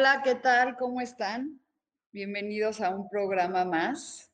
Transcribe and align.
Hola, 0.00 0.22
¿qué 0.24 0.34
tal? 0.34 0.78
¿Cómo 0.78 1.02
están? 1.02 1.60
Bienvenidos 2.10 2.80
a 2.80 2.88
un 2.88 3.10
programa 3.10 3.66
más 3.66 4.32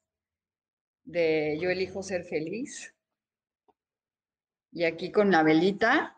de 1.03 1.58
Yo 1.61 1.70
elijo 1.70 2.05
ser 2.05 2.23
feliz. 2.23 2.95
Y 4.70 4.84
aquí 4.84 5.11
con 5.11 5.33
la 5.33 5.42
velita. 5.42 6.17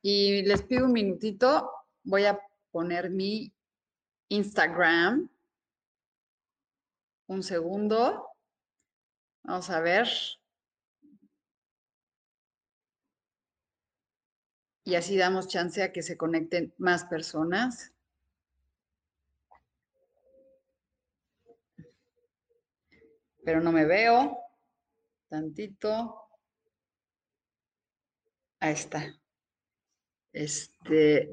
Y 0.00 0.42
les 0.42 0.62
pido 0.62 0.86
un 0.86 0.92
minutito, 0.92 1.72
voy 2.04 2.26
a 2.26 2.38
poner 2.70 3.10
mi 3.10 3.52
Instagram. 4.28 5.28
Un 7.26 7.42
segundo. 7.42 8.28
Vamos 9.42 9.70
a 9.70 9.80
ver. 9.80 10.06
Y 14.84 14.94
así 14.94 15.16
damos 15.16 15.48
chance 15.48 15.82
a 15.82 15.92
que 15.92 16.04
se 16.04 16.16
conecten 16.16 16.72
más 16.78 17.04
personas. 17.06 17.93
Pero 23.44 23.60
no 23.60 23.70
me 23.72 23.84
veo. 23.84 24.38
Tantito. 25.28 26.20
Ahí 28.60 28.72
está. 28.72 29.14
Este. 30.32 31.32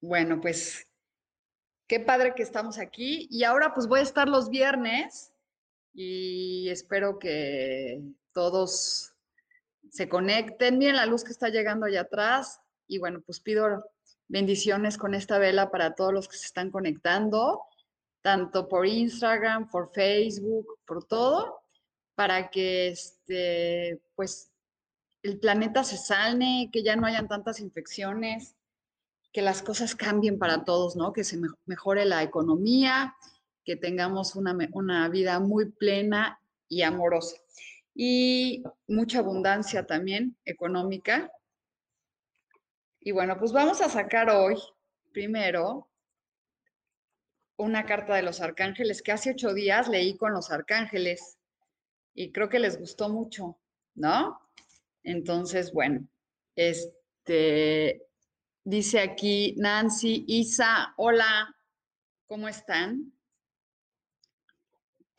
Bueno, 0.00 0.40
pues 0.40 0.86
qué 1.86 2.00
padre 2.00 2.34
que 2.34 2.42
estamos 2.42 2.78
aquí. 2.78 3.28
Y 3.30 3.44
ahora 3.44 3.72
pues 3.74 3.86
voy 3.86 4.00
a 4.00 4.04
estar 4.04 4.28
los 4.28 4.50
viernes 4.50 5.32
y 5.94 6.68
espero 6.68 7.18
que 7.18 8.02
todos 8.32 9.14
se 9.90 10.08
conecten. 10.08 10.78
Miren 10.78 10.96
la 10.96 11.06
luz 11.06 11.24
que 11.24 11.32
está 11.32 11.48
llegando 11.48 11.86
allá 11.86 12.02
atrás. 12.02 12.60
Y 12.88 12.98
bueno, 12.98 13.20
pues 13.24 13.40
pido 13.40 13.84
bendiciones 14.28 14.98
con 14.98 15.14
esta 15.14 15.38
vela 15.38 15.70
para 15.70 15.94
todos 15.94 16.12
los 16.12 16.28
que 16.28 16.36
se 16.36 16.46
están 16.46 16.70
conectando 16.70 17.62
tanto 18.26 18.66
por 18.66 18.88
Instagram, 18.88 19.70
por 19.70 19.92
Facebook, 19.92 20.80
por 20.84 21.04
todo, 21.04 21.60
para 22.16 22.50
que 22.50 22.88
este, 22.88 24.02
pues, 24.16 24.50
el 25.22 25.38
planeta 25.38 25.84
se 25.84 25.96
sane, 25.96 26.68
que 26.72 26.82
ya 26.82 26.96
no 26.96 27.06
hayan 27.06 27.28
tantas 27.28 27.60
infecciones, 27.60 28.56
que 29.32 29.42
las 29.42 29.62
cosas 29.62 29.94
cambien 29.94 30.40
para 30.40 30.64
todos, 30.64 30.96
¿no? 30.96 31.12
Que 31.12 31.22
se 31.22 31.38
mejore 31.66 32.04
la 32.04 32.24
economía, 32.24 33.14
que 33.64 33.76
tengamos 33.76 34.34
una, 34.34 34.58
una 34.72 35.08
vida 35.08 35.38
muy 35.38 35.70
plena 35.70 36.40
y 36.68 36.82
amorosa. 36.82 37.36
Y 37.94 38.64
mucha 38.88 39.20
abundancia 39.20 39.86
también 39.86 40.36
económica. 40.44 41.30
Y 42.98 43.12
bueno, 43.12 43.38
pues 43.38 43.52
vamos 43.52 43.80
a 43.82 43.88
sacar 43.88 44.30
hoy, 44.30 44.56
primero, 45.12 45.86
una 47.56 47.86
carta 47.86 48.14
de 48.14 48.22
los 48.22 48.40
arcángeles 48.40 49.02
que 49.02 49.12
hace 49.12 49.30
ocho 49.30 49.54
días 49.54 49.88
leí 49.88 50.16
con 50.16 50.32
los 50.32 50.50
arcángeles 50.50 51.38
y 52.14 52.32
creo 52.32 52.48
que 52.48 52.58
les 52.58 52.78
gustó 52.78 53.08
mucho, 53.08 53.58
¿no? 53.94 54.40
Entonces, 55.02 55.72
bueno, 55.72 56.06
este, 56.54 58.06
dice 58.64 59.00
aquí 59.00 59.54
Nancy, 59.58 60.24
Isa, 60.26 60.94
hola, 60.96 61.54
¿cómo 62.26 62.48
están? 62.48 63.12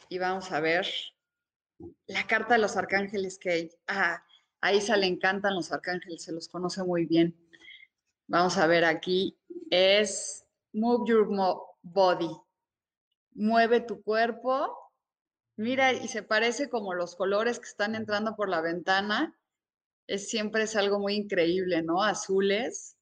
Y 0.10 0.18
vamos 0.18 0.52
a 0.52 0.60
ver 0.60 0.88
la 2.08 2.26
carta 2.26 2.56
de 2.56 2.62
los 2.62 2.76
arcángeles 2.76 3.38
que 3.38 3.70
ah, 3.88 4.24
a 4.62 4.74
Isa 4.74 4.98
le 4.98 5.06
encantan 5.06 5.56
los 5.56 5.72
arcángeles, 5.72 6.24
se 6.24 6.32
los 6.32 6.48
conoce 6.48 6.84
muy 6.84 7.06
bien. 7.06 7.36
Vamos 8.28 8.58
a 8.58 8.68
ver 8.68 8.84
aquí, 8.84 9.38
es 9.70 10.46
Move 10.74 11.08
Your 11.08 11.30
body. 11.92 12.30
Mueve 13.34 13.82
tu 13.82 14.02
cuerpo. 14.02 14.76
Mira, 15.56 15.94
y 15.94 16.08
se 16.08 16.24
parece 16.24 16.70
como 16.70 16.94
los 16.94 17.16
colores 17.16 17.60
que 17.60 17.68
están 17.68 17.96
entrando 17.96 18.36
por 18.36 18.50
la 18.50 18.62
ventana. 18.62 19.38
Es 20.08 20.30
siempre 20.30 20.64
es 20.64 20.76
algo 20.76 21.00
muy 21.00 21.16
increíble, 21.16 21.82
¿no? 21.84 22.04
Azules. 22.04 22.98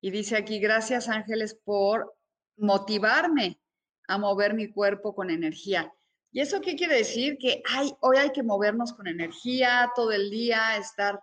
Y 0.00 0.10
dice 0.10 0.36
aquí, 0.36 0.60
gracias 0.60 1.08
ángeles 1.08 1.54
por 1.54 2.14
motivarme 2.56 3.60
a 4.06 4.18
mover 4.18 4.54
mi 4.54 4.70
cuerpo 4.70 5.14
con 5.14 5.30
energía. 5.30 5.92
¿Y 6.30 6.40
eso 6.40 6.60
qué 6.60 6.76
quiere 6.76 6.96
decir? 6.96 7.38
Que 7.38 7.62
hay, 7.68 7.92
hoy 8.00 8.16
hay 8.18 8.30
que 8.32 8.42
movernos 8.42 8.92
con 8.92 9.06
energía 9.06 9.90
todo 9.94 10.12
el 10.12 10.30
día, 10.30 10.76
estar 10.76 11.20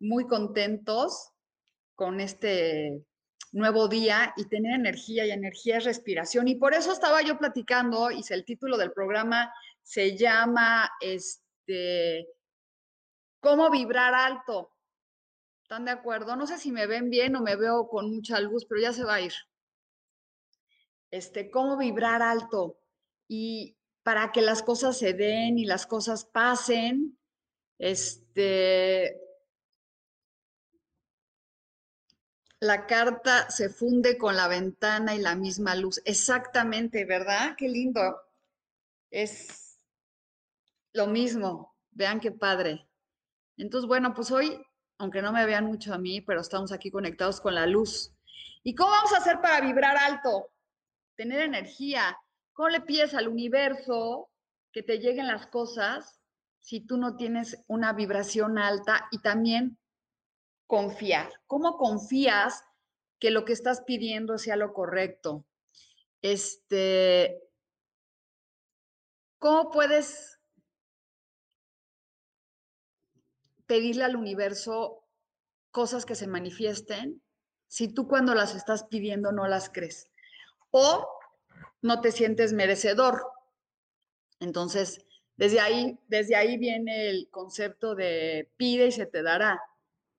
muy 0.00 0.26
contentos 0.26 1.30
con 1.94 2.20
este 2.20 3.04
nuevo 3.52 3.88
día 3.88 4.32
y 4.36 4.44
tener 4.46 4.74
energía 4.74 5.26
y 5.26 5.30
energía 5.30 5.78
es 5.78 5.84
respiración. 5.84 6.48
Y 6.48 6.54
por 6.54 6.74
eso 6.74 6.92
estaba 6.92 7.22
yo 7.22 7.38
platicando, 7.38 8.10
y 8.10 8.22
el 8.30 8.44
título 8.44 8.76
del 8.76 8.92
programa 8.92 9.52
se 9.82 10.16
llama, 10.16 10.90
este, 11.00 12.28
¿cómo 13.40 13.70
vibrar 13.70 14.14
alto? 14.14 14.72
¿Están 15.62 15.84
de 15.84 15.92
acuerdo? 15.92 16.36
No 16.36 16.46
sé 16.46 16.58
si 16.58 16.72
me 16.72 16.86
ven 16.86 17.10
bien 17.10 17.36
o 17.36 17.42
me 17.42 17.56
veo 17.56 17.88
con 17.88 18.10
mucha 18.12 18.40
luz, 18.40 18.66
pero 18.66 18.80
ya 18.80 18.92
se 18.92 19.04
va 19.04 19.14
a 19.14 19.20
ir. 19.20 19.32
Este, 21.10 21.50
¿cómo 21.50 21.76
vibrar 21.76 22.22
alto? 22.22 22.78
Y 23.28 23.76
para 24.02 24.32
que 24.32 24.42
las 24.42 24.62
cosas 24.62 24.96
se 24.96 25.12
den 25.12 25.58
y 25.58 25.64
las 25.64 25.86
cosas 25.86 26.24
pasen, 26.24 27.18
este, 27.78 29.20
la 32.60 32.86
carta 32.86 33.50
se 33.50 33.70
funde 33.70 34.18
con 34.18 34.36
la 34.36 34.46
ventana 34.46 35.14
y 35.14 35.18
la 35.18 35.34
misma 35.34 35.74
luz. 35.74 36.02
Exactamente, 36.04 37.06
¿verdad? 37.06 37.56
Qué 37.56 37.68
lindo. 37.68 38.20
Es 39.10 39.78
lo 40.92 41.06
mismo. 41.06 41.74
Vean 41.90 42.20
qué 42.20 42.30
padre. 42.30 42.86
Entonces, 43.56 43.88
bueno, 43.88 44.14
pues 44.14 44.30
hoy, 44.30 44.62
aunque 44.98 45.22
no 45.22 45.32
me 45.32 45.46
vean 45.46 45.64
mucho 45.64 45.94
a 45.94 45.98
mí, 45.98 46.20
pero 46.20 46.42
estamos 46.42 46.70
aquí 46.70 46.90
conectados 46.90 47.40
con 47.40 47.54
la 47.54 47.66
luz. 47.66 48.12
¿Y 48.62 48.74
cómo 48.74 48.90
vamos 48.90 49.14
a 49.14 49.18
hacer 49.18 49.40
para 49.40 49.62
vibrar 49.62 49.96
alto? 49.96 50.50
Tener 51.16 51.40
energía. 51.40 52.18
¿Cómo 52.52 52.68
le 52.68 52.82
pides 52.82 53.14
al 53.14 53.28
universo 53.28 54.30
que 54.70 54.82
te 54.82 54.98
lleguen 54.98 55.28
las 55.28 55.46
cosas 55.46 56.20
si 56.60 56.80
tú 56.80 56.98
no 56.98 57.16
tienes 57.16 57.64
una 57.68 57.94
vibración 57.94 58.58
alta 58.58 59.08
y 59.10 59.20
también 59.20 59.79
confiar. 60.70 61.28
¿Cómo 61.48 61.76
confías 61.76 62.62
que 63.18 63.32
lo 63.32 63.44
que 63.44 63.52
estás 63.52 63.80
pidiendo 63.80 64.38
sea 64.38 64.54
lo 64.54 64.72
correcto? 64.72 65.44
Este, 66.22 67.42
¿cómo 69.40 69.72
puedes 69.72 70.38
pedirle 73.66 74.04
al 74.04 74.14
universo 74.14 75.02
cosas 75.72 76.06
que 76.06 76.14
se 76.14 76.28
manifiesten 76.28 77.20
si 77.66 77.88
tú 77.88 78.06
cuando 78.06 78.36
las 78.36 78.54
estás 78.54 78.84
pidiendo 78.84 79.32
no 79.32 79.48
las 79.48 79.70
crees? 79.70 80.08
O 80.70 81.08
no 81.82 82.00
te 82.00 82.12
sientes 82.12 82.52
merecedor. 82.52 83.26
Entonces, 84.38 85.04
desde 85.34 85.58
ahí, 85.58 85.98
desde 86.06 86.36
ahí 86.36 86.58
viene 86.58 87.08
el 87.08 87.28
concepto 87.28 87.96
de 87.96 88.52
pide 88.56 88.86
y 88.86 88.92
se 88.92 89.06
te 89.06 89.24
dará. 89.24 89.60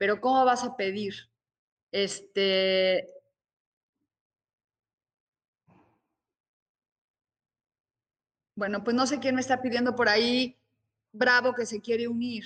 Pero 0.01 0.19
¿cómo 0.19 0.43
vas 0.45 0.63
a 0.63 0.75
pedir? 0.75 1.13
Este, 1.91 3.07
bueno, 8.55 8.83
pues 8.83 8.95
no 8.95 9.05
sé 9.05 9.19
quién 9.19 9.35
me 9.35 9.41
está 9.41 9.61
pidiendo 9.61 9.95
por 9.95 10.09
ahí, 10.09 10.57
Bravo, 11.11 11.53
que 11.53 11.67
se 11.67 11.81
quiere 11.81 12.07
unir 12.07 12.45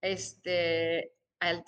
este, 0.00 1.12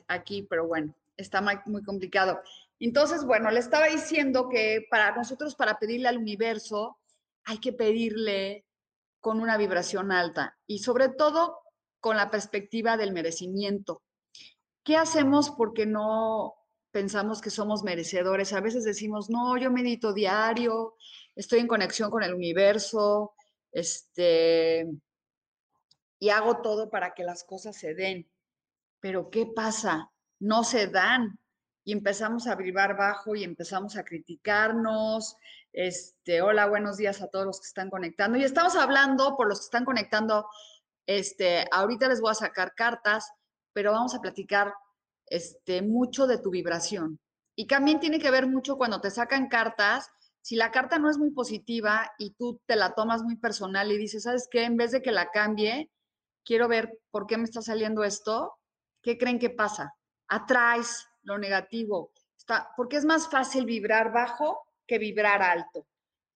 aquí, 0.09 0.47
pero 0.49 0.67
bueno, 0.69 0.97
está 1.19 1.43
muy 1.67 1.83
complicado. 1.83 2.41
Entonces, 2.81 3.27
bueno, 3.27 3.51
le 3.51 3.61
estaba 3.61 3.89
diciendo 3.89 4.49
que 4.49 4.87
para 4.89 5.15
nosotros, 5.15 5.55
para 5.55 5.79
pedirle 5.79 6.09
al 6.09 6.17
universo, 6.17 6.97
hay 7.45 7.59
que 7.59 7.75
pedirle 7.75 8.65
con 9.21 9.39
una 9.39 9.59
vibración 9.59 10.13
alta 10.13 10.57
y 10.67 10.79
sobre 10.79 11.11
todo 11.11 11.59
con 12.01 12.17
la 12.17 12.31
perspectiva 12.31 12.97
del 12.97 13.13
merecimiento. 13.13 14.01
¿Qué 14.85 14.99
hacemos 14.99 15.51
porque 15.51 15.87
no 15.87 16.55
pensamos 16.91 17.41
que 17.41 17.49
somos 17.49 17.83
merecedores? 17.83 18.53
A 18.53 18.61
veces 18.61 18.85
decimos, 18.85 19.31
no, 19.31 19.57
yo 19.57 19.71
medito 19.71 20.13
diario, 20.13 20.95
estoy 21.35 21.61
en 21.61 21.69
conexión 21.69 22.11
con 22.11 22.23
el 22.23 22.35
universo, 22.35 23.33
este, 23.73 24.87
y 26.19 26.29
hago 26.29 26.61
todo 26.61 26.91
para 26.91 27.15
que 27.15 27.25
las 27.25 27.45
cosas 27.45 27.77
se 27.77 27.95
den. 27.95 28.31
Pero 29.01 29.31
¿qué 29.31 29.47
pasa? 29.47 30.13
No 30.39 30.65
se 30.65 30.87
dan 30.87 31.39
y 31.83 31.93
empezamos 31.93 32.47
a 32.47 32.55
vibrar 32.55 32.97
bajo 32.97 33.35
y 33.35 33.43
empezamos 33.43 33.97
a 33.97 34.05
criticarnos. 34.05 35.37
Este, 35.73 36.43
hola, 36.43 36.67
buenos 36.67 36.99
días 36.99 37.23
a 37.23 37.29
todos 37.29 37.47
los 37.47 37.61
que 37.61 37.67
están 37.67 37.89
conectando. 37.89 38.39
Y 38.39 38.45
estamos 38.45 38.77
hablando, 38.77 39.37
por 39.37 39.49
los 39.49 39.61
que 39.61 39.65
están 39.65 39.85
conectando, 39.85 40.47
este, 41.07 41.67
ahorita 41.73 42.09
les 42.09 42.21
voy 42.21 42.31
a 42.31 42.35
sacar 42.35 42.75
cartas, 42.75 43.33
pero 43.75 43.93
vamos 43.93 44.15
a 44.15 44.21
platicar 44.21 44.73
este, 45.27 45.83
mucho 45.83 46.27
de 46.27 46.39
tu 46.39 46.51
vibración. 46.51 47.21
Y 47.55 47.67
también 47.67 48.01
tiene 48.01 48.19
que 48.19 48.31
ver 48.31 48.47
mucho 48.47 48.79
cuando 48.79 49.01
te 49.01 49.11
sacan 49.11 49.49
cartas, 49.49 50.09
si 50.41 50.57
la 50.57 50.71
carta 50.71 50.99
no 50.99 51.11
es 51.11 51.19
muy 51.19 51.31
positiva 51.31 52.11
y 52.19 52.35
tú 52.35 52.61
te 52.67 52.77
la 52.77 52.95
tomas 52.95 53.23
muy 53.23 53.37
personal 53.37 53.91
y 53.93 53.99
dices, 53.99 54.25
¿sabes 54.25 54.49
qué? 54.51 54.65
En 54.65 54.77
vez 54.77 54.93
de 54.93 55.03
que 55.03 55.13
la 55.13 55.31
cambie, 55.31 55.91
quiero 56.45 56.69
ver 56.69 56.99
por 57.11 57.27
qué 57.27 57.37
me 57.37 57.45
está 57.45 57.63
saliendo 57.63 58.05
esto, 58.05 58.55
¿qué 59.03 59.17
creen 59.17 59.39
que 59.39 59.51
pasa? 59.51 59.95
Atraes 60.29 61.07
lo 61.23 61.39
negativo. 61.39 62.13
Está, 62.37 62.71
porque 62.77 62.97
es 62.97 63.05
más 63.05 63.31
fácil 63.31 63.65
vibrar 63.65 64.13
bajo 64.13 64.61
que 64.87 64.99
vibrar 64.99 65.43
alto. 65.43 65.87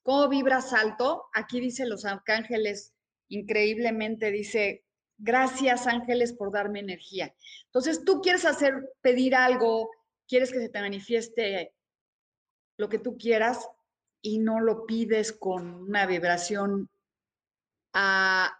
¿Cómo 0.02 0.29
vibras 0.29 0.73
alto? 0.73 1.26
Aquí 1.35 1.61
dice 1.61 1.85
los 1.85 2.06
arcángeles, 2.06 2.94
increíblemente 3.29 4.31
dice, 4.31 4.87
gracias 5.19 5.87
ángeles 5.87 6.32
por 6.32 6.53
darme 6.53 6.81
energía. 6.81 7.35
Entonces, 7.67 8.05
tú 8.05 8.20
quieres 8.20 8.44
hacer, 8.44 8.94
pedir 9.00 9.35
algo, 9.35 9.91
quieres 10.26 10.53
que 10.53 10.61
se 10.61 10.69
te 10.69 10.81
manifieste 10.81 11.75
lo 12.76 12.88
que 12.88 12.99
tú 12.99 13.19
quieras 13.19 13.69
y 14.23 14.38
no 14.38 14.61
lo 14.61 14.87
pides 14.87 15.32
con 15.32 15.75
una 15.75 16.06
vibración 16.06 16.88
a 17.93 18.55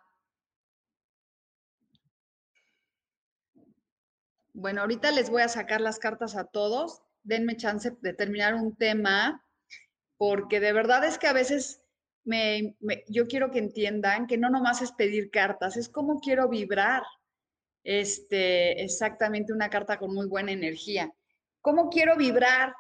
Bueno, 4.59 4.81
ahorita 4.81 5.13
les 5.13 5.31
voy 5.31 5.43
a 5.43 5.49
sacar 5.49 5.81
las 5.81 6.01
cartas 6.01 6.35
a 6.35 6.43
todos. 6.43 7.01
Denme 7.23 7.57
chance 7.57 7.97
de 8.01 8.13
terminar 8.13 8.57
un 8.57 8.75
tema, 8.75 9.47
porque 10.17 10.59
de 10.59 10.73
verdad 10.73 11.05
es 11.05 11.17
que 11.17 11.29
a 11.29 11.33
veces 11.33 11.81
me, 12.29 12.77
yo 13.09 13.27
quiero 13.27 13.51
que 13.51 13.59
entiendan 13.59 14.27
que 14.27 14.37
no 14.37 14.51
nomás 14.51 14.83
es 14.83 14.93
pedir 14.93 15.31
cartas, 15.31 15.77
es 15.77 15.89
cómo 15.89 16.21
quiero 16.21 16.49
vibrar. 16.49 17.03
Este, 17.85 18.83
exactamente 18.83 19.53
una 19.53 19.71
carta 19.71 19.99
con 19.99 20.15
muy 20.15 20.27
buena 20.27 20.53
energía. 20.53 21.11
¿Cómo 21.63 21.89
quiero 21.89 22.17
vibrar? 22.17 22.75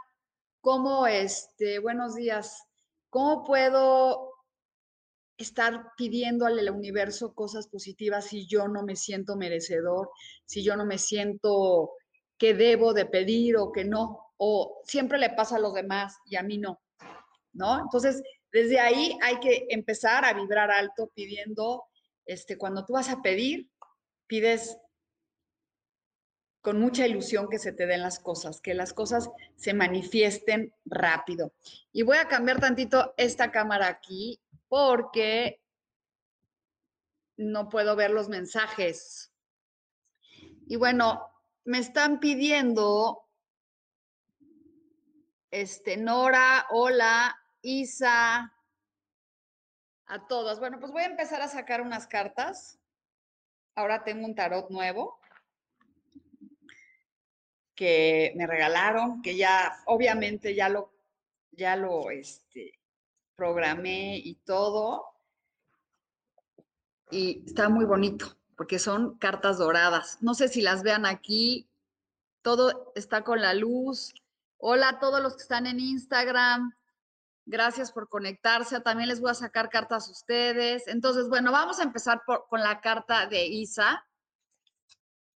¿Cómo, 0.60 1.06
este, 1.06 1.78
buenos 1.78 2.14
días, 2.14 2.62
cómo 3.08 3.44
puedo 3.44 4.34
estar 5.38 5.92
pidiéndole 5.96 6.60
al 6.60 6.70
universo 6.70 7.32
cosas 7.32 7.68
positivas 7.68 8.26
si 8.26 8.46
yo 8.46 8.68
no 8.68 8.82
me 8.82 8.96
siento 8.96 9.36
merecedor, 9.36 10.10
si 10.44 10.62
yo 10.62 10.76
no 10.76 10.84
me 10.84 10.98
siento 10.98 11.92
que 12.36 12.54
debo 12.54 12.92
de 12.92 13.06
pedir 13.06 13.56
o 13.56 13.72
que 13.72 13.84
no, 13.84 14.32
o 14.36 14.82
siempre 14.84 15.18
le 15.18 15.30
pasa 15.30 15.56
a 15.56 15.60
los 15.60 15.72
demás 15.72 16.16
y 16.26 16.36
a 16.36 16.42
mí 16.42 16.58
no, 16.58 16.80
¿no? 17.52 17.80
Entonces, 17.80 18.22
desde 18.52 18.80
ahí 18.80 19.16
hay 19.22 19.40
que 19.40 19.66
empezar 19.70 20.24
a 20.24 20.32
vibrar 20.32 20.70
alto 20.70 21.10
pidiendo, 21.14 21.84
este, 22.24 22.56
cuando 22.56 22.84
tú 22.84 22.94
vas 22.94 23.08
a 23.08 23.22
pedir, 23.22 23.68
pides 24.26 24.78
con 26.60 26.80
mucha 26.80 27.06
ilusión 27.06 27.48
que 27.48 27.58
se 27.58 27.72
te 27.72 27.86
den 27.86 28.02
las 28.02 28.18
cosas, 28.18 28.60
que 28.60 28.74
las 28.74 28.92
cosas 28.92 29.30
se 29.56 29.74
manifiesten 29.74 30.74
rápido. 30.84 31.52
Y 31.92 32.02
voy 32.02 32.16
a 32.18 32.28
cambiar 32.28 32.60
tantito 32.60 33.14
esta 33.16 33.50
cámara 33.50 33.88
aquí 33.88 34.40
porque 34.68 35.62
no 37.36 37.68
puedo 37.68 37.96
ver 37.96 38.10
los 38.10 38.28
mensajes. 38.28 39.32
Y 40.66 40.76
bueno, 40.76 41.24
me 41.64 41.78
están 41.78 42.20
pidiendo, 42.20 43.24
este, 45.50 45.96
Nora, 45.96 46.66
hola, 46.70 47.37
Isa, 47.62 48.52
a 50.06 50.26
todas. 50.26 50.58
Bueno, 50.58 50.78
pues 50.80 50.92
voy 50.92 51.02
a 51.02 51.06
empezar 51.06 51.42
a 51.42 51.48
sacar 51.48 51.80
unas 51.80 52.06
cartas. 52.06 52.78
Ahora 53.74 54.04
tengo 54.04 54.26
un 54.26 54.34
tarot 54.34 54.70
nuevo 54.70 55.20
que 57.74 58.32
me 58.34 58.46
regalaron, 58.46 59.22
que 59.22 59.36
ya, 59.36 59.72
obviamente 59.86 60.54
ya 60.54 60.68
lo, 60.68 60.92
ya 61.52 61.76
lo, 61.76 62.10
este, 62.10 62.72
programé 63.36 64.16
y 64.16 64.34
todo. 64.34 65.04
Y 67.10 67.44
está 67.46 67.68
muy 67.68 67.84
bonito 67.84 68.36
porque 68.56 68.80
son 68.80 69.16
cartas 69.18 69.58
doradas. 69.58 70.18
No 70.20 70.34
sé 70.34 70.48
si 70.48 70.60
las 70.60 70.82
vean 70.82 71.06
aquí. 71.06 71.70
Todo 72.42 72.92
está 72.96 73.22
con 73.22 73.40
la 73.40 73.54
luz. 73.54 74.12
Hola 74.56 74.88
a 74.88 74.98
todos 74.98 75.22
los 75.22 75.36
que 75.36 75.42
están 75.42 75.66
en 75.66 75.78
Instagram. 75.78 76.74
Gracias 77.50 77.92
por 77.92 78.10
conectarse. 78.10 78.78
También 78.82 79.08
les 79.08 79.22
voy 79.22 79.30
a 79.30 79.34
sacar 79.34 79.70
cartas 79.70 80.06
a 80.06 80.10
ustedes. 80.10 80.86
Entonces, 80.86 81.30
bueno, 81.30 81.50
vamos 81.50 81.80
a 81.80 81.82
empezar 81.82 82.22
con 82.26 82.60
la 82.60 82.82
carta 82.82 83.26
de 83.26 83.46
Isa. 83.46 84.06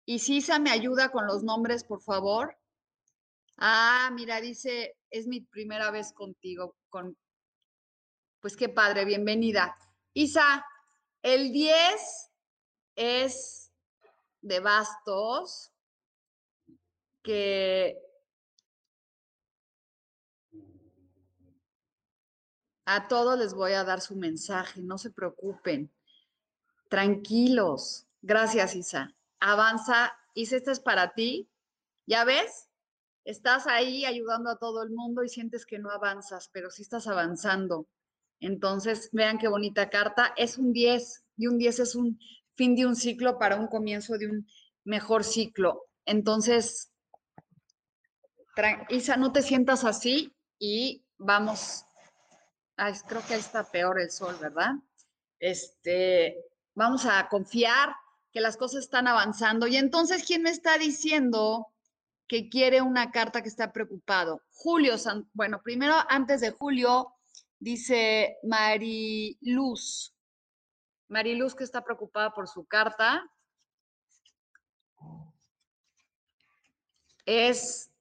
Y 0.05 0.19
si 0.19 0.37
Isa 0.37 0.59
me 0.59 0.71
ayuda 0.71 1.11
con 1.11 1.27
los 1.27 1.43
nombres, 1.43 1.85
por 1.85 2.03
favor. 2.03 2.55
Ah, 3.57 4.11
mira, 4.13 4.43
dice, 4.43 4.99
es 5.09 5.27
mi 5.27 5.41
primera 5.41 5.91
vez 5.91 6.13
contigo, 6.13 6.77
con, 6.91 7.17
pues 8.41 8.59
qué 8.59 8.69
padre, 8.69 9.07
bienvenida. 9.07 9.75
Isa, 10.13 10.67
el 11.23 11.51
10 11.51 12.31
es 12.95 13.73
de 14.43 14.61
bastos, 14.61 15.73
que 17.23 17.97
a 22.85 23.09
todos 23.09 23.39
les 23.39 23.55
voy 23.55 23.73
a 23.73 23.85
dar 23.85 24.01
su 24.01 24.17
mensaje, 24.17 24.83
no 24.83 24.99
se 24.99 25.11
preocupen, 25.11 25.91
tranquilos. 26.89 28.07
Gracias, 28.21 28.77
Isa. 28.77 29.15
Avanza. 29.41 30.13
Isa, 30.35 30.57
esto 30.57 30.71
es 30.71 30.81
para 30.81 31.15
ti. 31.15 31.49
¿Ya 32.07 32.25
ves? 32.25 32.69
Estás 33.25 33.67
ahí 33.67 34.05
ayudando 34.05 34.51
a 34.51 34.59
todo 34.59 34.83
el 34.83 34.91
mundo 34.91 35.23
y 35.23 35.29
sientes 35.29 35.65
que 35.65 35.79
no 35.79 35.91
avanzas, 35.91 36.51
pero 36.53 36.71
sí 36.71 36.83
estás 36.83 37.07
avanzando. 37.07 37.87
Entonces, 38.41 39.09
vean 39.13 39.39
qué 39.39 39.49
bonita 39.49 39.89
carta. 39.89 40.35
Es 40.37 40.59
un 40.59 40.73
10 40.73 41.25
y 41.37 41.47
un 41.47 41.59
10 41.59 41.79
es 41.81 41.95
un 41.95 42.19
fin 42.57 42.75
de 42.75 42.87
un 42.87 42.97
ciclo 42.97 43.39
para 43.39 43.57
un 43.57 43.69
comienzo 43.69 44.19
de 44.19 44.29
un 44.29 44.47
mejor 44.85 45.25
ciclo. 45.25 45.87
Entonces, 46.05 46.91
Isa, 48.89 49.17
no 49.17 49.33
te 49.33 49.43
sientas 49.43 49.85
así 49.85 50.35
y 50.59 51.05
vamos. 51.17 51.85
Ay, 52.77 52.95
creo 53.07 53.25
que 53.27 53.35
ahí 53.35 53.41
está 53.41 53.65
peor 53.65 54.01
el 54.01 54.11
sol, 54.11 54.37
¿verdad? 54.41 54.73
Este, 55.39 56.37
vamos 56.75 57.05
a 57.07 57.29
confiar 57.29 57.95
que 58.33 58.41
las 58.41 58.57
cosas 58.57 58.85
están 58.85 59.07
avanzando. 59.07 59.67
Y 59.67 59.77
entonces, 59.77 60.25
¿quién 60.25 60.43
me 60.43 60.51
está 60.51 60.79
diciendo 60.79 61.69
que 62.27 62.49
quiere 62.49 62.81
una 62.81 63.11
carta 63.11 63.43
que 63.43 63.49
está 63.49 63.73
preocupado? 63.73 64.43
Julio, 64.53 64.95
bueno, 65.35 65.61
primero, 65.63 65.95
antes 66.09 66.41
de 66.41 66.51
Julio, 66.51 67.15
Dice 67.63 68.39
Mariluz. 68.43 70.13
Mariluz 71.07 71.55
que 71.55 71.63
está 71.63 71.85
preocupada 71.85 72.35
por 72.35 72.49
su 72.49 72.65
carta. 72.65 73.25
Es 77.25 77.93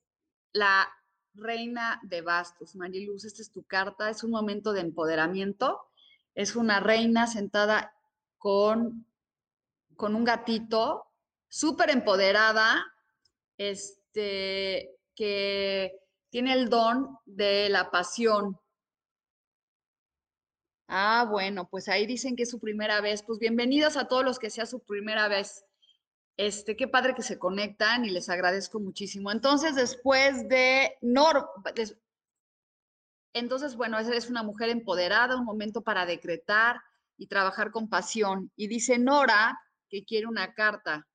la 0.51 0.91
reina 1.33 1.99
de 2.03 2.21
bastos. 2.21 2.75
Mariluz, 2.75 3.25
esta 3.25 3.41
es 3.41 3.51
tu 3.51 3.63
carta. 3.63 4.09
Es 4.09 4.23
un 4.23 4.31
momento 4.31 4.73
de 4.73 4.81
empoderamiento. 4.81 5.87
Es 6.35 6.55
una 6.55 6.79
reina 6.79 7.27
sentada 7.27 7.93
con, 8.37 9.05
con 9.95 10.15
un 10.15 10.23
gatito, 10.23 11.05
súper 11.49 11.89
empoderada, 11.89 12.85
este, 13.57 14.97
que 15.15 15.99
tiene 16.29 16.53
el 16.53 16.69
don 16.69 17.17
de 17.25 17.69
la 17.69 17.91
pasión. 17.91 18.57
Ah, 20.87 21.25
bueno, 21.29 21.69
pues 21.69 21.87
ahí 21.87 22.05
dicen 22.05 22.35
que 22.35 22.43
es 22.43 22.49
su 22.49 22.59
primera 22.59 22.99
vez. 23.01 23.23
Pues 23.23 23.39
bienvenidos 23.39 23.95
a 23.97 24.07
todos 24.07 24.25
los 24.25 24.39
que 24.39 24.49
sea 24.49 24.65
su 24.65 24.79
primera 24.79 25.27
vez. 25.27 25.65
Este, 26.37 26.75
qué 26.75 26.87
padre 26.87 27.13
que 27.13 27.23
se 27.23 27.37
conectan 27.37 28.05
y 28.05 28.09
les 28.09 28.29
agradezco 28.29 28.79
muchísimo. 28.79 29.31
Entonces, 29.31 29.75
después 29.75 30.47
de 30.47 30.97
Nor, 31.01 31.49
entonces, 33.33 33.75
bueno, 33.75 33.97
es 33.99 34.29
una 34.29 34.43
mujer 34.43 34.69
empoderada, 34.69 35.37
un 35.37 35.45
momento 35.45 35.81
para 35.81 36.05
decretar 36.05 36.81
y 37.17 37.27
trabajar 37.27 37.71
con 37.71 37.89
pasión. 37.89 38.51
Y 38.55 38.67
dice 38.67 38.97
Nora 38.97 39.59
que 39.89 40.03
quiere 40.03 40.27
una 40.27 40.53
carta. 40.53 41.07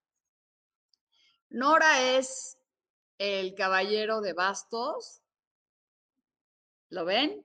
Nora 1.50 2.16
es 2.16 2.58
el 3.18 3.54
caballero 3.54 4.20
de 4.20 4.32
bastos. 4.32 5.22
¿Lo 6.88 7.04
ven? 7.04 7.44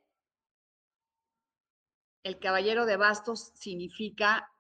El 2.23 2.39
caballero 2.39 2.85
de 2.85 2.97
bastos 2.97 3.51
significa 3.55 4.51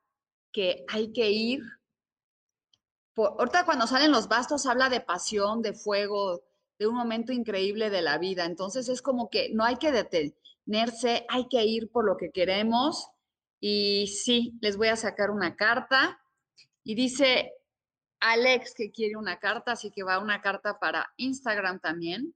que 0.51 0.83
hay 0.89 1.13
que 1.13 1.29
ir. 1.29 1.61
Ahorita 3.15 3.65
cuando 3.65 3.87
salen 3.87 4.11
los 4.11 4.27
bastos 4.27 4.65
habla 4.65 4.89
de 4.89 5.01
pasión, 5.01 5.61
de 5.61 5.73
fuego, 5.73 6.43
de 6.79 6.87
un 6.87 6.95
momento 6.95 7.31
increíble 7.31 7.89
de 7.89 8.01
la 8.01 8.17
vida. 8.17 8.45
Entonces 8.45 8.89
es 8.89 9.01
como 9.01 9.29
que 9.29 9.49
no 9.53 9.63
hay 9.63 9.75
que 9.75 9.91
detenerse, 9.91 11.25
hay 11.29 11.47
que 11.47 11.63
ir 11.63 11.91
por 11.91 12.05
lo 12.05 12.17
que 12.17 12.31
queremos. 12.31 13.07
Y 13.59 14.07
sí, 14.07 14.57
les 14.61 14.77
voy 14.77 14.87
a 14.87 14.95
sacar 14.95 15.29
una 15.29 15.55
carta. 15.55 16.19
Y 16.83 16.95
dice, 16.95 17.53
Alex 18.19 18.73
que 18.75 18.91
quiere 18.91 19.15
una 19.15 19.39
carta, 19.39 19.73
así 19.73 19.91
que 19.91 20.03
va 20.03 20.19
una 20.19 20.41
carta 20.41 20.79
para 20.79 21.11
Instagram 21.17 21.79
también. 21.79 22.33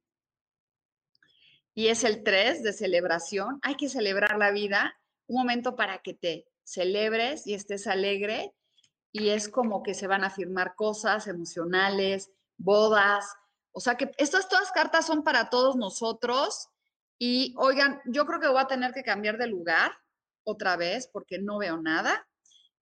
Y 1.73 1.87
es 1.87 2.03
el 2.03 2.23
3 2.23 2.63
de 2.63 2.73
celebración. 2.73 3.59
Hay 3.61 3.75
que 3.75 3.89
celebrar 3.89 4.37
la 4.37 4.51
vida, 4.51 4.95
un 5.27 5.37
momento 5.37 5.75
para 5.75 5.99
que 5.99 6.13
te 6.13 6.47
celebres 6.63 7.45
y 7.47 7.53
estés 7.53 7.87
alegre. 7.87 8.53
Y 9.17 9.29
es 9.29 9.47
como 9.47 9.81
que 9.81 9.93
se 9.93 10.07
van 10.07 10.25
a 10.25 10.29
firmar 10.29 10.75
cosas 10.75 11.27
emocionales, 11.27 12.31
bodas. 12.57 13.25
O 13.71 13.79
sea 13.79 13.95
que 13.95 14.11
estas 14.17 14.49
todas 14.49 14.73
cartas 14.73 15.07
son 15.07 15.23
para 15.23 15.49
todos 15.49 15.77
nosotros. 15.77 16.67
Y 17.17 17.55
oigan, 17.57 18.01
yo 18.07 18.25
creo 18.25 18.41
que 18.41 18.49
voy 18.49 18.59
a 18.59 18.67
tener 18.67 18.91
que 18.91 19.03
cambiar 19.03 19.37
de 19.37 19.47
lugar 19.47 19.93
otra 20.43 20.75
vez 20.75 21.07
porque 21.07 21.39
no 21.39 21.59
veo 21.59 21.77
nada. 21.77 22.27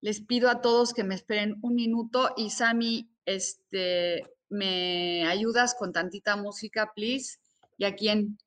Les 0.01 0.21
pido 0.21 0.49
a 0.49 0.59
todos 0.59 0.95
que 0.95 1.03
me 1.03 1.13
esperen 1.13 1.59
un 1.61 1.75
minuto 1.75 2.33
y 2.35 2.49
Sami, 2.49 3.11
este, 3.25 4.27
¿me 4.49 5.27
ayudas 5.27 5.75
con 5.75 5.93
tantita 5.93 6.35
música, 6.35 6.93
please? 6.95 7.37
Y 7.77 7.85
a 7.85 7.93
quien 7.93 8.39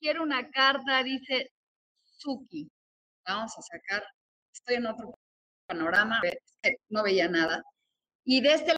quiero 0.00 0.22
una 0.22 0.50
carta, 0.50 1.02
dice 1.02 1.52
Suki. 2.06 2.70
Vamos 3.26 3.52
a 3.58 3.60
sacar, 3.60 4.02
estoy 4.54 4.76
en 4.76 4.86
otro 4.86 5.19
panorama, 5.70 6.20
no 6.88 7.02
veía 7.02 7.28
nada. 7.28 7.62
Y 8.24 8.40
de 8.40 8.54
este 8.54 8.76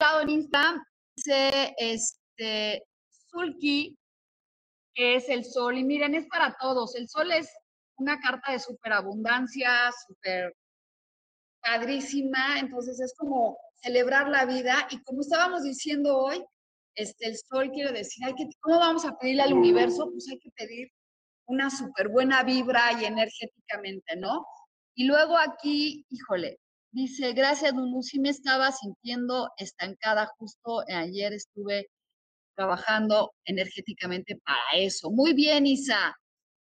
lado 0.00 0.20
en 0.22 0.30
Insta 0.30 0.84
dice 1.16 1.74
este 1.78 2.84
Sulki, 3.30 3.96
que 4.94 5.16
es 5.16 5.28
el 5.28 5.44
sol. 5.44 5.78
Y 5.78 5.84
miren, 5.84 6.14
es 6.14 6.26
para 6.26 6.56
todos. 6.60 6.94
El 6.96 7.08
sol 7.08 7.30
es 7.32 7.48
una 7.96 8.18
carta 8.20 8.52
de 8.52 8.58
superabundancia, 8.58 9.90
super 10.06 10.54
padrísima, 11.62 12.58
entonces 12.58 13.00
es 13.00 13.14
como 13.16 13.56
celebrar 13.76 14.28
la 14.28 14.44
vida 14.44 14.88
y 14.90 15.00
como 15.04 15.20
estábamos 15.20 15.62
diciendo 15.62 16.18
hoy, 16.18 16.44
este, 16.96 17.26
el 17.26 17.36
sol 17.36 17.70
quiere 17.70 17.92
decir, 17.92 18.24
hay 18.24 18.34
que, 18.34 18.48
¿cómo 18.60 18.80
vamos 18.80 19.04
a 19.04 19.16
pedirle 19.16 19.42
al 19.42 19.52
universo? 19.52 20.10
Pues 20.10 20.28
hay 20.28 20.38
que 20.40 20.50
pedir 20.50 20.88
una 21.46 21.70
súper 21.70 22.08
buena 22.08 22.42
vibra 22.42 23.00
y 23.00 23.04
energéticamente, 23.04 24.16
¿no? 24.16 24.44
Y 24.94 25.04
luego 25.04 25.36
aquí, 25.38 26.04
híjole, 26.10 26.58
dice, 26.90 27.32
gracias 27.32 27.72
Lulu, 27.72 28.02
sí 28.02 28.20
me 28.20 28.28
estaba 28.28 28.70
sintiendo 28.72 29.50
estancada, 29.56 30.26
justo 30.38 30.84
ayer 30.88 31.32
estuve 31.32 31.88
trabajando 32.54 33.32
energéticamente 33.44 34.36
para 34.44 34.60
eso. 34.74 35.10
Muy 35.10 35.32
bien, 35.32 35.66
Isa. 35.66 36.14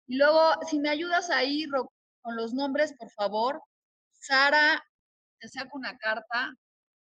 Y 0.07 0.17
luego, 0.17 0.53
si 0.67 0.79
me 0.79 0.89
ayudas 0.89 1.29
ahí 1.29 1.65
con 2.21 2.35
los 2.35 2.53
nombres, 2.53 2.93
por 2.97 3.11
favor. 3.11 3.61
Sara 4.13 4.81
te 5.39 5.47
saco 5.49 5.77
una 5.77 5.97
carta, 5.97 6.53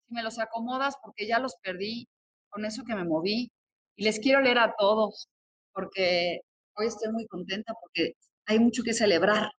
si 0.08 0.14
me 0.14 0.24
los 0.24 0.40
acomodas 0.40 0.96
porque 1.04 1.28
ya 1.28 1.40
los 1.40 1.56
perdí 1.64 2.08
con 2.50 2.66
eso 2.66 2.84
que 2.86 2.96
me 2.96 3.04
moví 3.04 3.52
y 3.96 4.04
les 4.04 4.20
quiero 4.20 4.42
leer 4.42 4.60
a 4.60 4.76
todos 4.78 5.30
porque 5.74 6.42
hoy 6.76 6.88
estoy 6.88 7.12
muy 7.12 7.26
contenta 7.28 7.74
porque 7.82 8.14
hay 8.46 8.60
mucho 8.60 8.84
que 8.84 8.94
celebrar. 8.94 9.50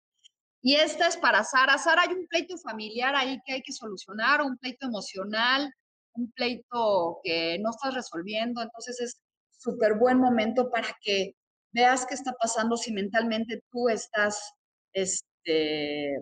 Y 0.62 0.76
esta 0.76 1.08
es 1.08 1.16
para 1.16 1.42
Sara. 1.42 1.76
Sara, 1.76 2.02
hay 2.02 2.14
un 2.14 2.26
pleito 2.28 2.56
familiar 2.56 3.16
ahí 3.16 3.40
que 3.44 3.54
hay 3.54 3.62
que 3.62 3.72
solucionar, 3.72 4.42
un 4.42 4.56
pleito 4.56 4.86
emocional, 4.86 5.72
un 6.14 6.30
pleito 6.32 7.18
que 7.24 7.58
no 7.58 7.70
estás 7.70 7.94
resolviendo. 7.94 8.62
Entonces 8.62 9.00
es 9.00 9.20
súper 9.50 9.98
buen 9.98 10.18
momento 10.18 10.70
para 10.70 10.96
que 11.02 11.34
veas 11.72 12.06
qué 12.06 12.14
está 12.14 12.32
pasando 12.32 12.76
si 12.76 12.92
mentalmente 12.92 13.62
tú 13.72 13.88
estás 13.88 14.52
este, 14.92 16.16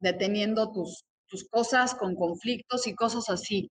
deteniendo 0.00 0.72
tus, 0.72 1.04
tus 1.28 1.48
cosas 1.48 1.94
con 1.94 2.16
conflictos 2.16 2.86
y 2.88 2.94
cosas 2.94 3.30
así. 3.30 3.70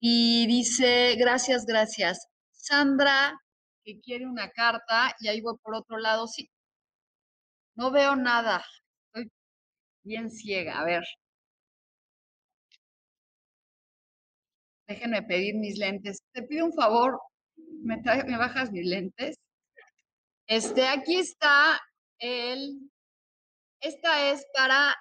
Y 0.00 0.46
dice, 0.46 1.14
gracias, 1.16 1.64
gracias. 1.64 2.26
Sandra, 2.50 3.40
que 3.84 4.00
quiere 4.00 4.26
una 4.26 4.50
carta, 4.50 5.14
y 5.20 5.28
ahí 5.28 5.40
voy 5.40 5.56
por 5.62 5.74
otro 5.74 5.98
lado, 5.98 6.26
sí. 6.26 6.48
No 7.78 7.92
veo 7.92 8.16
nada. 8.16 8.64
Estoy 9.06 9.30
bien 10.02 10.30
ciega. 10.30 10.80
A 10.80 10.84
ver. 10.84 11.04
Déjenme 14.88 15.22
pedir 15.22 15.54
mis 15.54 15.78
lentes. 15.78 16.18
Te 16.32 16.42
pido 16.42 16.66
un 16.66 16.72
favor, 16.72 17.20
me, 17.84 17.96
bajas 18.36 18.72
mis 18.72 18.84
lentes. 18.84 19.36
Este, 20.48 20.88
aquí 20.88 21.16
está 21.20 21.80
el, 22.18 22.90
esta 23.80 24.30
es 24.32 24.44
para 24.52 24.96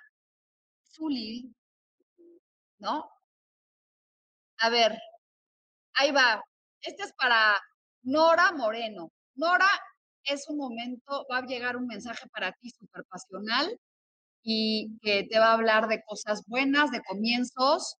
Zulil, 0.83 1.55
¿no? 2.79 3.09
A 4.59 4.69
ver, 4.69 4.99
ahí 5.95 6.11
va. 6.11 6.43
Este 6.81 7.03
es 7.03 7.13
para 7.13 7.57
Nora 8.03 8.51
Moreno. 8.51 9.11
Nora, 9.35 9.69
es 10.27 10.47
un 10.49 10.57
momento, 10.57 11.25
va 11.31 11.39
a 11.39 11.45
llegar 11.45 11.77
un 11.77 11.87
mensaje 11.87 12.27
para 12.29 12.51
ti 12.53 12.69
súper 12.69 13.03
pasional 13.05 13.79
y 14.43 14.97
que 15.01 15.23
te 15.23 15.39
va 15.39 15.47
a 15.47 15.53
hablar 15.53 15.87
de 15.87 16.03
cosas 16.03 16.43
buenas, 16.47 16.91
de 16.91 17.01
comienzos, 17.01 17.97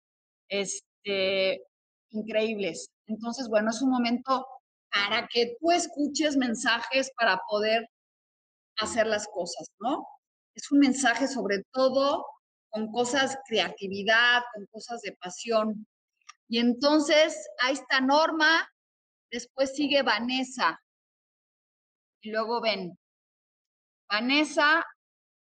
este, 0.49 1.63
increíbles. 2.09 2.89
Entonces, 3.07 3.47
bueno, 3.49 3.71
es 3.71 3.81
un 3.81 3.89
momento 3.89 4.45
para 4.91 5.27
que 5.27 5.57
tú 5.59 5.71
escuches 5.71 6.37
mensajes 6.37 7.11
para 7.17 7.41
poder 7.49 7.89
hacer 8.77 9.07
las 9.07 9.27
cosas, 9.27 9.67
¿no? 9.79 10.05
Es 10.55 10.71
un 10.71 10.79
mensaje 10.79 11.27
sobre 11.27 11.63
todo 11.71 12.25
con 12.69 12.91
cosas 12.91 13.37
creatividad, 13.47 14.43
con 14.53 14.65
cosas 14.67 15.01
de 15.01 15.13
pasión. 15.13 15.87
Y 16.47 16.59
entonces, 16.59 17.35
ahí 17.59 17.73
está 17.73 18.01
Norma, 18.01 18.67
después 19.31 19.75
sigue 19.75 20.01
Vanessa. 20.01 20.79
Y 22.27 22.31
luego 22.31 22.59
ven, 22.59 22.99
Vanessa, 24.09 24.85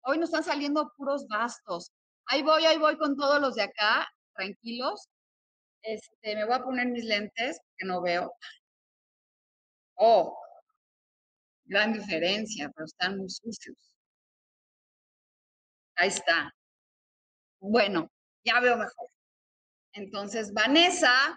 hoy 0.03 0.19
nos 0.19 0.29
están 0.29 0.43
saliendo 0.43 0.93
puros 0.95 1.27
bastos. 1.27 1.91
Ahí 2.27 2.43
voy, 2.43 2.63
ahí 2.63 2.77
voy 2.77 2.95
con 2.95 3.17
todos 3.17 3.41
los 3.41 3.55
de 3.55 3.63
acá, 3.63 4.07
tranquilos. 4.35 5.09
Este, 5.81 6.35
me 6.35 6.45
voy 6.45 6.53
a 6.53 6.63
poner 6.63 6.85
mis 6.89 7.03
lentes, 7.05 7.59
que 7.75 7.87
no 7.87 8.03
veo. 8.03 8.31
Oh, 9.95 10.37
gran 11.63 11.91
diferencia, 11.91 12.71
pero 12.75 12.85
están 12.85 13.17
muy 13.17 13.31
sucios. 13.31 13.77
Ahí 15.95 16.09
está. 16.09 16.53
Bueno, 17.61 18.11
ya 18.43 18.59
veo 18.59 18.77
mejor. 18.77 19.09
Entonces, 19.93 20.53
Vanessa 20.53 21.35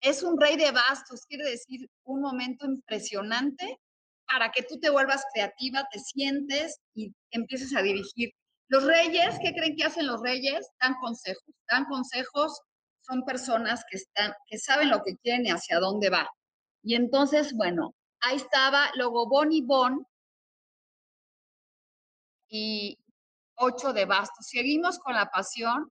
es 0.00 0.24
un 0.24 0.40
rey 0.40 0.56
de 0.56 0.72
bastos, 0.72 1.24
quiere 1.24 1.48
decir 1.48 1.88
un 2.02 2.20
momento 2.20 2.66
impresionante 2.66 3.78
para 4.26 4.50
que 4.50 4.62
tú 4.62 4.78
te 4.78 4.90
vuelvas 4.90 5.24
creativa, 5.32 5.86
te 5.90 6.00
sientes 6.00 6.80
y 6.94 7.12
empieces 7.30 7.74
a 7.74 7.82
dirigir. 7.82 8.32
Los 8.68 8.84
reyes, 8.84 9.36
¿qué 9.42 9.52
creen 9.52 9.76
que 9.76 9.84
hacen 9.84 10.06
los 10.06 10.20
reyes? 10.22 10.68
Dan 10.80 10.94
consejos. 11.00 11.54
Dan 11.70 11.84
consejos, 11.84 12.60
son 13.00 13.24
personas 13.24 13.84
que, 13.90 13.98
están, 13.98 14.32
que 14.46 14.58
saben 14.58 14.90
lo 14.90 15.02
que 15.02 15.16
quieren 15.16 15.46
y 15.46 15.50
hacia 15.50 15.78
dónde 15.78 16.10
va. 16.10 16.28
Y 16.82 16.94
entonces, 16.94 17.52
bueno, 17.54 17.94
ahí 18.20 18.36
estaba, 18.36 18.90
luego 18.96 19.28
Bonnie 19.28 19.62
Bon 19.62 20.04
y 22.48 22.98
ocho 23.56 23.92
de 23.92 24.04
bastos. 24.04 24.46
Seguimos 24.48 24.98
con 24.98 25.14
la 25.14 25.30
pasión. 25.30 25.90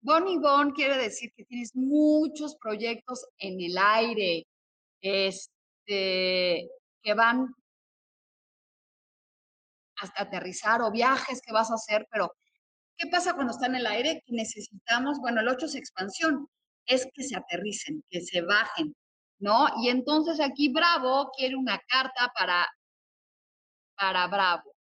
Bonnie 0.00 0.38
Bon 0.38 0.72
quiere 0.72 0.96
decir 0.96 1.32
que 1.36 1.44
tienes 1.44 1.74
muchos 1.74 2.56
proyectos 2.56 3.26
en 3.38 3.60
el 3.60 3.76
aire, 3.78 4.46
este, 5.00 6.68
que 7.02 7.14
van 7.14 7.54
hasta 10.00 10.22
aterrizar 10.22 10.82
o 10.82 10.90
viajes 10.90 11.40
que 11.40 11.52
vas 11.52 11.70
a 11.70 11.74
hacer, 11.74 12.06
pero 12.10 12.32
¿qué 12.96 13.06
pasa 13.08 13.34
cuando 13.34 13.52
está 13.52 13.66
en 13.66 13.76
el 13.76 13.86
aire? 13.86 14.22
Que 14.26 14.34
necesitamos, 14.34 15.18
bueno, 15.20 15.40
el 15.40 15.48
8 15.48 15.66
es 15.66 15.74
expansión, 15.74 16.48
es 16.86 17.06
que 17.14 17.22
se 17.22 17.36
aterricen, 17.36 18.04
que 18.10 18.20
se 18.20 18.42
bajen, 18.42 18.94
¿no? 19.38 19.68
Y 19.82 19.88
entonces 19.88 20.40
aquí 20.40 20.68
Bravo 20.72 21.30
quiere 21.36 21.56
una 21.56 21.78
carta 21.88 22.32
para, 22.34 22.66
para 23.96 24.26
Bravo. 24.26 24.74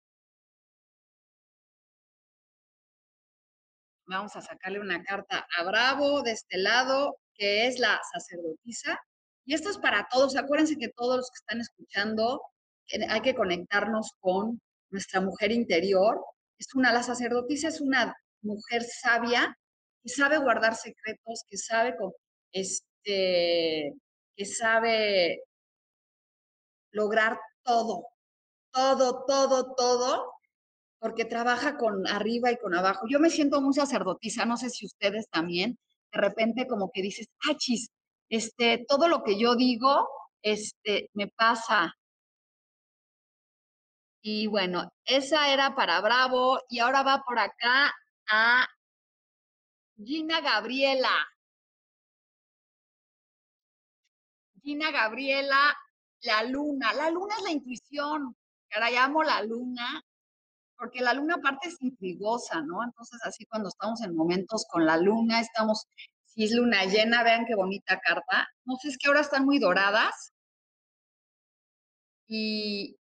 Vamos 4.08 4.36
a 4.36 4.40
sacarle 4.40 4.80
una 4.80 5.02
carta 5.02 5.46
a 5.58 5.64
Bravo 5.64 6.22
de 6.22 6.32
este 6.32 6.58
lado, 6.58 7.18
que 7.34 7.66
es 7.66 7.78
la 7.80 8.00
sacerdotisa. 8.12 9.00
Y 9.44 9.54
esto 9.54 9.68
es 9.70 9.78
para 9.78 10.06
todos. 10.08 10.36
Acuérdense 10.36 10.76
que 10.76 10.88
todos 10.88 11.16
los 11.16 11.30
que 11.30 11.36
están 11.36 11.60
escuchando, 11.60 12.40
hay 13.10 13.20
que 13.20 13.34
conectarnos 13.34 14.12
con 14.20 14.60
nuestra 14.90 15.20
mujer 15.20 15.52
interior. 15.52 16.24
Es 16.58 16.74
una, 16.74 16.92
la 16.92 17.02
sacerdotisa 17.02 17.68
es 17.68 17.80
una 17.80 18.14
mujer 18.42 18.82
sabia 18.84 19.56
que 20.02 20.08
sabe 20.08 20.38
guardar 20.38 20.74
secretos, 20.74 21.44
que 21.48 21.56
sabe, 21.56 21.96
este, 22.52 23.92
que 24.36 24.44
sabe 24.44 25.42
lograr 26.92 27.38
todo, 27.62 28.06
todo, 28.72 29.24
todo, 29.26 29.74
todo 29.74 30.36
porque 30.98 31.24
trabaja 31.24 31.76
con 31.76 32.06
arriba 32.06 32.50
y 32.50 32.56
con 32.56 32.74
abajo. 32.74 33.06
Yo 33.08 33.20
me 33.20 33.30
siento 33.30 33.60
muy 33.60 33.74
sacerdotisa, 33.74 34.44
no 34.44 34.56
sé 34.56 34.70
si 34.70 34.86
ustedes 34.86 35.28
también, 35.30 35.78
de 36.12 36.20
repente 36.20 36.66
como 36.66 36.90
que 36.90 37.02
dices, 37.02 37.28
achis, 37.48 37.90
este, 38.28 38.84
todo 38.88 39.08
lo 39.08 39.22
que 39.22 39.38
yo 39.38 39.54
digo, 39.54 40.08
este, 40.42 41.10
me 41.14 41.28
pasa. 41.28 41.94
Y 44.28 44.48
bueno, 44.48 44.92
esa 45.04 45.52
era 45.52 45.76
para 45.76 46.00
Bravo 46.00 46.58
y 46.68 46.80
ahora 46.80 47.04
va 47.04 47.22
por 47.24 47.38
acá 47.38 47.94
a 48.28 48.66
Gina 50.04 50.40
Gabriela. 50.40 51.14
Gina 54.60 54.90
Gabriela, 54.90 55.78
la 56.22 56.42
luna. 56.42 56.92
La 56.94 57.08
luna 57.08 57.36
es 57.38 57.44
la 57.44 57.52
intuición. 57.52 58.34
Ahora 58.72 58.90
llamo 58.90 59.22
la 59.22 59.42
luna 59.44 60.02
porque 60.76 61.02
la 61.02 61.14
luna 61.14 61.36
aparte 61.36 61.68
es 61.68 61.80
intrigosa, 61.80 62.62
¿no? 62.62 62.82
Entonces, 62.82 63.20
así 63.22 63.46
cuando 63.46 63.68
estamos 63.68 64.00
en 64.00 64.16
momentos 64.16 64.66
con 64.68 64.84
la 64.84 64.96
luna, 64.96 65.38
estamos, 65.38 65.86
si 66.24 66.42
es 66.42 66.50
luna 66.50 66.84
llena, 66.84 67.22
vean 67.22 67.46
qué 67.46 67.54
bonita 67.54 68.00
carta. 68.00 68.48
No 68.64 68.74
sé, 68.74 68.88
es 68.88 68.98
que 68.98 69.06
ahora 69.06 69.20
están 69.20 69.44
muy 69.44 69.60
doradas. 69.60 70.32
Y 72.26 72.96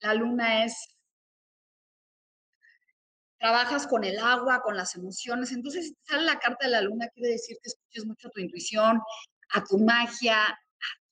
la 0.00 0.14
luna 0.14 0.64
es, 0.64 0.74
trabajas 3.38 3.86
con 3.86 4.04
el 4.04 4.18
agua, 4.18 4.62
con 4.62 4.76
las 4.76 4.94
emociones. 4.96 5.52
Entonces, 5.52 5.88
si 5.88 5.94
sale 6.04 6.24
la 6.24 6.38
carta 6.38 6.66
de 6.66 6.72
la 6.72 6.82
luna, 6.82 7.08
quiere 7.14 7.32
decir 7.32 7.56
que 7.62 7.68
escuches 7.68 8.06
mucho 8.06 8.28
a 8.28 8.30
tu 8.30 8.40
intuición, 8.40 9.00
a 9.50 9.64
tu 9.64 9.78
magia, 9.78 10.44
a 10.46 10.56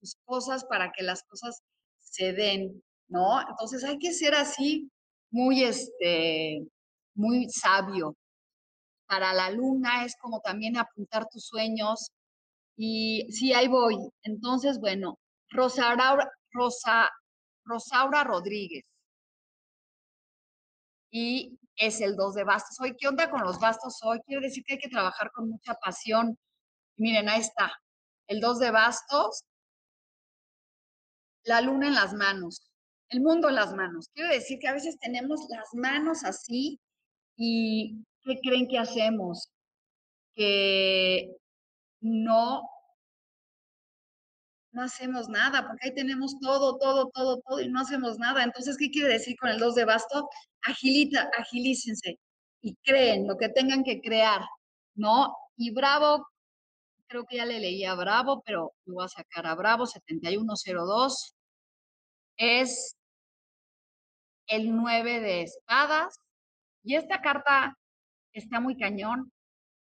tus 0.01 0.17
cosas 0.25 0.65
para 0.65 0.93
que 0.93 1.03
las 1.03 1.23
cosas 1.25 1.63
se 2.01 2.33
den, 2.33 2.83
¿no? 3.09 3.41
Entonces 3.49 3.85
hay 3.85 3.99
que 3.99 4.13
ser 4.13 4.35
así 4.35 4.91
muy, 5.31 5.65
este, 5.65 6.67
muy 7.15 7.49
sabio. 7.51 8.17
Para 9.07 9.33
la 9.35 9.51
luna 9.51 10.05
es 10.05 10.17
como 10.21 10.41
también 10.41 10.77
apuntar 10.77 11.27
tus 11.31 11.47
sueños. 11.47 12.11
Y 12.77 13.27
sí, 13.33 13.53
ahí 13.55 13.69
voy. 13.69 13.97
Entonces, 14.23 14.79
bueno, 14.81 15.19
Rosaura, 15.51 16.29
Rosa, 16.53 17.11
Rosaura 17.67 18.25
Rodríguez. 18.25 18.87
Y 21.11 21.59
es 21.77 22.01
el 22.01 22.17
2 22.17 22.35
de 22.35 22.45
bastos. 22.45 22.81
Hoy, 22.81 22.97
¿qué 22.99 23.09
onda 23.09 23.31
con 23.31 23.43
los 23.43 23.59
bastos 23.61 23.99
hoy? 24.03 24.21
Quiere 24.27 24.47
decir 24.47 24.65
que 24.65 24.75
hay 24.75 24.79
que 24.79 24.89
trabajar 24.89 25.31
con 25.33 25.51
mucha 25.51 25.75
pasión. 25.75 26.39
Miren, 26.97 27.29
ahí 27.29 27.41
está. 27.41 27.73
El 28.29 28.41
2 28.41 28.59
de 28.61 28.71
bastos. 28.71 29.45
La 31.45 31.61
luna 31.61 31.89
en 31.89 31.95
las 31.95 32.13
manos 32.15 32.67
el 33.11 33.21
mundo 33.21 33.49
en 33.49 33.55
las 33.57 33.75
manos. 33.75 34.09
Quiero 34.13 34.31
decir 34.31 34.59
que 34.59 34.69
a 34.69 34.73
veces 34.73 34.99
tenemos 34.99 35.47
las 35.49 35.69
manos 35.75 36.25
así 36.25 36.81
y 37.37 38.05
¿qué 38.23 38.39
creen 38.43 38.69
que 38.69 38.79
hacemos? 38.79 39.51
Que 40.35 41.37
no, 42.01 42.63
no 44.77 44.83
hacemos 44.83 45.29
nada, 45.31 45.67
porque 45.67 45.89
ahí 45.89 45.95
tenemos 45.95 46.39
todo, 46.39 46.77
todo, 46.77 47.09
todo, 47.09 47.41
todo 47.41 47.61
y 47.61 47.69
no 47.69 47.81
hacemos 47.81 48.19
nada. 48.19 48.45
Entonces, 48.45 48.77
¿qué 48.77 48.91
quiere 48.91 49.09
decir 49.15 49.35
con 49.39 49.49
el 49.49 49.59
2 49.59 49.75
de 49.75 49.87
basto? 49.87 50.29
Agilita, 50.63 51.31
agilícense 51.39 52.19
y 52.61 52.77
creen 52.85 53.27
lo 53.27 53.39
que 53.39 53.49
tengan 53.49 53.83
que 53.83 54.03
crear, 54.03 54.43
¿no? 54.95 55.35
Y 55.57 55.71
Bravo, 55.71 56.29
creo 57.09 57.25
que 57.25 57.37
ya 57.37 57.47
le 57.47 57.59
leía 57.59 57.93
a 57.93 57.95
Bravo, 57.95 58.43
pero 58.45 58.75
lo 58.85 58.95
voy 58.95 59.05
a 59.07 59.09
sacar 59.09 59.47
a 59.47 59.55
Bravo, 59.55 59.87
7102 59.87 61.35
es 62.37 62.97
el 64.47 64.77
9 64.77 65.21
de 65.21 65.43
espadas. 65.43 66.21
Y 66.85 66.97
esta 66.97 67.23
carta 67.23 67.79
está 68.33 68.61
muy 68.61 68.77
cañón 68.77 69.33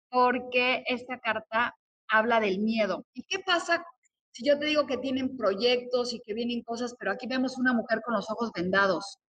porque 0.09 0.83
esta 0.85 1.19
carta 1.19 1.75
habla 2.07 2.39
del 2.39 2.59
miedo. 2.59 3.03
¿Y 3.13 3.23
qué 3.23 3.39
pasa 3.39 3.83
si 4.33 4.43
yo 4.43 4.57
te 4.57 4.65
digo 4.65 4.87
que 4.87 4.97
tienen 4.97 5.37
proyectos 5.37 6.11
y 6.13 6.19
que 6.19 6.33
vienen 6.33 6.63
cosas, 6.63 6.95
pero 6.97 7.11
aquí 7.11 7.27
vemos 7.27 7.57
una 7.59 7.71
mujer 7.71 8.01
con 8.03 8.15
los 8.15 8.29
ojos 8.31 8.51
vendados? 8.51 9.19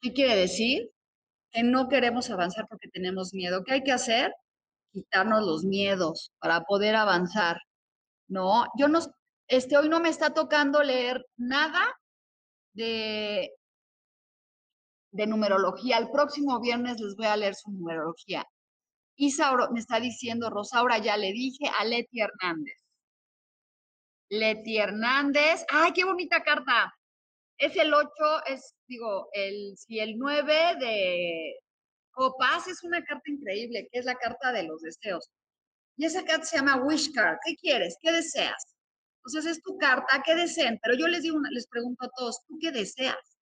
¿Qué 0.00 0.14
quiere 0.14 0.34
decir? 0.34 0.90
Que 1.50 1.62
no 1.62 1.88
queremos 1.88 2.30
avanzar 2.30 2.66
porque 2.66 2.88
tenemos 2.88 3.34
miedo. 3.34 3.62
¿Qué 3.62 3.74
hay 3.74 3.84
que 3.84 3.92
hacer? 3.92 4.34
Quitarnos 4.92 5.44
los 5.44 5.64
miedos 5.64 6.32
para 6.38 6.62
poder 6.62 6.96
avanzar. 6.96 7.60
No, 8.26 8.66
yo 8.78 8.88
no, 8.88 9.00
este, 9.48 9.76
hoy 9.76 9.90
no 9.90 10.00
me 10.00 10.08
está 10.08 10.32
tocando 10.32 10.82
leer 10.82 11.26
nada 11.36 11.84
de, 12.72 13.52
de 15.10 15.26
numerología. 15.26 15.98
El 15.98 16.10
próximo 16.10 16.58
viernes 16.58 16.98
les 17.00 17.16
voy 17.16 17.26
a 17.26 17.36
leer 17.36 17.54
su 17.54 17.70
numerología. 17.70 18.46
Isauro 19.16 19.70
me 19.72 19.80
está 19.80 20.00
diciendo, 20.00 20.48
Rosaura, 20.48 20.96
ya 20.98 21.18
le 21.18 21.32
dije 21.32 21.66
a 21.78 21.84
Leti 21.84 22.20
Hernández. 22.20 22.85
Leti 24.28 24.78
Hernández, 24.78 25.64
¡ay, 25.68 25.92
qué 25.92 26.04
bonita 26.04 26.42
carta! 26.42 26.92
Es 27.58 27.76
el 27.76 27.94
8, 27.94 28.10
es, 28.46 28.74
digo, 28.86 29.28
el, 29.32 29.76
si 29.76 30.00
el 30.00 30.18
9 30.18 30.76
de 30.78 31.56
copas 32.10 32.66
es 32.66 32.82
una 32.82 33.04
carta 33.04 33.30
increíble, 33.30 33.88
que 33.90 33.98
es 33.98 34.04
la 34.04 34.16
carta 34.16 34.52
de 34.52 34.64
los 34.64 34.82
deseos. 34.82 35.30
Y 35.96 36.04
esa 36.04 36.24
carta 36.24 36.44
se 36.44 36.56
llama 36.56 36.82
Wish 36.82 37.12
Card. 37.12 37.38
¿Qué 37.44 37.56
quieres? 37.56 37.96
¿Qué 38.00 38.12
deseas? 38.12 38.76
Entonces 39.24 39.56
es 39.56 39.62
tu 39.62 39.76
carta, 39.76 40.22
¿qué 40.24 40.34
desean? 40.34 40.78
Pero 40.82 40.96
yo 40.96 41.08
les 41.08 41.22
digo, 41.22 41.38
les 41.50 41.66
pregunto 41.66 42.04
a 42.04 42.10
todos, 42.16 42.40
¿tú 42.46 42.58
qué 42.60 42.70
deseas? 42.70 43.38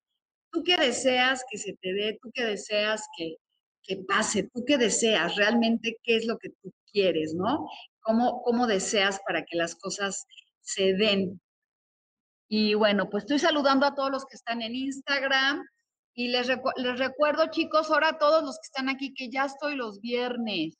¿Tú 0.51 0.63
qué 0.63 0.77
deseas 0.77 1.45
que 1.51 1.59
se 1.59 1.75
te 1.75 1.93
dé? 1.93 2.19
¿Tú 2.23 2.31
qué 2.33 2.45
deseas 2.45 3.07
que, 3.17 3.37
que 3.83 3.97
pase? 4.09 4.45
¿Tú 4.55 4.65
qué 4.65 4.79
deseas? 4.79 5.37
Realmente, 5.37 5.99
¿qué 6.03 6.17
es 6.17 6.27
lo 6.27 6.39
que 6.39 6.51
tú 6.63 6.73
quieres, 6.91 7.35
no? 7.35 7.69
¿Cómo, 8.01 8.43
¿Cómo 8.43 8.67
deseas 8.67 9.21
para 9.27 9.45
que 9.45 9.57
las 9.57 9.75
cosas 9.75 10.27
se 10.65 10.95
den? 10.95 11.41
Y 12.49 12.75
bueno, 12.75 13.09
pues 13.09 13.25
estoy 13.25 13.39
saludando 13.39 13.87
a 13.87 13.95
todos 13.95 14.11
los 14.11 14.27
que 14.27 14.37
están 14.37 14.63
en 14.63 14.75
Instagram. 14.75 15.67
Y 16.15 16.29
les, 16.29 16.49
les 16.49 16.99
recuerdo, 16.99 17.51
chicos, 17.51 17.91
ahora 17.91 18.11
a 18.11 18.19
todos 18.19 18.45
los 18.45 18.57
que 18.57 18.67
están 18.67 18.89
aquí, 18.89 19.15
que 19.15 19.31
ya 19.31 19.47
estoy 19.47 19.75
los 19.75 20.01
viernes, 20.01 20.79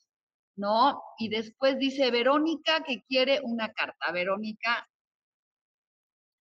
¿no? 0.57 1.03
Y 1.19 1.29
después 1.29 1.79
dice 1.79 2.11
Verónica 2.11 2.85
que 2.85 3.03
quiere 3.03 3.41
una 3.43 3.73
carta. 3.73 4.13
Verónica, 4.13 4.89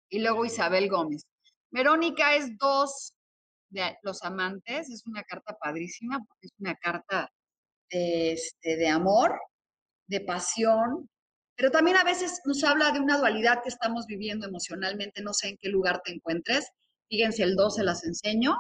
y 0.10 0.20
luego 0.20 0.46
Isabel 0.46 0.90
Gómez. 0.90 1.26
Verónica 1.70 2.36
es 2.36 2.58
dos 2.58 3.14
de 3.70 3.98
los 4.04 4.24
amantes, 4.24 4.90
es 4.90 5.06
una 5.06 5.24
carta 5.24 5.58
padrísima 5.58 6.20
porque 6.26 6.48
es 6.48 6.54
una 6.58 6.76
carta 6.76 7.30
de, 7.92 8.32
este, 8.32 8.78
de 8.78 8.88
amor, 8.88 9.38
de 10.08 10.22
pasión, 10.22 11.10
pero 11.58 11.72
también 11.72 11.98
a 11.98 12.04
veces 12.04 12.40
nos 12.46 12.64
habla 12.64 12.92
de 12.92 13.00
una 13.00 13.18
dualidad 13.18 13.64
que 13.64 13.70
estamos 13.70 14.06
viviendo 14.06 14.48
emocionalmente, 14.48 15.24
no 15.24 15.34
sé 15.34 15.50
en 15.50 15.58
qué 15.58 15.70
lugar 15.70 16.02
te 16.06 16.14
encuentres. 16.14 16.70
Fíjense, 17.10 17.42
el 17.42 17.56
2 17.56 17.76
se 17.76 17.84
las 17.84 18.04
enseño. 18.06 18.56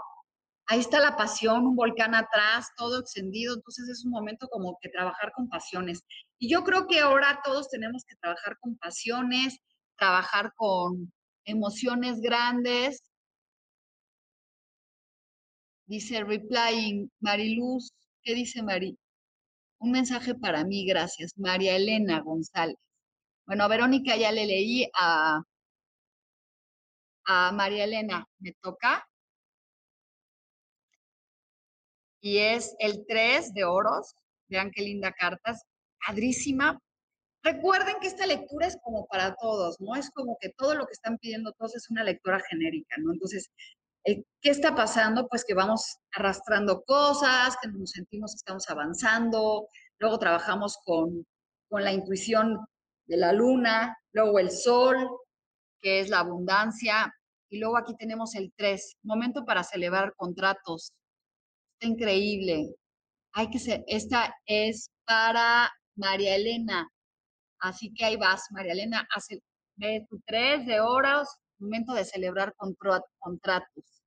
Ahí 0.65 0.79
está 0.79 0.99
la 0.99 1.15
pasión, 1.15 1.67
un 1.67 1.75
volcán 1.75 2.15
atrás, 2.15 2.69
todo 2.75 2.99
extendido, 2.99 3.53
entonces 3.55 3.87
es 3.87 4.03
un 4.03 4.11
momento 4.11 4.47
como 4.49 4.79
que 4.81 4.89
trabajar 4.89 5.31
con 5.33 5.47
pasiones. 5.47 6.01
Y 6.39 6.49
yo 6.51 6.63
creo 6.63 6.87
que 6.87 6.99
ahora 6.99 7.39
todos 7.43 7.69
tenemos 7.69 8.03
que 8.03 8.15
trabajar 8.15 8.57
con 8.59 8.75
pasiones, 8.77 9.59
trabajar 9.95 10.53
con 10.55 11.13
emociones 11.45 12.19
grandes. 12.19 13.03
Dice 15.85 16.23
replying 16.23 17.11
Mariluz, 17.19 17.91
¿qué 18.23 18.33
dice 18.33 18.63
Mari? 18.63 18.97
Un 19.79 19.91
mensaje 19.91 20.33
para 20.33 20.65
mí, 20.65 20.85
gracias. 20.87 21.31
María 21.37 21.75
Elena 21.75 22.21
González. 22.21 22.77
Bueno, 23.47 23.63
a 23.63 23.69
Verónica 23.69 24.17
ya 24.17 24.29
le 24.33 24.45
leí 24.45 24.89
a, 24.93 25.41
a 27.25 27.51
María 27.53 27.85
Elena. 27.85 28.27
¿Me 28.39 28.51
toca? 28.61 29.07
Y 32.19 32.39
es 32.39 32.75
el 32.79 33.05
3 33.07 33.53
de 33.53 33.63
oros. 33.63 34.15
Vean 34.49 34.69
qué 34.69 34.81
linda 34.81 35.13
carta. 35.13 35.55
Padrísima. 36.05 36.77
Recuerden 37.41 37.95
que 38.01 38.07
esta 38.07 38.25
lectura 38.25 38.67
es 38.67 38.77
como 38.83 39.05
para 39.05 39.33
todos, 39.35 39.79
¿no? 39.79 39.95
Es 39.95 40.11
como 40.11 40.37
que 40.41 40.49
todo 40.49 40.75
lo 40.75 40.85
que 40.85 40.91
están 40.91 41.17
pidiendo 41.17 41.53
todos 41.53 41.73
es 41.77 41.89
una 41.89 42.03
lectura 42.03 42.41
genérica, 42.49 42.97
¿no? 42.99 43.13
Entonces, 43.13 43.49
¿qué 44.03 44.49
está 44.49 44.75
pasando? 44.75 45.29
Pues 45.29 45.45
que 45.45 45.53
vamos 45.53 45.99
arrastrando 46.11 46.83
cosas, 46.83 47.55
que 47.61 47.69
nos 47.69 47.91
sentimos 47.91 48.33
que 48.33 48.37
estamos 48.37 48.69
avanzando, 48.69 49.69
luego 49.99 50.19
trabajamos 50.19 50.77
con, 50.83 51.25
con 51.69 51.85
la 51.85 51.93
intuición 51.93 52.59
de 53.07 53.17
la 53.17 53.33
luna, 53.33 53.97
luego 54.11 54.39
el 54.39 54.51
sol, 54.51 54.97
que 55.81 55.99
es 55.99 56.09
la 56.09 56.19
abundancia, 56.19 57.13
y 57.49 57.59
luego 57.59 57.77
aquí 57.77 57.95
tenemos 57.97 58.35
el 58.35 58.51
3, 58.55 58.97
momento 59.03 59.45
para 59.45 59.63
celebrar 59.63 60.13
contratos. 60.15 60.91
Está 61.79 61.93
increíble. 61.93 62.75
Hay 63.33 63.49
que 63.49 63.59
ser, 63.59 63.83
esta 63.87 64.35
es 64.45 64.89
para 65.05 65.71
María 65.95 66.35
Elena. 66.35 66.89
Así 67.59 67.93
que 67.93 68.05
ahí 68.05 68.17
vas, 68.17 68.47
María 68.51 68.73
Elena, 68.73 69.07
hace 69.15 69.41
de 69.75 70.05
tu 70.09 70.19
3 70.25 70.65
de 70.65 70.79
horas, 70.81 71.29
momento 71.59 71.93
de 71.93 72.05
celebrar 72.05 72.53
contratos. 73.19 74.01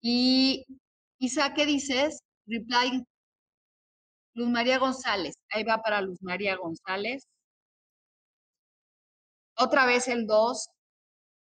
Y 0.00 0.66
Isa, 1.18 1.54
¿qué 1.54 1.66
dices? 1.66 2.20
Reply 2.46 3.04
Luz 4.34 4.48
María 4.48 4.78
González. 4.78 5.34
Ahí 5.50 5.64
va 5.64 5.78
para 5.78 6.00
Luz 6.00 6.22
María 6.22 6.56
González. 6.56 7.26
Otra 9.58 9.86
vez 9.86 10.08
el 10.08 10.26
2 10.26 10.68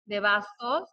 de 0.06 0.20
bastos. 0.20 0.90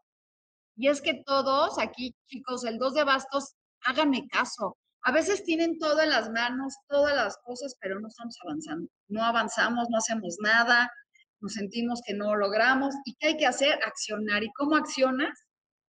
Y 0.76 0.88
es 0.88 1.02
que 1.02 1.22
todos 1.24 1.78
aquí, 1.78 2.14
chicos, 2.26 2.64
el 2.64 2.78
2 2.78 2.94
de 2.94 3.04
bastos, 3.04 3.54
háganme 3.84 4.26
caso. 4.28 4.76
A 5.02 5.12
veces 5.12 5.44
tienen 5.44 5.78
todo 5.78 6.00
en 6.00 6.10
las 6.10 6.30
manos, 6.30 6.74
todas 6.88 7.14
las 7.14 7.36
cosas, 7.38 7.74
pero 7.80 8.00
no 8.00 8.08
estamos 8.08 8.36
avanzando. 8.44 8.88
No 9.08 9.22
avanzamos, 9.24 9.88
no 9.90 9.98
hacemos 9.98 10.36
nada, 10.40 10.90
nos 11.40 11.54
sentimos 11.54 12.00
que 12.06 12.14
no 12.14 12.36
logramos. 12.36 12.94
¿Y 13.04 13.14
qué 13.16 13.28
hay 13.28 13.36
que 13.36 13.46
hacer? 13.46 13.78
Accionar. 13.84 14.42
¿Y 14.42 14.52
cómo 14.52 14.76
accionas? 14.76 15.38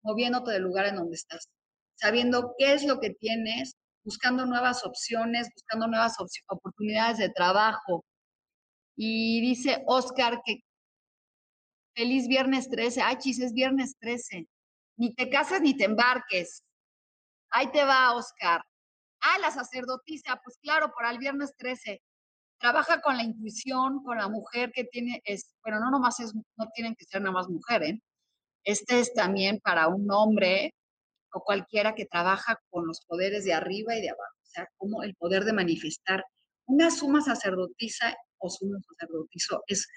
Moviéndote 0.04 0.52
del 0.52 0.64
lugar 0.64 0.86
en 0.86 0.96
donde 0.96 1.16
estás, 1.16 1.50
sabiendo 1.96 2.54
qué 2.58 2.74
es 2.74 2.86
lo 2.86 3.00
que 3.00 3.10
tienes, 3.10 3.76
buscando 4.04 4.46
nuevas 4.46 4.86
opciones, 4.86 5.50
buscando 5.54 5.88
nuevas 5.88 6.16
oportunidades 6.48 7.18
de 7.18 7.30
trabajo. 7.30 8.06
Y 8.96 9.42
dice 9.42 9.84
Oscar 9.86 10.42
que 10.46 10.62
feliz 11.98 12.28
viernes 12.28 12.70
13. 12.70 13.02
Ay, 13.02 13.18
chis, 13.18 13.40
es 13.40 13.54
viernes 13.54 13.98
13. 14.00 14.48
Ni 14.98 15.14
te 15.16 15.30
cases 15.30 15.62
ni 15.62 15.76
te 15.76 15.86
embarques. 15.86 16.64
Ahí 17.50 17.72
te 17.72 17.84
va, 17.84 18.14
Oscar. 18.14 18.64
Ah, 19.22 19.40
la 19.40 19.50
sacerdotisa, 19.50 20.40
pues 20.44 20.58
claro, 20.62 20.94
para 20.96 21.10
el 21.10 21.18
viernes 21.18 21.56
13. 21.58 22.02
Trabaja 22.60 23.02
con 23.02 23.18
la 23.18 23.24
intuición, 23.24 24.04
con 24.04 24.18
la 24.18 24.30
mujer 24.30 24.72
que 24.72 24.84
tiene, 24.84 25.22
es, 25.26 25.56
bueno, 25.64 25.80
no 25.80 25.90
nomás 25.90 26.20
es, 26.20 26.34
no 26.34 26.70
tienen 26.74 26.96
que 26.96 27.06
ser 27.06 27.22
nada 27.22 27.34
más 27.34 27.50
mujer, 27.50 27.84
¿eh? 27.84 28.00
Este 28.64 29.00
es 29.00 29.14
también 29.14 29.60
para 29.60 29.88
un 29.88 30.12
hombre 30.12 30.74
o 31.34 31.42
cualquiera 31.44 31.96
que 31.96 32.06
trabaja 32.06 32.60
con 32.70 32.86
los 32.86 33.02
poderes 33.06 33.44
de 33.44 33.54
arriba 33.54 33.96
y 33.96 34.02
de 34.02 34.10
abajo, 34.10 34.36
o 34.44 34.46
sea, 34.46 34.68
como 34.78 35.04
el 35.04 35.16
poder 35.16 35.46
de 35.46 35.54
manifestar. 35.54 36.26
Una 36.66 36.92
suma 36.92 37.22
sacerdotisa 37.22 38.16
o 38.40 38.50
suma 38.50 38.78
sacerdotizo 38.82 39.64
es 39.68 39.88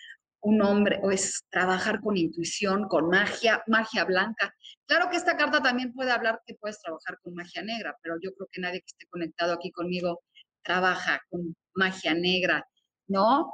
un 0.42 0.62
hombre 0.62 1.00
o 1.02 1.10
es 1.10 1.44
trabajar 1.50 2.00
con 2.00 2.16
intuición, 2.16 2.88
con 2.88 3.08
magia, 3.08 3.62
magia 3.66 4.04
blanca. 4.04 4.54
Claro 4.86 5.10
que 5.10 5.16
esta 5.16 5.36
carta 5.36 5.62
también 5.62 5.92
puede 5.92 6.10
hablar 6.10 6.40
que 6.46 6.54
puedes 6.54 6.80
trabajar 6.80 7.18
con 7.22 7.34
magia 7.34 7.62
negra, 7.62 7.96
pero 8.02 8.16
yo 8.22 8.32
creo 8.34 8.48
que 8.50 8.60
nadie 8.60 8.80
que 8.80 8.86
esté 8.86 9.06
conectado 9.08 9.52
aquí 9.54 9.70
conmigo 9.70 10.22
trabaja 10.62 11.20
con 11.30 11.54
magia 11.74 12.14
negra, 12.14 12.66
¿no? 13.06 13.52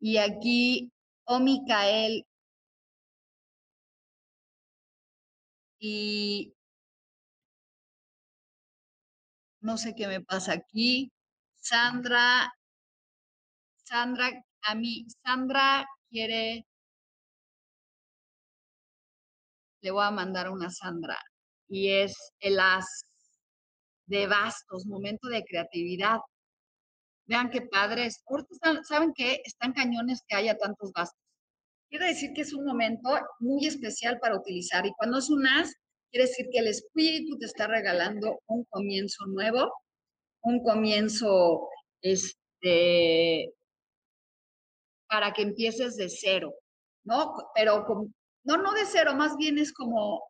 Y 0.00 0.18
aquí, 0.18 0.92
oh 1.24 1.40
Micael, 1.40 2.26
y 5.78 6.54
no 9.60 9.76
sé 9.78 9.94
qué 9.94 10.06
me 10.06 10.20
pasa 10.20 10.52
aquí. 10.52 11.10
Sandra, 11.56 12.54
Sandra 13.84 14.44
a 14.64 14.74
mí, 14.74 15.06
Sandra 15.24 15.86
quiere, 16.10 16.66
le 19.82 19.90
voy 19.90 20.04
a 20.04 20.10
mandar 20.10 20.50
una 20.50 20.70
Sandra, 20.70 21.18
y 21.68 21.90
es 21.90 22.14
el 22.40 22.58
as 22.60 23.04
de 24.06 24.26
bastos, 24.26 24.86
momento 24.86 25.28
de 25.28 25.44
creatividad. 25.44 26.18
Vean 27.26 27.50
qué 27.50 27.62
padres. 27.62 28.22
Saben 28.82 29.12
que 29.14 29.40
están 29.44 29.72
cañones 29.72 30.22
que 30.28 30.36
haya 30.36 30.56
tantos 30.58 30.92
bastos. 30.92 31.18
Quiere 31.88 32.08
decir 32.08 32.32
que 32.34 32.42
es 32.42 32.52
un 32.52 32.66
momento 32.66 33.10
muy 33.38 33.66
especial 33.66 34.18
para 34.20 34.36
utilizar. 34.36 34.84
Y 34.86 34.92
cuando 34.98 35.18
es 35.18 35.30
un 35.30 35.46
as, 35.46 35.72
quiere 36.10 36.26
decir 36.26 36.48
que 36.52 36.58
el 36.58 36.66
espíritu 36.66 37.38
te 37.38 37.46
está 37.46 37.66
regalando 37.66 38.40
un 38.46 38.64
comienzo 38.64 39.24
nuevo, 39.26 39.72
un 40.42 40.62
comienzo 40.62 41.68
este, 42.02 43.54
para 45.08 45.32
que 45.32 45.42
empieces 45.42 45.96
de 45.96 46.08
cero, 46.08 46.52
¿no? 47.04 47.34
Pero 47.54 47.86
no, 48.44 48.56
no 48.56 48.72
de 48.72 48.84
cero, 48.86 49.14
más 49.14 49.36
bien 49.36 49.58
es 49.58 49.72
como, 49.72 50.22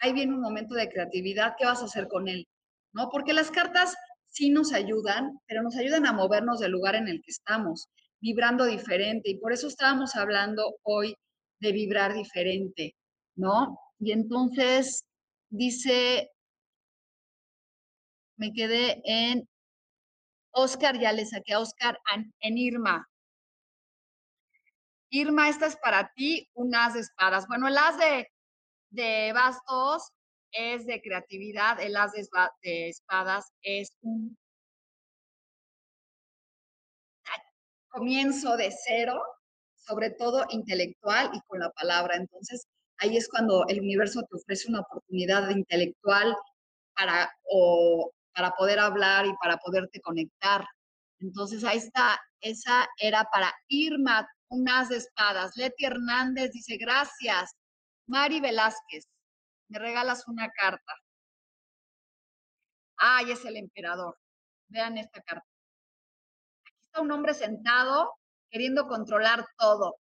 ahí 0.00 0.12
viene 0.12 0.34
un 0.34 0.40
momento 0.40 0.74
de 0.74 0.88
creatividad, 0.88 1.54
¿qué 1.58 1.64
vas 1.64 1.82
a 1.82 1.86
hacer 1.86 2.08
con 2.08 2.28
él? 2.28 2.46
¿No? 2.92 3.10
Porque 3.10 3.32
las 3.32 3.50
cartas 3.50 3.94
sí 4.28 4.50
nos 4.50 4.72
ayudan, 4.72 5.38
pero 5.46 5.62
nos 5.62 5.76
ayudan 5.76 6.06
a 6.06 6.12
movernos 6.12 6.60
del 6.60 6.72
lugar 6.72 6.94
en 6.94 7.08
el 7.08 7.22
que 7.22 7.30
estamos, 7.30 7.88
vibrando 8.20 8.64
diferente. 8.64 9.30
Y 9.30 9.38
por 9.38 9.52
eso 9.52 9.68
estábamos 9.68 10.16
hablando 10.16 10.76
hoy 10.82 11.14
de 11.60 11.72
vibrar 11.72 12.14
diferente, 12.14 12.94
¿no? 13.36 13.78
Y 13.98 14.12
entonces 14.12 15.04
dice, 15.50 16.30
me 18.36 18.52
quedé 18.52 19.02
en 19.04 19.48
Oscar, 20.52 20.98
ya 21.00 21.12
le 21.12 21.26
saqué 21.26 21.54
a 21.54 21.60
Oscar 21.60 21.98
en 22.40 22.58
Irma. 22.58 23.06
Irma, 25.10 25.48
esta 25.48 25.66
es 25.66 25.76
para 25.76 26.12
ti, 26.14 26.48
un 26.54 26.74
as 26.74 26.94
de 26.94 27.00
espadas. 27.00 27.46
Bueno, 27.48 27.68
el 27.68 27.78
as 27.78 27.96
de, 27.98 28.28
de 28.90 29.32
bastos 29.32 30.10
es 30.52 30.86
de 30.86 31.00
creatividad, 31.00 31.80
el 31.80 31.96
as 31.96 32.12
de, 32.12 32.88
espadas 32.88 33.52
es 33.62 33.92
un 34.02 34.36
comienzo 37.88 38.56
de 38.56 38.70
cero, 38.84 39.20
sobre 39.76 40.10
todo 40.10 40.44
intelectual 40.50 41.30
y 41.32 41.40
con 41.46 41.60
la 41.60 41.70
palabra. 41.70 42.16
Entonces, 42.16 42.66
ahí 42.98 43.16
es 43.16 43.28
cuando 43.28 43.66
el 43.68 43.80
universo 43.80 44.20
te 44.22 44.36
ofrece 44.36 44.68
una 44.68 44.80
oportunidad 44.80 45.48
intelectual 45.50 46.36
para, 46.94 47.32
o, 47.50 48.12
para 48.34 48.50
poder 48.52 48.78
hablar 48.78 49.26
y 49.26 49.34
para 49.42 49.56
poderte 49.58 50.00
conectar. 50.00 50.64
Entonces, 51.20 51.64
ahí 51.64 51.78
está, 51.78 52.20
esa 52.40 52.88
era 52.98 53.24
para 53.24 53.52
Irma, 53.68 54.28
as 54.68 54.88
de 54.88 54.96
espadas. 54.96 55.56
Leti 55.56 55.84
Hernández 55.84 56.50
dice, 56.52 56.76
gracias. 56.76 57.54
Mari 58.06 58.40
Velázquez, 58.40 59.04
me 59.68 59.78
regalas 59.78 60.26
una 60.28 60.48
carta. 60.50 60.92
Ay, 62.96 63.32
es 63.32 63.44
el 63.44 63.56
emperador. 63.56 64.18
Vean 64.68 64.98
esta 64.98 65.20
carta. 65.22 65.46
Aquí 66.64 66.76
está 66.86 67.00
un 67.00 67.12
hombre 67.12 67.34
sentado 67.34 68.12
queriendo 68.50 68.86
controlar 68.86 69.46
todo, 69.58 69.96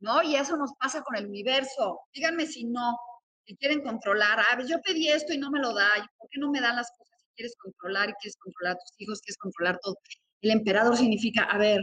¿no? 0.00 0.22
Y 0.22 0.36
eso 0.36 0.56
nos 0.56 0.72
pasa 0.74 1.02
con 1.02 1.16
el 1.16 1.26
universo. 1.26 2.00
Díganme 2.12 2.46
si 2.46 2.64
no, 2.64 2.98
si 3.46 3.56
quieren 3.56 3.82
controlar. 3.82 4.40
A 4.40 4.56
ver, 4.56 4.66
yo 4.66 4.80
pedí 4.82 5.08
esto 5.08 5.32
y 5.32 5.38
no 5.38 5.50
me 5.50 5.60
lo 5.60 5.72
da. 5.74 5.88
¿Por 6.16 6.28
qué 6.28 6.40
no 6.40 6.50
me 6.50 6.60
dan 6.60 6.76
las 6.76 6.90
cosas 6.96 7.20
si 7.20 7.28
quieres 7.36 7.56
controlar 7.56 8.10
y 8.10 8.14
quieres 8.14 8.36
controlar 8.36 8.74
a 8.74 8.78
tus 8.78 9.00
hijos, 9.00 9.20
quieres 9.20 9.38
controlar 9.38 9.78
todo? 9.80 9.96
El 10.42 10.50
emperador 10.50 10.96
significa, 10.96 11.44
a 11.44 11.58
ver, 11.58 11.82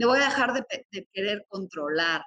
le 0.00 0.06
voy 0.06 0.18
a 0.18 0.24
dejar 0.24 0.54
de, 0.54 1.06
querer 1.12 1.44
controlar. 1.48 2.22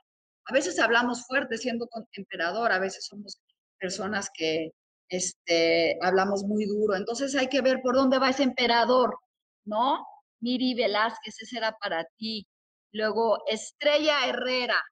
A 0.45 0.53
veces 0.53 0.79
hablamos 0.79 1.25
fuerte 1.25 1.57
siendo 1.57 1.87
emperador, 2.13 2.71
a 2.71 2.77
veces 2.79 3.07
somos 3.07 3.41
personas 3.79 4.29
que 4.31 4.71
este, 5.09 5.97
hablamos 6.03 6.43
muy 6.43 6.65
duro. 6.67 6.95
Entonces 6.95 7.35
hay 7.35 7.47
que 7.49 7.61
ver 7.61 7.81
por 7.81 7.95
dónde 7.95 8.19
va 8.19 8.29
ese 8.29 8.43
emperador, 8.43 9.17
¿no? 9.65 10.05
Miri 10.41 10.75
Velázquez, 10.75 11.41
ese 11.41 11.57
era 11.57 11.71
para 11.81 12.05
ti. 12.17 12.45
Luego, 12.91 13.39
Estrella 13.47 14.27
Herrera. 14.27 14.83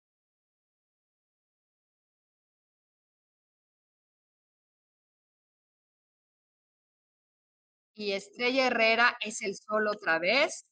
Y 7.93 8.13
Estrella 8.13 8.67
Herrera 8.67 9.17
es 9.21 9.41
el 9.43 9.55
sol 9.55 9.87
otra 9.87 10.17
vez. 10.17 10.65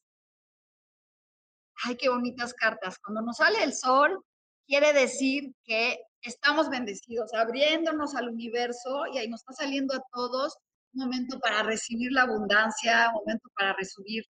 Ay, 1.85 1.95
qué 1.97 2.09
bonitas 2.09 2.53
cartas. 2.53 2.97
Cuando 2.99 3.21
nos 3.21 3.37
sale 3.37 3.63
el 3.63 3.73
sol, 3.73 4.23
quiere 4.67 4.93
decir 4.93 5.53
que 5.63 5.99
estamos 6.21 6.69
bendecidos, 6.69 7.33
abriéndonos 7.33 8.15
al 8.15 8.29
universo 8.29 9.05
y 9.13 9.17
ahí 9.17 9.29
nos 9.29 9.41
está 9.41 9.63
saliendo 9.63 9.93
a 9.95 10.03
todos 10.11 10.57
un 10.93 11.03
momento 11.03 11.39
para 11.39 11.63
recibir 11.63 12.11
la 12.11 12.23
abundancia, 12.23 13.09
un 13.09 13.21
momento 13.21 13.49
para 13.55 13.73
recibir 13.73 14.25